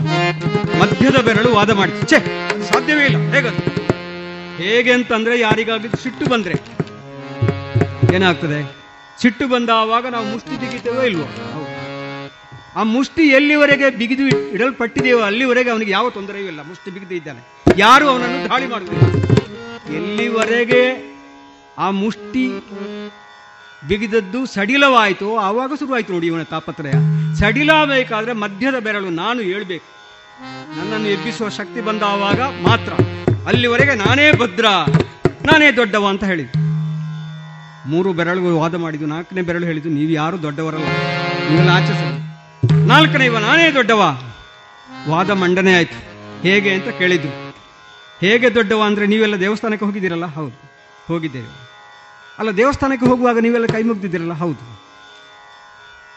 ಮಧ್ಯದ 0.79 1.17
ಬೆರಳು 1.17 1.53
ವಾದ 1.53 1.69
ಮಾಡಿ. 1.69 2.07
ಛೆ, 2.07 2.19
ಸಾಧ್ಯವೇ 2.71 3.05
ಇಲ್ಲ. 3.05 3.17
ಹೇಗದು? 3.17 3.83
ಹೇಗೆ 4.57 4.91
ಅಂತಂದ್ರೆ 4.91 5.39
ಯಾರಿಗಾಗಲಿ 5.39 6.03
ಸಿಟ್ಟು 6.03 6.25
ಬಂದ್ರೆ. 6.25 6.53
ಏನಾಗ್ತದೆ? 8.15 8.75
ಸಿಟ್ಟು 9.21 9.47
ಬಂದಾವಾಗ 9.47 10.07
ನಾವು 10.07 10.25
ಮುಷ್ಟಿ 10.25 10.59
ಬಿಗಿತೇವೋ 10.59 11.01
ಇಲ್ವೋ? 11.01 11.27
ಆ 12.75 12.83
ಮುಷ್ಟಿ 12.83 13.21
ಎಲ್ಲಿವರೆಗೆ 13.21 13.89
ಬಿಗಿದು 13.89 14.51
ಇಡಲ್ಪಟ್ಟಿದೆಯೋ 14.51 15.21
ಅಲ್ಲಿವರೆಗೆ 15.21 15.69
ಅವನಿಗೆ 15.69 15.91
ಯಾವ 15.91 16.09
ತೊಂದರೆಯೂ 16.09 16.45
ಇಲ್ಲ. 16.45 16.61
ಮುಷ್ಟಿ 16.67 16.91
ಬಿಗಿದು 16.91 17.15
ಇದ್ದಾನೆ. 17.15 17.63
ಯಾರು 17.77 18.07
ಅವನನ್ನು 18.07 18.49
ದಾಳಿ 18.49 18.67
ಮಾಡುವುದಿಲ್ಲ. 18.67 19.23
ಎಲ್ಲಿವರೆಗೆ 19.95 21.13
ಆ 21.77 21.89
ಮುಷ್ಟಿ 21.89 22.49
ಬಿಗಿದದ್ದು 23.87 24.39
ಸಡಿಲವಾಯಿತು, 24.45 25.27
ಆವಾಗ 25.37 25.71
ಶುರುವಾಯಿತು 25.79 26.11
ನೋಡಿ 26.13 26.27
ಇವನ 26.27 26.43
ತಾಪತ್ರಯ. 26.43 26.95
ಸಡಿಲಬೇಕಾದ್ರೆ 27.39 28.33
ಮಧ್ಯದ 28.33 28.77
ಬೆರಳು 28.79 29.09
ನಾನು 29.09 29.39
ಹೇಳ್ಬೇಕು. 29.41 29.87
ನನ್ನನ್ನು 30.77 31.07
ಎಬ್ಬಿಸುವ 31.07 31.49
ಶಕ್ತಿ 31.49 31.81
ಬಂದಾವಾಗ 31.81 32.41
ಮಾತ್ರ. 32.41 32.91
ಅಲ್ಲಿವರೆಗೆ 33.47 33.95
ನಾನೇ 33.95 34.27
ಭದ್ರ, 34.31 34.67
ನಾನೇ 35.45 35.69
ದೊಡ್ಡವ 35.71 36.07
ಅಂತ 36.07 36.23
ಹೇಳಿದ್ದು 36.23 36.59
ಮೂರು 37.89 38.09
ಬೆರಳುಗಳು 38.13 38.55
ವಾದ 38.59 38.75
ಮಾಡಿದ್ದು, 38.75 39.07
ನಾಲ್ಕನೇ 39.07 39.41
ಬೆರಳು 39.41 39.65
ಹೇಳಿದ್ದು, 39.65 39.89
ನೀವು 39.89 40.11
ಯಾರು 40.11 40.35
ದೊಡ್ಡವರಲ್ಲ? 40.41 40.89
ನೀವೆಲ್ಲ 41.49 41.69
ಆಚರಿಸಲು. 41.69 42.21
ನಾಲ್ಕನೇ 42.87 43.25
ಇವ, 43.25 43.39
ನಾನೇ 43.39 43.65
ದೊಡ್ಡವ. 43.71 44.01
ವಾದ 45.09 45.29
ಮಂಡನೆ 45.41 45.73
ಆಯ್ತು. 45.75 45.99
ಹೇಗೆ 46.41 46.69
ಅಂತ 46.73 46.89
ಕೇಳಿದ್ರು. 46.99 47.33
ಹೇಗೆ 48.21 48.47
ದೊಡ್ಡವ 48.55 48.81
ಅಂದ್ರೆ 48.83 49.05
ನೀವೆಲ್ಲ 49.07 49.35
ದೇವಸ್ಥಾನಕ್ಕೆ 49.39 49.85
ಹೋಗಿದ್ದೀರಲ್ಲ? 49.85 50.27
ಹೌದು, 50.37 50.57
ಹೋಗಿದ್ದೇವೆ. 51.07 51.51
ಅಲ್ಲ, 52.39 52.49
ದೇವಸ್ಥಾನಕ್ಕೆ 52.51 53.05
ಹೋಗುವಾಗ 53.05 53.39
ನೀವೆಲ್ಲ 53.39 53.65
ಕೈ 53.65 53.83
ಮುಗ್ದಿದ್ದೀರಲ್ಲ, 53.83 54.33
ಹೌದು. 54.33 54.63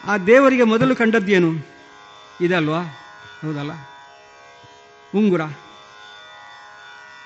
ಆ 0.07 0.17
ದೇವರಿಗೆ 0.17 0.63
ಮೊದಲು 0.63 0.95
ಕಂಡದ್ದೇನು 0.95 1.49
ಇದಲ್ವಾ? 2.41 2.81
ಹೌದಲ್ಲ. 3.41 3.71
ಉಂಗುರ. 5.15 5.41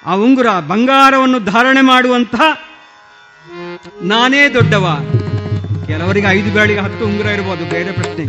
ಆ 0.05 0.13
ಉಂಗುರ 0.13 0.59
ಬಂಗಾರವನ್ನು 0.67 1.39
ಧಾರಣೆ 1.39 1.81
ಮಾಡುವಂತ 1.81 2.35
ನಾನೇ 4.01 4.49
ದೊಡ್ಡವ. 4.49 4.85
ಕೆಲವರಿಗೆ 5.87 6.27
ಐದು 6.27 6.51
ಬೇಳಿಗೆ 6.51 6.79
ಹತ್ತು 6.79 7.05
ಉಂಗುರ 7.05 7.25
ಇರ್ಬೋದು, 7.25 7.65
ಬೇರೆ 7.65 7.91
ಪ್ರಶ್ನೆ. 7.91 8.25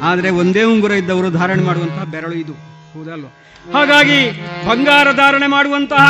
ಆದರೆ 0.00 0.30
ಒಂದೇ 0.30 0.62
ಉಂಗುರ 0.62 0.90
ಇದ್ದವರು 0.90 1.30
ಧಾರಣೆ 1.30 1.62
ಮಾಡುವಂತಹ 1.62 2.04
ಬೆರಳು 2.04 2.34
ಇದು. 2.34 2.54
ಹೌದಲ್ವ? 2.94 3.26
ಹಾಗಾಗಿ 3.74 4.18
ಬಂಗಾರ 4.68 5.12
ಧಾರಣೆ 5.12 5.46
ಮಾಡುವಂತಹ 5.46 6.04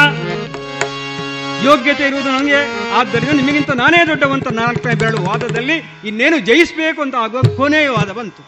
ಯೋಗ್ಯತೆ 1.64 2.06
ಇರುವುದು 2.06 2.28
ನನಗೆ. 2.28 2.90
ಆದ್ದರಿಂದ 2.92 3.30
ನಿಮಗಿಂತ 3.30 3.70
ನಾನೇ 3.70 4.06
ದೊಡ್ಡವಂತ 4.06 4.48
ನಾಲ್ಕನೇ 4.48 4.94
ಬೆರಳು 4.94 5.22
ವಾದದಲ್ಲಿ 5.22 5.76
ಇನ್ನೇನು 6.04 6.38
ಜಯಿಸಬೇಕು 6.38 7.02
ಅಂತ 7.02 7.14
ಆಗುವ 7.14 7.42
ಕೊನೆಯ 7.56 7.88
ವಾದ 7.88 8.10
ಬಂತು. 8.10 8.42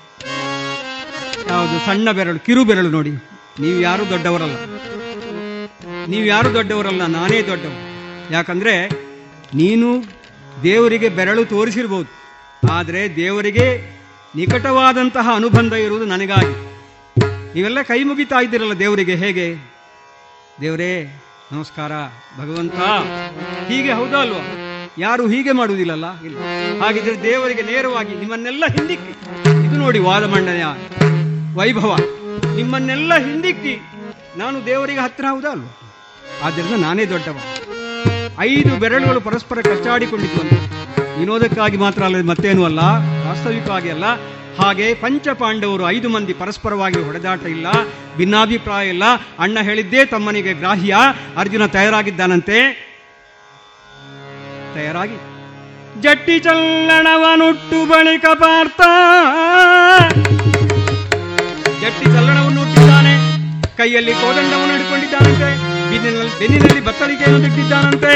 ಯಾವುದು 1.49 1.87
ಸಣ್ಣ 1.87 2.11
ಬೆರಳು, 2.11 2.39
ಕಿರು 2.39 2.65
ಬೆರಳು 2.65 2.91
ನೋಡಿ. 2.91 3.11
ನೀವು 3.61 3.81
ಯಾರು 3.81 4.11
ದೊಡ್ಡವರಲ್ಲ? 4.11 4.57
ನೀವು 6.09 6.27
ಯಾರು 6.27 6.55
ದೊಡ್ಡವರಲ್ಲ? 6.55 7.07
ನಾನೇ 7.07 7.43
ದೊಡ್ಡವರು 7.43 7.89
ಯಾಕಂದ್ರೆ 8.33 8.89
ನೀನು 9.55 10.05
ದೇವರಿಗೆ 10.63 11.09
ಬೆರಳು 11.09 11.45
ತೋರಿಸಿರ್ಬೋದು. 11.45 12.11
ಆದರೆ 12.73 13.17
ದೇವರಿಗೆ 13.17 13.99
ನಿಕಟವಾದಂತಹ 14.37 15.29
ಅನುಬಂಧ 15.35 15.73
ಇರುವುದು 15.73 16.05
ನನಗಾಗಿ. 16.05 16.55
ನೀವೆಲ್ಲ 17.55 17.83
ಕೈ 17.83 18.03
ಮುಗಿತಾ 18.03 18.41
ಇದ್ದೀರಲ್ಲ 18.41 18.73
ದೇವರಿಗೆ, 18.73 19.15
ಹೇಗೆ? 19.15 19.55
ದೇವರೇ 20.61 21.23
ನಮಸ್ಕಾರ, 21.53 21.93
ಭಗವಂತ. 22.39 22.79
ಹೀಗೆ 23.69 23.93
ಹೌದಾ 23.93 24.19
ಅಲ್ವಾ? 24.19 24.41
ಯಾರು 24.99 25.29
ಹೀಗೆ 25.29 25.53
ಮಾಡುವುದಿಲ್ಲಲ್ಲ? 25.53 26.07
ಹಾಗಿದ್ರೆ 26.83 27.23
ದೇವರಿಗೆ 27.23 27.62
ನೇರವಾಗಿ 27.62 28.15
ನಿಮ್ಮನ್ನೆಲ್ಲ 28.15 28.65
ಹಿಂದಿಕ್ಕಿ. 28.77 29.12
ಇದು 29.66 29.77
ನೋಡಿ 29.77 29.99
ವಾದ 29.99 30.25
ಮಂಡನೆಯ 30.25 30.66
ವೈಭವ. 31.55 31.93
ನಿಮ್ಮನ್ನೆಲ್ಲ 32.57 33.12
ಹಿಂದಿಕ್ಕಿ 33.19 33.75
ನಾನು 34.37 34.66
ದೇವರಿಗೆ 34.66 35.01
ಹತ್ತಿರ 35.01 35.27
ಹೌದಾ 35.31 35.51
ಅಲ್ವಾ? 35.51 35.73
ಆದ್ದರಿಂದ 36.43 36.83
ನಾನೇ 36.83 37.05
ದೊಡ್ಡವ. 37.05 37.39
ಐದು 38.41 38.77
ಬೆರಳುಗಳು 38.77 39.20
ಪರಸ್ಪರ 39.20 39.61
ಕಚ್ಚಾಡಿಕೊಂಡಿದ್ದು 39.61 40.43
ವಿನೋದಕ್ಕಾಗಿ 41.19 41.77
ಮಾತ್ರ 41.77 42.03
ಅಲ್ಲ 42.09 42.19
ಮತ್ತೇನೂ 42.31 42.62
ಅಲ್ಲ, 42.65 42.81
ವಾಸ್ತವಿಕವಾಗಿ 43.28 43.90
ಅಲ್ಲ. 43.90 44.09
ಹಾಗೆ 44.59 44.86
ಪಂಚಪಾಂಡವರು 44.95 45.85
ಐದು 45.90 46.09
ಮಂದಿ 46.09 46.32
ಪರಸ್ಪರವಾಗಿ 46.32 47.01
ಹೊಡೆದಾಟ 47.07 47.43
ಇಲ್ಲ, 47.47 47.66
ಭಿನ್ನಾಭಿಪ್ರಾಯ 48.16 48.85
ಇಲ್ಲ. 48.89 49.05
ಅಣ್ಣ 49.39 49.59
ಹೇಳಿದ್ದೇ 49.69 50.01
ತಮ್ಮನಿಗೆ 50.05 50.53
ಗ್ರಾಹ್ಯ, 50.53 50.95
ಅರ್ಜುನ 51.36 51.66
ತಯಾರಾಗಿದ್ದಾನಂತೆ. 51.77 52.59
ತಯಾರಾಗಿ. 54.74 55.19
ಜಟ್ಟಿ 56.03 56.36
ಚಲ್ಲಣವನ್ನುಟ್ಟು 56.39 57.78
ಬಳಿಕ 57.90 58.27
ಪಾರ್ಥ. 58.35 58.81
ಜಟ್ಟಿ 61.82 62.07
ಚಲ್ಲಣವನ್ನು 62.15 62.61
ಹುಟ್ಟಿದ್ದಾನೆ 62.62 63.15
ಕೈಯಲ್ಲಿ 63.78 64.12
ಕೋದಂಡವನ್ನು 64.12 64.74
ಹಿಡ್ಕೊಂಡಿದ್ದಾನಂತೆ. 64.74 65.51
ಬೆನ್ನಿನಲ್ಲಿ 65.90 66.35
ಬೆನ್ನಿನಲ್ಲಿ 66.40 66.82
ಬತ್ತಳಿಕೆಯನ್ನು 66.85 67.40
ಬಿಟ್ಟಿದ್ದಾನಂತೆ. 67.45 68.15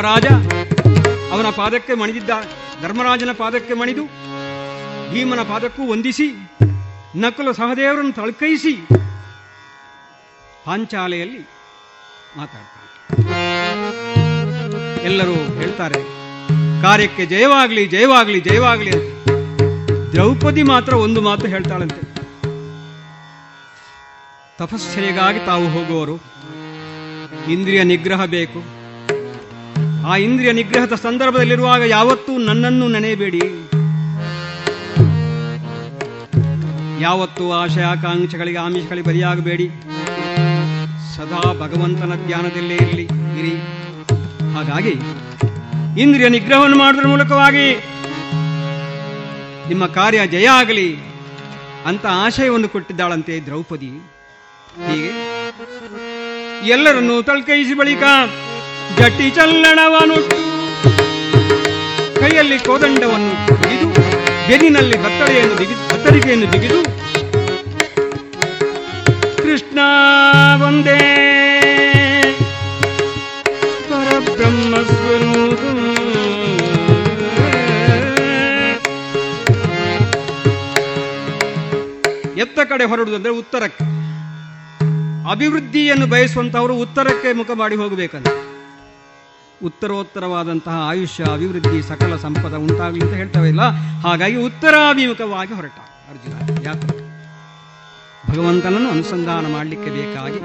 ಧರ್ಮರಾಜ 0.00 0.26
ಅವನ 1.32 1.48
ಪಾದಕ್ಕೆ 1.56 1.94
ಮಣಿದಿದ್ದ 1.94 2.30
ಧರ್ಮರಾಜನ 2.82 3.32
ಪಾದಕ್ಕೆ 3.32 3.74
ಮಣಿದು 3.80 4.04
ಭೀಮನ 5.12 5.42
ಪಾದಕ್ಕೂ 5.50 5.82
ವಂದಿಸಿ 5.90 6.28
ನಕಲು 7.16 7.52
ಸಹದೇವರನ್ನು 7.52 8.12
ತಳ್ಕೈಸಿ 8.12 8.72
ಪಾಂಚಾಲೆಯಲ್ಲಿ 10.66 11.42
ಮಾತಾಡ್ತಾನೆ. 12.38 12.88
ಎಲ್ಲರೂ 15.04 15.36
ಹೇಳ್ತಾರೆ, 15.58 16.00
ಕಾರ್ಯಕ್ಕೆ 16.82 17.26
ಜಯವಾಗಲಿ, 17.26 17.86
ಜಯವಾಗ್ಲಿ, 17.86 18.40
ಜಯವಾಗಲಿ 18.40 18.92
ಅಂತ. 18.98 19.30
ದ್ರೌಪದಿ 20.12 20.66
ಮಾತ್ರ 20.72 20.94
ಒಂದು 21.06 21.22
ಮಾತು 21.28 21.46
ಹೇಳ್ತಾಳಂತೆ. 21.46 22.02
ತಪಶ್ಚರ್ಯಗಾಗಿ 24.58 25.46
ತಾವು 25.46 25.68
ಹೋಗುವವರು, 25.68 26.18
ಇಂದ್ರಿಯ 27.52 27.82
ನಿಗ್ರಹ 27.84 28.24
ಬೇಕು 28.38 28.79
ಆ 30.08 30.16
ಇಂದ್ರಿಯ 30.16 30.52
ನಿಗ್ರಹದ 30.52 30.94
ಸಂದರ್ಭದಲ್ಲಿರುವಾಗ 30.94 31.80
ಯಾವತ್ತೂ 31.80 32.38
ನನ್ನನ್ನು 32.38 32.88
ನೆನೆಯಬೇಡಿ. 32.88 33.40
ಯಾವತ್ತೂ 37.02 37.52
ಆಶಯ 37.52 37.82
ಆಕಾಂಕ್ಷೆಗಳಿಗೆ 37.82 38.58
ಆಮಿಷಗಳಿಗೆ 38.58 39.06
ಬಲಿಯಾಗಬೇಡಿ. 39.08 39.66
ಸದಾ 41.16 41.42
ಭಗವಂತನ 41.62 42.12
ಧ್ಯಾನದಲ್ಲೇ 42.26 42.74
ಇರಲಿ, 42.74 43.06
ಇರಿ. 43.40 43.54
ಹಾಗಾಗಿ 44.54 44.94
ಇಂದ್ರಿಯ 46.02 46.28
ನಿಗ್ರಹವನ್ನು 46.28 46.78
ಮಾಡುವುದರ 46.78 47.08
ಮೂಲಕವಾಗಿ 47.08 47.66
ನಿಮ್ಮ 49.68 49.86
ಕಾರ್ಯ 49.86 50.26
ಜಯ 50.26 50.48
ಆಗಲಿ 50.48 50.88
ಅಂತ 51.86 52.06
ಆಶಯವನ್ನು 52.06 52.68
ಕೊಟ್ಟಿದ್ದಾಳಂತೆ 52.68 53.40
ದ್ರೌಪದಿ. 53.40 53.92
ಹೀಗೆ 54.86 55.12
ಎಲ್ಲರನ್ನೂ 56.68 57.22
ತಳ್ಕೈಸಿ 57.22 57.74
ಬಳಿಕ 57.74 58.02
ಜಟ್ಟಿ 58.98 59.26
ಚಲ್ಲಣವನು. 59.30 60.16
ಕೈಯಲ್ಲಿ 62.20 62.58
ಕೋದಂಡವನ್ನು 62.58 63.34
ಬಿಗಿದು, 63.60 63.88
ಬೆನ್ನಿನಲ್ಲಿ 64.48 64.96
ಬತ್ತಳೆಯನ್ನು 65.04 65.54
ಬಿಗಿದು 65.60 65.82
ಬತ್ತರಿಕೆಯನ್ನು 65.90 66.48
ಬಿಗಿದು, 66.52 66.80
ಕೃಷ್ಣ 69.42 69.78
ಒಂದೇ. 70.68 70.98
ಪರಬ್ರಹ್ಮ 73.88 74.74
ಸ್ವರೂಪ 74.90 75.62
ಎತ್ತ 82.42 82.58
ಕಡೆ 82.70 82.84
ಹೊರಡುವುದಂದ್ರೆ 82.90 83.32
ಉತ್ತರಕ್ಕೆ. 83.40 83.82
ಅಭಿವೃದ್ಧಿಯನ್ನು 85.30 86.06
ಬಯಸುವಂತವರು 86.06 86.74
ಉತ್ತರಕ್ಕೆ 86.84 87.30
ಮುಖ 87.40 87.50
ಮಾಡಿ 87.62 87.76
ಹೋಗಬೇಕಂತ. 87.76 88.28
ಉತ್ತರೋತ್ತರವಾದಂತಹ 89.64 90.76
ಆಯುಷ್ಯ 90.88 91.24
ಅಭಿವೃದ್ಧಿ 91.24 91.82
ಸಕಲ 91.88 92.16
ಸಂಪದ 92.16 92.54
ಉಂಟಾಗಲಿ 92.54 93.00
ಅಂತ 93.00 93.14
ಹೇಳ್ತಾವಿಲ್ಲ 93.14 93.62
ಹಾಗಾಗಿ 94.06 94.36
ಉತ್ತರಾಭಿಮುಖವಾಗಿ 94.36 95.52
ಹೊರಟ 95.52 95.78
ಅರ್ಜುನ. 96.10 96.66
ಯಾತ್ರೆ 96.66 97.00
ಭಗವಂತನನ್ನು 98.30 98.90
ಅನುಸಂಧಾನ 98.90 99.52
ಮಾಡಲಿಕ್ಕೆ 99.52 99.90
ಬೇಕಾಗಿ. 99.90 100.40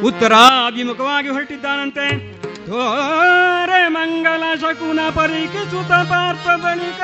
ಉತ್ತರಾಭಿಮುಖವಾಗಿ 0.00 1.28
ಹೊರಟಿದ್ದಾನಂತೆ. 1.28 2.32
ತೋರೆ 2.66 3.88
ಮಂಗಲ 3.88 4.42
ಶಕುನ 4.60 5.00
ಪರೀಕ್ಷಿಸುತ್ತ 5.14 5.92
ಪಾರ್ಥ 5.92 6.46
ಬಳಿಕ 6.64 7.02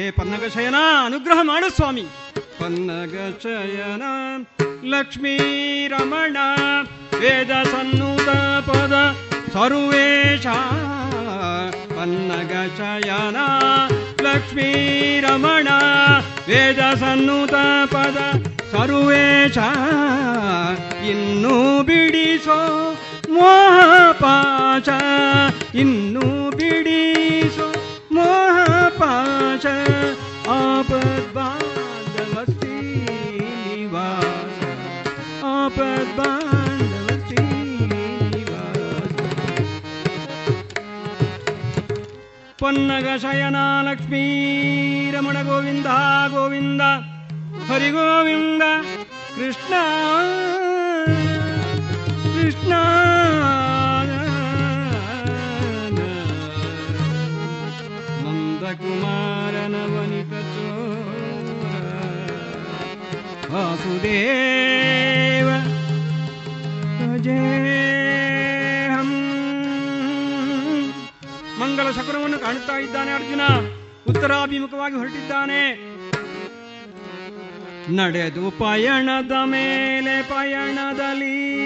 ಹೇ 0.00 0.10
ಪನ್ನಗ 0.10 0.44
ಶಯನ 0.54 0.74
ಅನುಗ್ರಹ 1.04 1.38
ಮಾಡು 1.42 1.70
ಸ್ವಾಮಿ. 1.70 2.02
ಪನ್ನಗ 2.60 3.14
ಶಯನ 4.79 4.85
ಲಕ್ಷ್ಮೀ 4.85 5.35
ರಮಣ 5.87 6.37
ವೇದ 7.21 7.51
ಸನ್ನುತ 7.63 8.29
ಪದ 8.67 8.95
ಸರ್ವೇಶ 9.53 10.47
ಪನ್ನಗ 11.89 12.53
ಶಯನ 12.77 13.39
ಲಕ್ಷ್ಮೀ 14.21 14.69
ರಮಣ 15.19 15.67
ವೇದ 16.47 16.81
ಸನ್ನುತ 16.95 17.55
ಪದ 17.85 18.19
ಸರ್ವೇಶ 18.71 19.57
ಇನ್ನೂ 21.09 21.83
ಬಿಡಿಸೋ 21.83 22.59
ಮೋಹಪಾಶ 23.29 24.89
ಇನ್ನೂ 25.75 26.27
ಬಿಡಿಸೋ 26.51 27.67
ಮೋಹಪಾಶ 28.11 29.65
ಆಪದ್ಬಾಂಧವಸ್ತಿ 30.49 31.88
ಪನ್ನಗ 42.60 43.08
ಶಯನ 43.22 43.58
ಲಕ್ಷ್ಮೀ 43.82 44.24
ರಮಣ 45.10 45.42
ಗೋವಿಂದ 45.42 45.90
ಗೋವಿಂದ 46.28 46.82
ಹರಿ 47.68 47.90
ಗೋವಿಂದ 47.90 48.64
ಕೃಷ್ಣ 49.36 49.74
ಕೃಷ್ಣ 52.24 52.72
ನಂದಕುಮಾರನ 58.42 59.76
ವನಿತ 59.92 60.32
ವಾಸುದೇವ 67.20 68.98
ಹಂ. 68.98 69.10
ಮಂಗಲ 71.60 71.90
ಶಕುನವನ್ನು 71.90 72.38
ಕಾಣುತ್ತಾ 72.38 72.78
ಇದ್ದಾನೆ 72.78 73.14
ಅರ್ಜುನ. 73.14 73.40
ಉತ್ತರಾಭಿಮುಖವಾಗಿ 74.08 74.94
ಹೊರಟಿದ್ದಾನೆ. 74.94 75.90
ನಡೆದು 77.96 78.50
ಪಯಣದ 78.50 79.32
ಮೇಲೆ 79.44 80.22
ಪಯಣದಲ್ಲಿ 80.22 81.64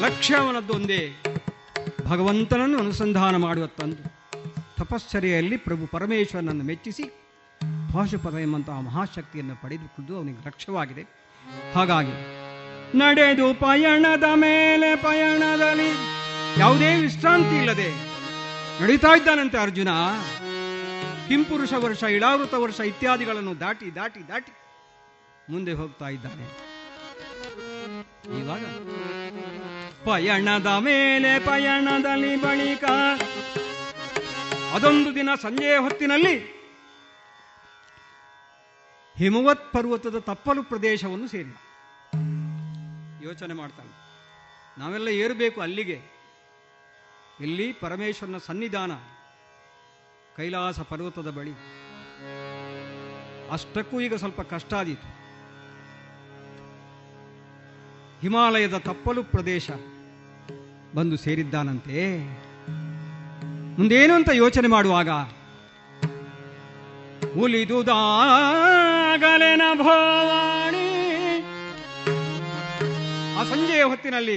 ಲಕ್ಷ್ಯವನದ್ದೊಂದೇ. 0.00 1.22
ಭಗವಂತನನ್ನು 2.06 2.78
ಅನುಸಂಧಾನ 2.78 3.36
ಮಾಡುವ 3.36 3.66
ತಂದು. 3.66 4.04
ತಪಶ್ಚರ್ಯೆಯಲ್ಲಿ 4.76 5.56
ಪ್ರಭು 5.56 5.86
ಪರಮೇಶ್ವರನನ್ನು 5.86 6.64
ಮೆಚ್ಚಿಸಿ 6.64 7.02
ಪಾಶುಪದ 7.94 8.38
ಎಂಬಂತಹ 8.38 8.80
ಮಹಾಶಕ್ತಿಯನ್ನು 8.80 9.62
ಪಡೆದುಕೊಂಡು 9.62 10.16
ಅವನಿಗೆ 10.16 10.46
ಲಕ್ಷ್ಯವಾಗಿದೆ 10.46 11.02
ಹಾಗಾಗಿ 11.74 12.43
ನಡೆದು 13.00 13.46
ಪಯಣದ 13.54 14.26
ಮೇಲೆ 14.44 14.90
ಪಯಣದಲ್ಲಿ 15.06 15.90
ಯಾವುದೇ 16.60 16.90
ವಿಶ್ರಾಂತಿ 17.04 17.56
ಇಲ್ಲದೆ 17.60 17.88
ನಡೀತಾ 18.80 19.10
ಇದ್ದಾನಂತೆ 19.16 19.58
ಅರ್ಜುನ. 19.58 19.90
ಕಿಂಪುರುಷ 21.28 21.72
ವರ್ಷ, 21.84 22.02
ಇಳಾವೃತ 22.16 22.54
ವರ್ಷ 22.64 22.80
ಇತ್ಯಾದಿಗಳನ್ನು 22.92 23.52
ದಾಟಿ 23.60 23.88
ದಾಟಿ 23.94 24.22
ದಾಟಿ 24.28 24.52
ಮುಂದೆ 25.52 25.72
ಹೋಗ್ತಾ 25.72 26.08
ಇದ್ದಾನೆ. 26.08 26.46
ಇವಾಗ 28.40 28.64
ಪಯಣದ 30.06 30.66
ಮೇಲೆ 30.66 31.32
ಪಯಣದಲ್ಲಿ 31.48 32.32
ಬಳಿಕ 32.36 32.84
ಅದೊಂದು 34.74 35.10
ದಿನ 35.14 35.30
ಸಂಜೆಯ 35.42 35.76
ಹೊತ್ತಿನಲ್ಲಿ 35.76 36.34
ಹಿಮವತ್ 39.16 39.66
ಪರ್ವತದ 39.72 40.18
ತಪ್ಪಲು 40.30 40.62
ಪ್ರದೇಶವನ್ನು 40.62 41.28
ಸೇರಿದ. 41.28 41.56
ಯೋಚನೆ 43.24 43.54
ಮಾಡ್ತಾನೆ. 43.54 44.04
ನಾವೆಲ್ಲ 44.80 45.08
ಏರಬೇಕು 45.08 45.60
ಅಲ್ಲಿಗೆ. 45.60 46.00
ಇಲ್ಲಿ 47.40 47.72
ಪರಮೇಶ್ವರನ 47.72 48.38
ಸನ್ನಿಧಾನ, 48.38 48.92
ಕೈಲಾಸ 50.36 50.80
ಪರ್ವತದ 50.80 51.30
ಬಳಿ. 51.30 51.52
ಅಷ್ಟಕ್ಕೂ 53.50 54.00
ಈಗ 54.00 54.14
ಸ್ವಲ್ಪ 54.14 54.40
ಕಷ್ಟ 54.40 54.74
ಆದೀತು. 54.74 55.24
ಹಿಮಾಲಯದ 58.20 58.76
ತಪ್ಪಲು 58.76 59.24
ಪ್ರದೇಶ 59.24 59.70
ಬಂದು 60.94 61.16
ಸೇರಿದ್ದಾನಂತೆ. 61.16 62.18
ಮುಂದೇನು 63.78 64.14
ಅಂತ 64.14 64.28
ಯೋಚನೆ 64.32 64.68
ಮಾಡುವಾಗ 64.68 65.08
ಉಲಿದುದಾಗಲೆನ 67.38 69.62
ಭವಾಣಿ 69.74 70.83
ಸಂಜೆಯ 73.54 73.82
ಹೊತ್ತಿನಲ್ಲಿ 73.82 74.36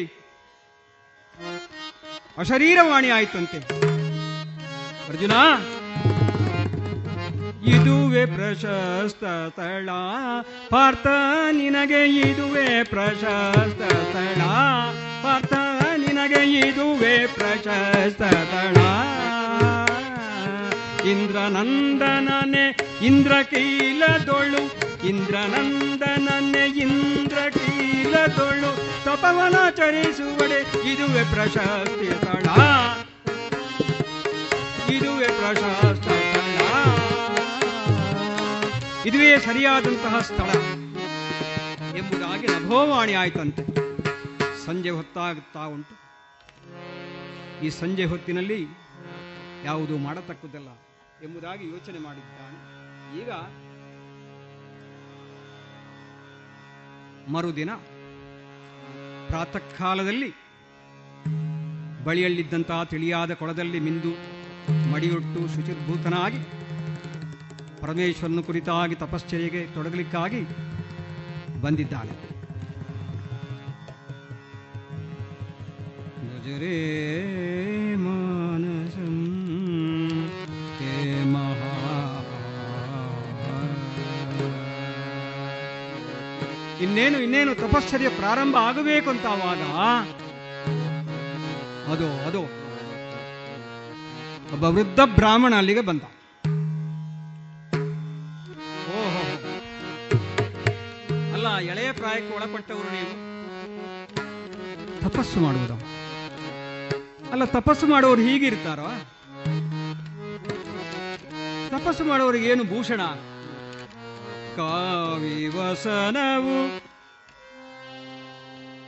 ಅಶರೀರವಾಣಿ 2.37 3.09
ಆಯ್ತಂತೆ 3.09 3.59
ಅರ್ಜುನ, 5.09 5.35
ಇದುವೆ 7.73 8.23
ಪ್ರಶಸ್ತ 8.25 9.23
ಸ್ಥಳ 9.53 9.89
ಪಾರ್ಥ, 10.69 11.07
ನಿನಗೆ 11.51 12.01
ಇದುವೆ 12.19 12.67
ಪ್ರಶಸ್ತ 12.83 13.81
ಸ್ಥಳ 14.09 14.41
ಪಾರ್ಥ, 15.23 15.53
ನಿನಗೆ 16.03 16.41
ಇದುವೆ 16.59 17.15
ಪ್ರಶಸ್ತ 17.27 18.21
ಸ್ಥಳ 18.21 18.77
ಇಂದ್ರನಂದನನೆ 21.13 22.65
ಇಂದ್ರ 23.01 23.33
ಇಂದ್ರನಂದನನೆ 25.09 26.65
ಇಂದ್ರಕೀಲದೊಳು 28.07 28.71
ತಪವನ 29.03 29.69
ಚರಿಸುವಡೆ 29.69 30.59
ಇದುವೆ 30.93 31.23
ಪ್ರಶಸ್ತಿ 31.33 32.05
ಸ್ಥಳ 32.05 32.59
ಇದುವೆ 34.95 35.27
ಪ್ರಶಸ್ತ 35.27 35.85
ಸ್ಥಳ 35.85 36.13
ಇದುವೇ 39.05 39.37
ಸರಿಯಾದಂತಹ 39.37 40.19
ಸ್ಥಳ. 40.19 40.49
ಎಂಬುದಾಗಿ 41.97 42.47
ನಭೋವಾಣಿ 42.47 43.13
ಆಯ್ತಂತೆ. 43.13 43.63
ಸಂಜೆ 44.65 44.89
ಹೊತ್ತಾಗುತ್ತಾ 44.89 45.65
ಉಂಟು. 45.65 45.95
ಈ 47.65 47.69
ಸಂಜೆ 47.69 48.05
ಹೊತ್ತಿನಲ್ಲಿ 48.05 48.67
ಯಾವುದು 49.65 49.97
ಮಾಡತಕ್ಕುದಲ್ಲ 49.97 50.69
ಎಂಬುದಾಗಿ 51.23 51.69
ಯೋಚನೆ 51.69 51.99
ಮಾಡಿದ್ದಾನೆ. 51.99 52.57
ಈಗ 53.21 53.31
ಮರುದಿನ 57.31 57.69
ಪ್ರಾತಃ 59.27 59.65
ಕಾಲದಲ್ಲಿ 59.77 60.29
ಬಳಿಯಲ್ಲಿದ್ದಂತಹ 62.03 62.83
ತಿಳಿಯಾದ 62.83 63.31
ಕೊಳದಲ್ಲಿ 63.33 63.79
ಮಿಂದು 63.79 64.11
ಮಡಿಯೊಟ್ಟು 64.91 65.55
ಶುಚಿರ್ಭೂತನಾಗಿ 65.55 66.39
ಪರಮೇಶ್ವರನ 67.81 68.41
ಕುರಿತಾಗಿ 68.41 68.95
ತಪಶ್ಚರ್ಯೆಗೆ 68.95 69.61
ತೊಡಗಲಿಕ್ಕಾಗಿ 69.73 70.41
ಬಂದಿದ್ದಾನೆ. 71.61 72.13
ಭಜರೇ 76.29 76.73
ಇನ್ನೇನು 86.97 87.23
ಇನ್ನೇನು 87.23 87.55
ತಪಶ್ಚರ್ಯ 87.55 88.09
ಪ್ರಾರಂಭ 88.09 88.55
ಆಗಬೇಕು 88.55 89.09
ಅಂತ 89.09 89.25
ಆವಾಗ 89.25 89.57
ಅದು 91.91 92.27
ಅದು. 92.27 92.41
ಒಬ್ಬ 94.53 94.63
ವೃದ್ಧ 94.63 94.99
ಬ್ರಾಹ್ಮಣ 95.05 95.55
ಅಲ್ಲಿಗೆ 95.55 95.81
ಬಂದ. 95.81 96.01
ಓಹೋ. 98.89 99.53
ಅಲ್ಲ, 101.33 101.57
ಎಳೆಯ 101.57 101.91
ಪ್ರಾಯಕ್ಕೆ 101.91 102.35
ಒಳಪಟ್ಟವರು 102.35 102.83
ನೀವು? 102.83 103.41
ತಪಸ್ಸು 105.01 105.39
ಮಾಡುವುದ. 105.39 105.71
ಅಲ್ಲ, 107.31 107.45
ತಪಸ್ಸು 107.45 107.87
ಮಾಡುವವರು 107.87 108.21
ಹೀಗಿರ್ತಾರೋ? 108.21 108.87
ತಪಸ್ಸು 111.69 112.05
ಮಾಡುವವರಿಗೆ 112.05 112.49
ಏನು 112.49 112.63
ಭೂಷಣ? 112.63 113.01
ಕಾವಿವಸನವು 114.55 116.86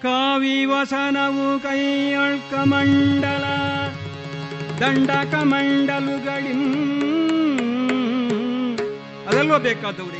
ಕಾವಿವಸನವು 0.04 1.60
ಕೈಯಳ್ಕಮಂಡಲ 1.60 3.44
ದಂಡಕ 4.82 5.52
ಮಂಡಲುಗಳಿಂ 5.52 6.62
ಅದೆಲ್ಲ 9.28 9.58
ಬೇಕಾದವ್ರಿ. 9.58 10.18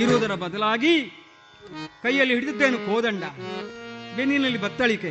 ಇರುವುದರ 0.00 0.34
ಬದಲಾಗಿ 0.34 1.12
ಕೈಯಲ್ಲಿ 2.02 2.34
ಹಿಡಿದಿದ್ದೇನು 2.34 2.78
ಕೋದಂಡ, 2.78 3.24
ಬೆನ್ನಿನಲ್ಲಿ 4.16 4.60
ಬತ್ತಳಿಕೆ. 4.60 5.08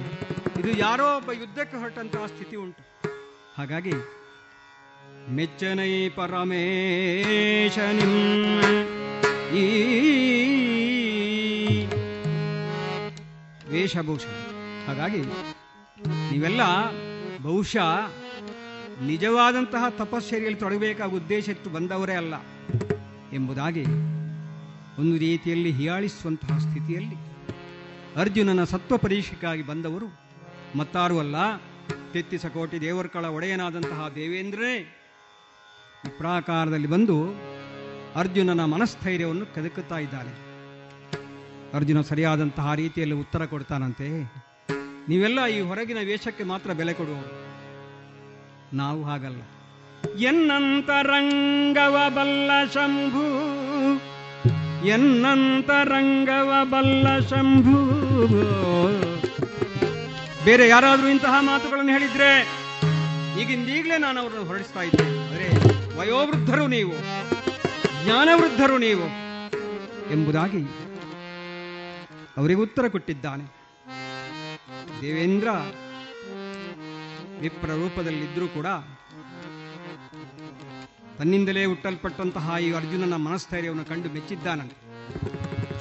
ಇದು 0.60 0.78
ಯಾರೋ 0.78 1.18
ಒಬ್ಬ 1.18 1.32
ಯುದ್ಧಕ್ಕೆ 1.32 1.78
ಹೊರಟಂತಹ 1.78 2.26
ಸ್ಥಿತಿ 2.26 2.56
ಉಂಟು. 2.56 3.10
ಹಾಗಾಗಿ 3.58 3.92
ಮೆಚ್ಚನೈ 5.30 6.10
ಪರಮೇಶನಿಂ. 6.10 8.14
ಈ 9.58 10.59
ವೇಷಭೂಷಣ 13.72 14.30
ಹಾಗಾಗಿ 14.88 15.22
ನೀವೆಲ್ಲ 16.32 16.62
ಬಹುಶಃ 17.42 18.12
ನಿಜವಾದಂತಹ 19.02 19.90
ತಪಶ್ಚರ್ಯಲ್ಲಿ 19.90 20.60
ತೊಡಗಬೇಕಾದ 20.60 21.32
ಇತ್ತು 21.32 21.70
ಬಂದವರೇ 21.70 22.14
ಅಲ್ಲ 22.14 22.34
ಎಂಬುದಾಗಿ 23.34 23.84
ಒಂದು 25.02 25.18
ರೀತಿಯಲ್ಲಿ 25.18 25.72
ಹಿಯಾಳಿಸುವಂತಹ 25.72 26.58
ಸ್ಥಿತಿಯಲ್ಲಿ 26.58 27.18
ಅರ್ಜುನನ 28.16 28.64
ಸತ್ವ 28.64 28.98
ಪರೀಕ್ಷೆಗಾಗಿ 28.98 29.64
ಬಂದವರು 29.64 30.08
ಮತ್ತಾರು 30.78 31.20
ಅಲ್ಲ 31.20 31.36
ತೆತ್ತಿಸ 32.14 32.46
ಕೋಟಿ 32.46 32.82
ದೇವರ್ಕಳ 32.82 33.26
ಒಡೆಯನಾದಂತಹ 33.26 34.08
ದೇವೇಂದ್ರನೇ 34.16 34.76
ಈ 36.08 36.10
ಪ್ರಾಕಾರದಲ್ಲಿ 36.18 36.88
ಬಂದು 36.88 37.18
ಅರ್ಜುನನ 38.16 38.66
ಮನಸ್ಥೈರ್ಯವನ್ನು 38.66 39.46
ಕದಕುತ್ತಾ 39.56 39.98
ಇದ್ದಾನೆ. 39.98 40.49
ಅರ್ಜುನ 41.78 42.00
ಸರಿಯಾದಂತಹ 42.02 42.68
ರೀತಿಯಲ್ಲಿ 42.82 43.16
ಉತ್ತರ 43.24 43.42
ಕೊಡ್ತಾನಂತೆ. 43.46 44.08
ನೀವೆಲ್ಲ 45.10 45.40
ಈ 45.56 45.60
ಹೊರಗಿನ 45.70 46.00
ವೇಷಕ್ಕೆ 46.10 46.44
ಮಾತ್ರ 46.52 46.70
ಬೆಲೆ 46.80 46.94
ಕೊಡುವವರು 46.94 47.36
ನಾವು 48.78 49.02
ಹಾಗಲ್ಲ. 49.10 49.42
ಎನ್ನಂತರಂಗವ 50.30 51.96
ಬಲ್ಲ 52.18 52.52
ಶಂಭು 52.74 53.26
ಎನ್ನಂತರಂಗವ 54.96 56.52
ಬಲ್ಲ 56.74 57.08
ಶಂಭು. 57.32 57.78
ಬೇರೆ 60.46 60.66
ಯಾರಾದರೂ 60.68 61.08
ಇಂತಹ 61.08 61.36
ಮಾತುಗಳನ್ನು 61.50 61.92
ಹೇಳಿದ್ರೆ 61.92 62.30
ಈಗಿಂದೀಗಲೇ 63.42 63.98
ನಾನು 64.06 64.18
ಅವರನ್ನು 64.22 64.46
ಹೊರಡಿಸ್ತಾ 64.52 64.82
ಇದ್ದೆ 64.82 65.06
ಅಂದರೆ 65.16 65.48
ವಯೋವೃದ್ಧರು 65.98 66.68
ನೀವು, 66.76 66.96
ಜ್ಞಾನವೃದ್ಧರು 68.04 68.78
ನೀವು 68.88 69.08
ಎಂಬುದಾಗಿ 70.16 70.62
ಅವರಿಗೆ 72.40 72.62
ಉತ್ತರ 72.62 72.88
ಕೊಟ್ಟಿದ್ದಾನೆ. 72.88 73.46
ದೇವೇಂದ್ರ 75.02 75.50
ವಿಪ್ರ 77.40 77.72
ರೂಪದಲ್ಲಿದ್ದರೂ 77.72 78.48
ಕೂಡ 78.48 78.68
ತನ್ನಿಂದಲೇ 81.18 81.66
ಹುಟ್ಟಲ್ಪಟ್ಟಂತಹ 81.66 82.56
ಈ 82.62 82.74
ಅರ್ಜುನನ 82.74 83.16
ಮನಸ್ಥೈರ್ಯವನ್ನು 83.16 83.86
ಕಂಡು 83.86 84.10
ಮೆಚ್ಚಿದ್ದಾನಂತೆ. 84.14 84.78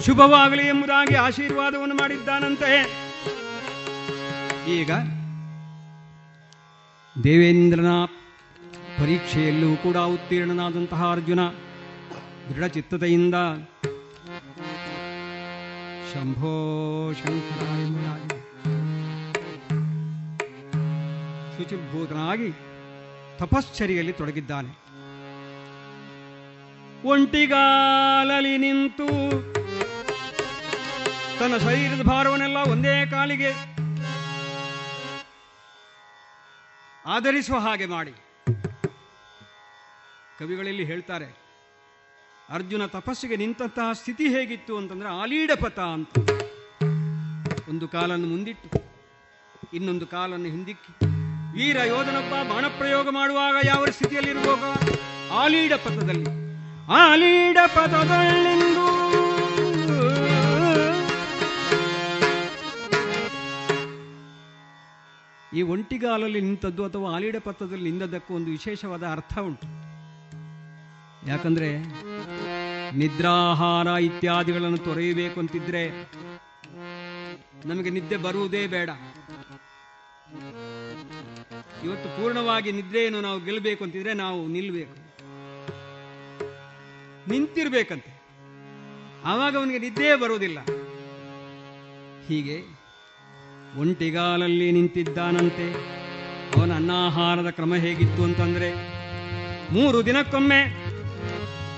ಶುಭವಾಗಲಿ 0.06 0.66
ಎಂಬುದಾಗಿ 0.66 1.14
ಆಶೀರ್ವಾದವನ್ನು 1.14 1.94
ಮಾಡಿದ್ದಾನಂತೆ. 1.94 2.70
ಈಗ 4.76 4.90
ದೇವೇಂದ್ರನ 7.24 7.92
ಪರೀಕ್ಷೆಯಲ್ಲೂ 8.98 9.76
ಕೂಡ 9.76 9.96
ಉತ್ತೀರ್ಣನಾದಂತಹ 9.96 11.10
ಅರ್ಜುನ 11.12 11.42
ದೃಢಚಿತ್ತತೆಯಿಂದ 12.48 13.34
ಶಂಭೋ 16.12 16.52
ಶಂಕರಾಯ 17.12 17.82
ಶುಚಿಭೂತನಾಗಿ 21.56 22.50
ತಪಶ್ಚರ್ಯಲ್ಲಿ 23.38 24.12
ತೊಡಗಿದ್ದಾನೆ. 24.12 24.72
ಒಂಟಿಗಾಲಲಿ 27.08 28.58
ನಿಂತು 28.58 29.08
ತನ್ನ 31.38 31.56
ಶರೀರದ 31.56 32.02
ಭಾರವನ್ನೆಲ್ಲ 32.02 32.56
ಒಂದೇ 32.56 33.06
ಕಾಲಿಗೆ 33.06 33.52
ಆಧರಿಸುವ 37.06 37.58
ಹಾಗೆ 37.58 37.86
ಮಾಡಿ. 37.86 38.14
ಕವಿಗಳಲ್ಲಿ 40.38 40.84
ಹೇಳ್ತಾರೆ 40.84 41.47
ಅರ್ಜುನ 42.50 42.86
ತಪಸ್ಸಿಗೆ 42.86 43.36
ನಿಂತಹ 43.36 43.92
ಸ್ಥಿತಿ 43.92 44.28
ಹೇಗಿತ್ತು 44.28 44.76
ಅಂತಂದ್ರೆ 44.76 45.08
ಆಲೀಡಪಥ 45.08 45.78
ಅಂತ. 45.78 46.18
ಒಂದು 47.68 47.88
ಕಾಲನ್ನು 47.88 48.28
ಮುಂದಿಟ್ಟು, 48.28 48.68
ಇನ್ನೊಂದು 49.74 50.06
ಕಾಲನ್ನು 50.06 50.48
ಹಿಂದಿಕ್ಕಿ. 50.48 50.92
ವೀರ 51.58 51.78
ಯೋಧನೊಬ್ಬ 51.86 52.34
ಬಾಣಪ್ರಯೋಗ 52.50 53.08
ಮಾಡುವಾಗ 53.10 53.66
ಯಾವ 53.66 53.86
ಸ್ಥಿತಿಯಲ್ಲಿರುವಾಗ? 53.86 54.62
ಆಲೀಡ 55.32 55.72
ಪಥದಲ್ಲಿ 55.74 56.26
ಆಲೀಡ 56.92 57.58
ಪಥದಲ್ಲಿಂದು 57.74 58.86
ಈ 65.56 65.62
ಒಂಟಿಗಾಲಲ್ಲಿ 65.62 66.40
ನಿಂತದ್ದು 66.40 66.84
ಅಥವಾ 66.84 67.14
ಆಲೀಡ 67.14 67.36
ಪಥದಲ್ಲಿ 67.36 67.90
ನಿಂತದ್ದಕ್ಕೂ 67.90 68.34
ಒಂದು 68.34 68.50
ವಿಶೇಷವಾದ 68.50 69.04
ಅರ್ಥ 69.06 69.38
ಉಂಟು. 69.38 69.66
ಯಾಕಂದ್ರೆ 71.28 71.68
ನಿದ್ರಾಹಾರ 72.94 73.86
ಇತ್ಯಾದಿಗಳನ್ನು 73.86 74.78
ತೊರೆಯಬೇಕು 74.78 75.40
ಅಂತಿದ್ರೆ 75.40 75.88
ನಮಗೆ 77.66 77.90
ನಿದ್ದೆ 77.90 78.16
ಬರುವುದೇ 78.16 78.66
ಬೇಡ. 78.66 78.90
ಇವತ್ತು 81.84 82.08
ಪೂರ್ಣವಾಗಿ 82.08 82.72
ನಿದ್ರೆಯನ್ನು 82.72 83.20
ನಾವು 83.20 83.40
ಗೆಲ್ಲಬೇಕು 83.40 83.84
ಅಂತಿದ್ರೆ 83.84 84.14
ನಾವು 84.14 84.46
ನಿಲ್ಬೇಕು. 84.46 84.94
ನಿಂತಿರ್ಬೇಕಂತೆ. 87.30 88.22
ಆವಾಗ 89.24 89.56
ಅವನಿಗೆ 89.56 89.78
ನಿದ್ದೆ 89.78 90.16
ಬರುವುದಿಲ್ಲ. 90.16 90.58
ಹೀಗೆ 92.28 92.62
ಒಂಟಿಗಾಲಲ್ಲಿ 93.80 94.72
ನಿಂತಿದ್ದಾನಂತೆ. 94.72 95.98
ಅವನ 96.58 96.74
ಅನ್ನಾಹಾರದ 96.74 97.50
ಕ್ರಮ 97.50 97.74
ಹೇಗಿತ್ತು 97.74 98.24
ಅಂತಂದ್ರೆ 98.24 98.74
ಮೂರು 99.72 100.06
ದಿನಕ್ಕೊಮ್ಮೆ 100.06 100.87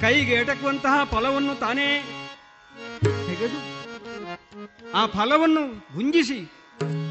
ಕೈಗೆ 0.01 0.35
ಎಟಕುವಂತಹ 0.35 1.05
ಫಲವನ್ನು 1.05 1.55
ತಾನೇ 1.61 1.89
ತೆಗೆದು 3.29 3.59
ಆ 4.95 5.07
ಫಲವನ್ನು 5.07 5.63
ಗುಂಜಿಸಿ 5.97 6.39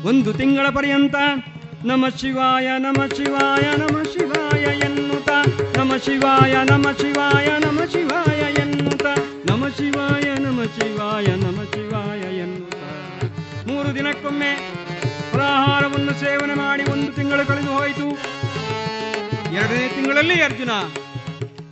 ಒಂದು 0.07 0.33
ತಿಂಗಳ 0.33 0.67
ಪರ್ಯಂತ 0.69 1.15
ನಮ 1.85 2.05
ಶಿವಾಯ 2.17 2.67
ನಮ 2.77 3.01
ಶಿವಾಯ 3.15 3.65
ನಮ 3.77 3.97
ಶಿವಾಯ 4.13 4.63
ಎನ್ನುತ್ತ, 4.87 5.29
ನಮ 5.77 5.91
ಶಿವಾಯ 6.05 6.55
ನಮ 6.63 6.87
ಶಿವಾಯ 6.91 7.49
ನಮ 7.57 7.79
ಶಿವಾಯ 7.91 8.41
ಎನ್ನುತ್ತ, 8.61 9.05
ನಮ 9.49 9.67
ಶಿವಾಯ 9.67 10.27
ನಮ 10.45 10.59
ಶಿವಾಯ 10.77 11.27
ನಮ 11.35 11.59
ಶಿವಾಯ 11.73 12.23
ಎನ್ನುತ್ತ. 12.37 12.75
ಮೂರು 13.69 13.95
ದಿನಕ್ಕೊಮ್ಮೆ 13.95 14.51
ಪ್ರಾಹಾರವನ್ನು 15.31 16.13
ಸೇವನೆ 16.19 16.53
ಮಾಡಿ 16.53 16.91
ಒಂದು 16.91 17.11
ತಿಂಗಳು 17.13 17.45
ಕಳೆದು 17.47 17.71
ಹೋಯಿತು. 17.77 18.07
ಎರಡನೇ 19.55 19.87
ತಿಂಗಳಲ್ಲಿ 19.95 20.41
ಅರ್ಜುನ 20.41 20.71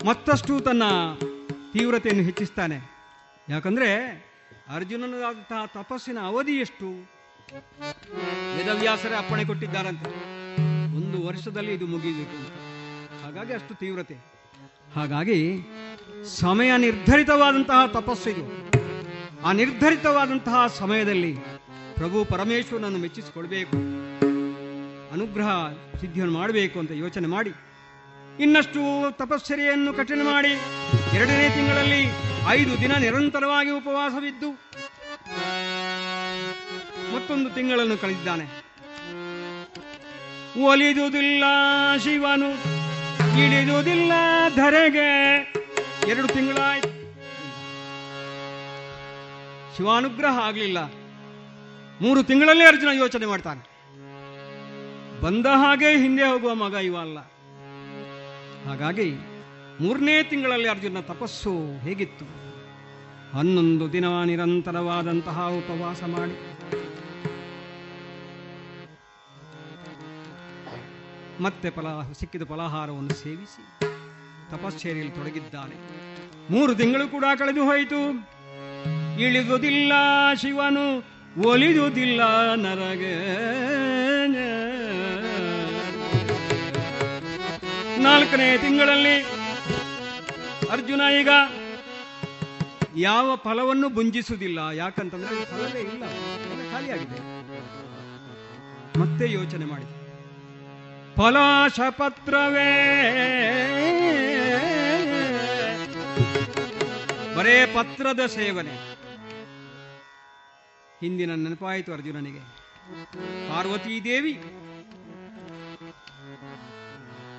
ಮತ್ತಷ್ಟು 0.07 0.59
ತನ್ನ 0.59 0.83
ತೀವ್ರತೆಯನ್ನು 1.73 2.23
ಹೆಚ್ಚಿಸ್ತಾನೆ. 2.23 2.77
ಯಾಕಂದ್ರೆ 3.49 3.89
ಅರ್ಜುನನಾದಂತಹ 4.75 5.65
ತಪಸ್ಸಿನ 5.65 6.17
ಅವಧಿ 6.19 6.51
ಎಷ್ಟು? 6.51 6.85
ವೇದವ್ಯಾಸರೇ 8.57 9.15
ಅಪ್ಪಣೆ 9.15 9.45
ಕೊಟ್ಟಿದ್ದಾರಂತೆ. 9.45 10.09
ಒಂದು 10.95 11.27
ವರ್ಷದಲ್ಲಿ 11.27 11.73
ಇದು 11.73 11.87
ಮುಗಿಬೇಕು 11.87 12.37
ಅಂತ 12.37 12.49
ಹಾಗಾಗಿ 13.23 13.53
ಅಷ್ಟು 13.53 13.75
ತೀವ್ರತೆ. 13.75 14.15
ಹಾಗಾಗಿ 14.95 15.59
ಸಮಯ 16.25 16.77
ನಿರ್ಧರಿತವಾದಂತಹ 16.77 17.85
ತಪಸ್ಸು 17.85 18.29
ಇದು. 18.29 18.69
ಆ 19.45 19.51
ನಿರ್ಧರಿತವಾದಂತಹ 19.51 20.67
ಸಮಯದಲ್ಲಿ 20.67 21.35
ಪ್ರಭು 21.95 22.25
ಪರಮೇಶ್ವರನನ್ನು 22.25 22.97
ಮೆಚ್ಚಿಸಿಕೊಳ್ಬೇಕು. 22.97 23.77
ಅನುಗ್ರಹ 25.13 25.49
ಸಿದ್ಧಿಯನ್ನು 26.01 26.33
ಮಾಡಬೇಕು 26.33 26.79
ಅಂತ 26.79 26.91
ಯೋಚನೆ 26.91 27.27
ಮಾಡಿ. 27.27 27.51
ಇನ್ನಷ್ಟು 28.39 28.79
ತಪಸ್ಸರಿಯನ್ನು 29.11 29.93
ಕಠಿಣ 29.93 30.21
ಮಾಡಿ 30.23 30.51
ಎರಡನೇ 31.15 31.49
ತಿಂಗಳಲ್ಲಿ 31.49 32.07
ಐದು 32.47 32.81
ದಿನ 32.81 32.95
ನಿರಂತರವಾಗಿ 32.95 33.69
ಉಪವಾಸವಿದ್ದು 33.69 34.51
ಮತ್ತೊಂದು 37.15 37.49
ತಿಂಗಳನ್ನು 37.49 37.97
ಕಳೆದಿದ್ದಾನೆ. 37.97 38.45
ಒಲಿದುದಿಲ್ಲ 40.61 41.43
ಶಿವನು, 42.03 42.49
ಇಳಿದುದಿಲ್ಲ 43.39 44.11
ಧರೆಗೆ. 44.55 45.09
ಎರಡು 46.07 46.27
ತಿಂಗಳಾಯ್ತು. 46.27 46.89
ಶಿವಾನುಗ್ರಹ 49.77 50.37
ಆಗಲಿಲ್ಲ. 50.37 50.83
ಮೂರು 52.01 52.23
ತಿಂಗಳಲ್ಲೇ 52.23 52.65
ಅರ್ಜುನ 52.65 52.89
ಯೋಚನೆ 52.93 53.25
ಮಾಡ್ತಾನೆ. 53.25 53.63
ಬಂದ 55.21 55.45
ಹಾಗೆ 55.45 55.89
ಹಿಂದೆ 55.97 56.23
ಹೋಗುವ 56.23 56.53
ಮಗ 56.53 56.73
ಇವ 56.73 56.99
ಅಲ್ಲ. 56.99 57.17
ಹಾಗಾಗಿ 58.67 59.15
ಮೂರನೇ 59.79 60.23
ತಿಂಗಳಲ್ಲಿ 60.23 60.69
ಅರ್ಜುನ 60.69 60.99
ತಪಸ್ಸು 60.99 61.79
ಹೇಗಿತ್ತು? 61.79 62.25
ಹನ್ನೊಂದು 63.37 63.93
ದಿನ 63.93 64.05
ನಿರಂತರವಾದಂತಹ 64.25 65.47
ಉಪವಾಸ 65.47 66.03
ಮಾಡಿ. 66.03 66.57
ಮತ್ತೆ 71.43 71.69
ಫಲ, 71.69 71.85
ಸಿಕ್ಕಿದ 72.19 72.41
ಫಲಾಹಾರವನ್ನು 72.43 73.13
ಸೇವಿಸಿ 73.13 73.79
ತಪಶ್ಚರ್ಯಲ್ಲಿ 74.51 75.11
ತೊಡಗಿದ್ದಾನೆ. 75.11 75.75
ಮೂರು 76.51 76.75
ತಿಂಗಳು 76.75 77.07
ಕೂಡ 77.07 77.25
ಕಳೆದು 77.39 77.63
ಹೋಯಿತು. 77.63 78.01
ಇಳಿದುದಿಲ್ಲ 79.19 79.93
ಶಿವನು, 80.33 81.03
ಒಲಿದುದಿಲ್ಲ 81.49 82.21
ನರಗೆ 82.55 83.15
ನಾಲ್ಕನೇ 88.07 88.57
ತಿಂಗಳಲ್ಲಿ 88.57 89.21
ಅರ್ಜುನ 90.71 91.01
ಈಗ 91.21 91.29
ಯಾವ 92.97 93.35
ಫಲವನ್ನು 93.35 93.89
ಭುಂಜಿಸುವುದಿಲ್ಲ. 93.89 94.59
ಯಾಕಂತಂದ್ರೆ 94.73 95.45
ಫಲವೇ 95.45 95.79
ಇಲ್ಲ. 95.79 96.03
ಖಾಲಿಯಾಗಿದೆ. 96.71 97.19
ಮತ್ತೆ 98.99 99.31
ಯೋಚನೆ 99.31 99.65
ಮಾಡಿ. 99.65 99.85
ಫಲಾಶಪತ್ರವೇ. 101.15 102.71
ಬರೇ 107.35 107.65
ಪತ್ರದ 107.65 108.25
ಸೇವನೆ. 108.25 108.75
ಹಿಂದಿನ 111.01 111.35
ನೆನಪಾಯಿತು 111.35 111.93
ಅರ್ಜುನನಿಗೆ. 111.93 112.39
ಪಾರ್ವತೀ 113.49 114.03
ದೇವಿ. 114.03 114.56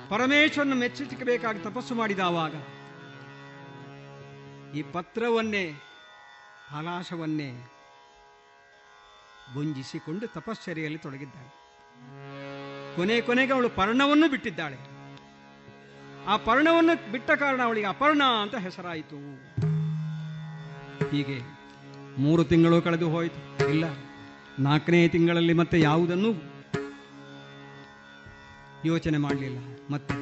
ಪರಮೇಶ್ವರನ 0.09 0.73
ಮೆಚ್ಚಿಸಬೇಕಾಗಿ 0.73 1.59
ತಪಸ್ಸು 1.59 1.95
ಮಾಡಿದವಾಗ 1.95 2.55
ಈ 4.75 4.81
ಪತ್ರವನ್ನೇ 4.81 5.73
ಹಲಾಶವನ್ನೇ 6.71 7.49
ಗುಂಜಿಸಿಕೊಂಡು 9.53 10.27
ತಪಶ್ಚರ್ಯೆಯಲ್ಲಿ 10.27 10.99
ತೊಡಗಿದ್ದಾಳೆ. 10.99 11.49
ಕೊನೆ 12.95 13.21
ಕೊನೆಗೆ 13.21 13.53
ಅವಳು 13.53 13.69
ಪರ್ಣವನ್ನು 13.69 14.29
ಬಿಟ್ಟಿದ್ದಾಳೆ. 14.29 14.77
ಆ 16.27 16.37
ಪರ್ಣವನ್ನು 16.37 17.11
ಬಿಟ್ಟ 17.11 17.31
ಕಾರಣ 17.31 17.61
ಅವಳಿಗೆ 17.63 17.87
ಅಪರ್ಣ 17.87 18.23
ಅಂತ 18.23 18.55
ಹೆಸರಾಯಿತು. 18.55 19.17
ಹೀಗೆ 21.11 21.39
ಮೂರು 22.17 22.43
ತಿಂಗಳು 22.43 22.81
ಕಳೆದು 22.81 23.09
ಹೋಯಿತು. 23.09 23.69
ಇಲ್ಲ, 23.69 23.85
ನಾಲ್ಕನೇ 24.59 25.07
ತಿಂಗಳಲ್ಲಿ 25.07 25.53
ಮತ್ತೆ 25.53 25.79
ಯಾವುದನ್ನು 25.79 26.48
ಯೋಚನೆ 28.85 29.17
ಮಾಡಲಿಲ್ಲ. 29.17 29.59
ಮತ್ತೆ 29.91 30.15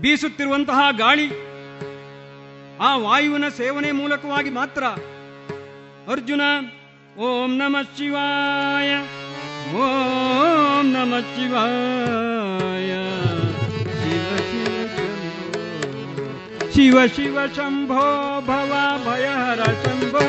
ಬೀಸುತ್ತಿರುವಂತಹ 0.00 0.80
ಗಾಳಿ 0.96 1.26
ಆ 2.80 2.96
ವಾಯುವಿನ 2.96 3.48
ಸೇವನೆ 3.48 3.90
ಮೂಲಕವಾಗಿ 3.92 4.50
ಮಾತ್ರ 4.50 4.84
ಅರ್ಜುನ 6.12 6.40
ಓಂ 7.18 7.50
ನಮ 7.56 7.76
ಶಿವಾಯ, 7.96 8.90
ಓಂ 9.76 10.86
ನಮ 10.92 11.12
ಶಿವಾಯ. 11.34 12.92
ಶಿವ 16.74 17.06
ಶಿವ 17.06 17.38
ಶಂಭೋ 17.46 18.04
ಭವ 18.40 18.72
ಭಯಹರ 19.06 19.62
ಶಂಭೋ. 19.82 20.24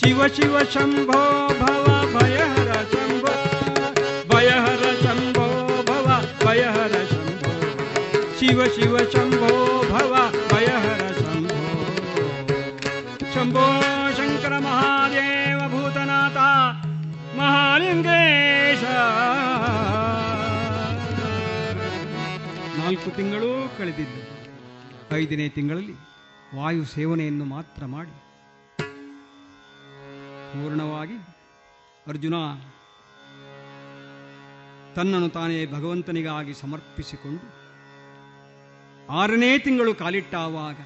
ಶಿವ 0.00 0.26
ಶಿವ, 0.26 0.62
ಶಂಭೋ 0.62 1.20
ಭವ 1.60 1.86
ಭಯಹರ 2.14 2.72
ಶಂಭೋ. 2.72 3.31
ಶಿವ 8.52 8.64
ಶಿವ 8.64 8.98
ಶಂಭೋ 8.98 9.82
ಭವ 9.92 10.32
ಭಯಹರ 10.52 11.12
ಶಂಭೋ. 11.12 11.54
ಶಂಭೋ 13.34 13.82
ಶಂಕರ 14.16 14.58
ಮಹಾದೇವ 14.58 15.58
ಭೂತನಾಥ 15.58 16.36
ಮಹಾಲಿಂಗೇಶ. 17.36 18.82
ನಾಲ್ಕು 22.78 23.10
ತಿಂಗಳು 23.10 23.78
ಕಳೆದಿದ್ದು. 23.78 24.20
ಐದನೇ 25.16 25.48
ತಿಂಗಳಲ್ಲಿ 25.48 25.94
ವಾಯು 26.56 26.84
ಸೇವನೆಯನ್ನು 26.84 27.44
ಮಾತ್ರ 27.44 27.84
ಮಾಡಿ. 27.84 28.14
ಪೂರ್ಣವಾಗಿ 30.52 31.16
ಅರ್ಜುನ 32.08 32.34
ತನ್ನನ್ನು 34.94 35.28
ತಾನೇ 35.28 35.66
ಭಗವಂತನಿಗಾಗಿ 35.66 36.54
ಸಮರ್ಪಿಸಿಕೊಂಡು 36.54 37.61
ಆರನೇ 39.12 39.58
ತಿಂಗಳು 39.58 39.94
ಕಾಲಿಟ್ಟಾವಾಗ 39.94 40.76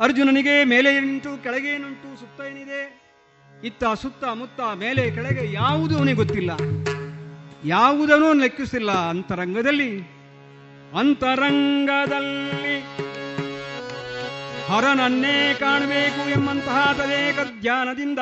ಅರ್ಜುನನಿಗೆ 0.00 0.64
ಮೇಲೆ 0.64 0.96
ಏನುಂಟು 0.96 1.42
ಕೆಳಗೆ 1.42 1.68
ಏನುಂಟು 1.68 2.20
ಸುತ್ತ 2.20 2.40
ಏನಿದೆ? 2.40 3.00
ಇತ್ತ, 3.64 3.84
ಸುತ್ತ, 3.84 4.24
ಮುತ್ತ, 4.24 4.60
ಮೇಲೆ, 4.74 5.10
ಕೆಳಗೆ 5.10 5.52
ಯಾವುದು 5.52 5.98
ಅವನಿಗೆ 5.98 6.16
ಗೊತ್ತಿಲ್ಲ. 6.16 6.50
ಯಾವುದನ್ನೂ 7.64 8.32
ಲೆಕ್ಕಿಸಿಲ್ಲ. 8.32 8.90
ಅಂತರಂಗದಲ್ಲಿ 8.90 10.00
ಅಂತರಂಗದಲ್ಲಿ 10.98 12.80
ಹರನನ್ನೇ 14.66 15.56
ಕಾಣಬೇಕು 15.60 16.30
ಎಂಬಂತಹ 16.30 16.92
ತದೇಕ 16.92 17.60
ಧ್ಯಾನದಿಂದ 17.60 18.18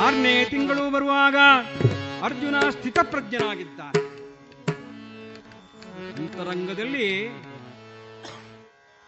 ಆರನೇ 0.00 0.44
ತಿಂಗಳು 0.44 0.90
ಬರುವಾಗ 0.90 1.36
ಅರ್ಜುನ 2.24 2.60
ಸ್ಥಿತಪ್ರಜ್ಞನಾಗಿದ್ದಾನೆ. 2.70 4.03
ಅಂತರಂಗದಲ್ಲಿ 6.18 7.26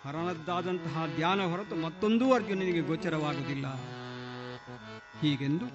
ಹರಣದ್ದಾದಂತಹ 0.04 1.04
ಧ್ಯಾನ 1.16 1.40
ಹೊರತು 1.44 1.76
ಮತ್ತೊಂದೂ 1.76 2.32
ಅರ್ಜುನನಿಗೆ 2.32 2.80
ಗೋಚರವಾಗುವುದಿಲ್ಲ. 2.80 3.66
ಹೀಗೆಂದು 5.20 5.66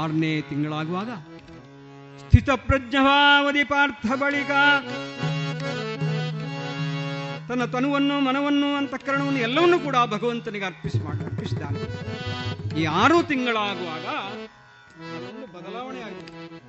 ಆರನೇ 0.00 0.40
ತಿಂಗಳಾಗುವಾಗ 0.40 1.10
ಸ್ಥಿತಪ್ರಜ್ಞವಾವಧಿ 2.18 3.64
ಪಾರ್ಥ 3.64 4.06
ಬಳಿಕ 4.14 4.52
ತನ್ನ 7.48 7.64
ತನುವನ್ನು, 7.64 8.20
ಮನವನ್ನು, 8.20 8.68
ಅಂತಃಕರಣವನ್ನು 8.76 9.38
ಎಲ್ಲವನ್ನೂ 9.38 9.78
ಕೂಡ 9.80 9.96
ಭಗವಂತನಿಗೆ 10.06 10.64
ಅರ್ಪಿಸಿ 10.64 10.98
ಮಾಡಿ, 10.98 11.24
ಅರ್ಪಿಸಿದ್ದಾನೆ. 11.24 11.80
ಈ 12.80 12.84
ಆರು 13.02 13.22
ತಿಂಗಳಾಗುವಾಗ 13.22 14.06
ಬದಲಾವಣೆ 15.54 16.00
ಆಯಿತು 16.02 16.65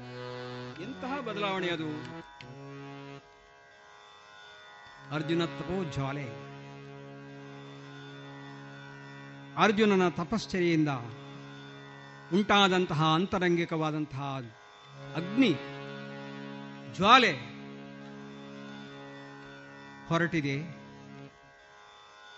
ಎಂತಹ 0.97 1.15
ಬದಲಾವಣೆ 1.21 1.67
ಅದು. 1.67 1.87
ಅರ್ಜುನ 5.15 5.43
ತಪೋ 5.45 5.75
ಜ್ವಾಲೆ 5.91 6.23
ಅರ್ಜುನನ 9.57 10.05
ತಪಶ್ಚರ್ಯೆಯಿಂದ 10.09 10.91
ಉಂಟಾದಂತಹ 12.33 13.01
ಅಂತರಂಗಿಕವಾದಂತಹ 13.15 14.23
ಅಗ್ನಿ, 15.15 15.51
ಜ್ವಾಲೆ 16.95 17.31
ಹೊರಟಿದೆ. 20.09 20.57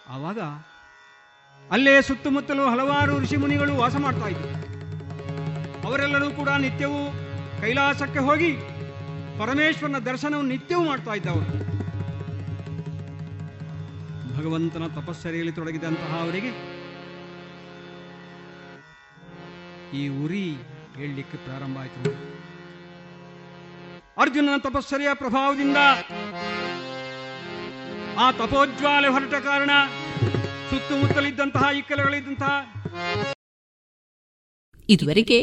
ಆವಾಗ 0.10 0.40
ಅಲ್ಲೇ 1.72 1.95
ಸುತ್ತಮುತ್ತಲು 2.02 2.64
ಹಲವಾರು 2.69 3.15
ಋಷಿಮುನಿಗಳು 3.19 3.73
ವಾಸ 3.76 3.95
ಮಾಡ್ತಾ 3.95 4.27
ಇದ್ರು 4.27 4.52
ಅವರೆಲ್ಲರೂ 5.88 6.30
ಕೂಡ 6.31 6.49
ನಿತ್ಯವೂ 6.60 7.02
ಕೈಲಾಸಕ್ಕೆ 7.61 8.19
ಹೋಗಿ 8.19 8.52
ಪರಮೇಶ್ವರನ 9.40 9.98
ದರ್ಶನವನ್ನು 9.98 10.49
ನಿತ್ಯವೂ 10.49 10.84
ಮಾಡ್ತಾ 10.84 11.14
ಇದ್ದವರು 11.14 11.45
ಭಗವಂತನ 14.38 14.88
ತಪಸ್ಸರಿಯಲ್ಲಿ 14.88 15.52
ತೊಡಗಿದಂತಹ 15.52 16.22
ಅವರಿಗೆ 16.22 16.52
ಈ 19.98 20.07
ಉರಿ 20.23 20.44
ಹೇಳಲಿಕ್ಕೆ 20.95 21.38
ಪ್ರಾರಂಭ 21.38 21.77
ಆಯಿತು. 21.80 22.11
ಅರ್ಜುನನ 24.22 24.57
ತಪಸ್ಸರಿಯ 24.57 25.14
ಪ್ರಭಾವದಿಂದ 25.14 25.77
ಆ 28.18 28.31
ತಪೋಜ್ವಾಲೆ 28.31 29.07
ಹೊರಟ 29.07 29.36
ಕಾರಣ 29.44 29.72
ಸುತ್ತಮುತ್ತಲಿದ್ದಂತಹ 30.69 31.65
ಇಕ್ಕಲಗಳಿದ್ದಂತಹ 31.77 32.53
ಇದುವರೆಗೆ 34.90 35.40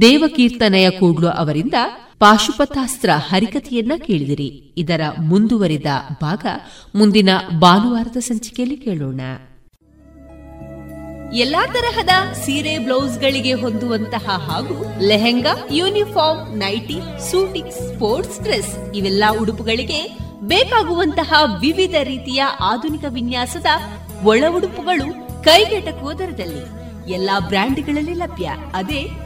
ದೇವಕೀರ್ತನಯ 0.00 0.90
ಕೂಡ್ಲು 0.90 1.28
ಅವರಿಂದ 1.28 1.74
ಪಾಶುಪತಾಸ್ತ್ರ 2.18 3.10
ಹರಿಕಥೆಯನ್ನ 3.10 3.92
ಕೇಳಿದಿರಿ. 3.96 4.74
ಇದರ 4.76 5.00
ಮುಂದುವರಿದ 5.20 5.86
ಭಾಗ 6.20 6.46
ಮುಂದಿನ 6.94 7.28
ಭಾನುವಾರದ 7.58 8.16
ಸಂಚಿಕೆಯಲ್ಲಿ 8.16 8.76
ಕೇಳೋಣ. 8.76 9.20
ಎಲ್ಲಾ 11.34 11.66
ತರಹದ 11.66 12.34
ಸೀರೆ 12.34 12.78
ಬ್ಲೌಸ್ಗಳಿಗೆ 12.78 13.52
ಹೊಂದುವಂತಹ 13.52 14.30
ಹಾಗೂ 14.30 14.84
lehenga, 15.00 15.68
uniform, 15.72 16.58
nighty, 16.58 17.30
suiting, 17.30 17.70
sports 17.70 18.40
dress 18.40 18.92
ಇವೆಲ್ಲ 18.94 19.24
ಉಡುಪುಗಳಿಗೆ 19.40 20.18
ಬೇಕಾಗುವಂತಹ 20.40 21.60
ವಿವಿಧ 21.60 21.94
ರೀತಿಯ 22.02 22.42
ಆಧುನಿಕ 22.42 23.04
ವಿನ್ಯಾಸದ 23.08 23.66
ಒಳ 24.22 24.44
ಉಡುಪುಗಳು 24.56 25.28
ಕೈಗೆಟಕುವ 25.44 26.12
ದರದಲ್ಲಿ 26.12 26.64
ಎಲ್ಲಾ 27.12 27.40
ಬ್ರ್ಯಾಂಡ್ಗಳಲ್ಲಿ 27.40 28.14
ಲಭ್ಯ. 28.14 28.50
ಅದೇ 28.74 29.25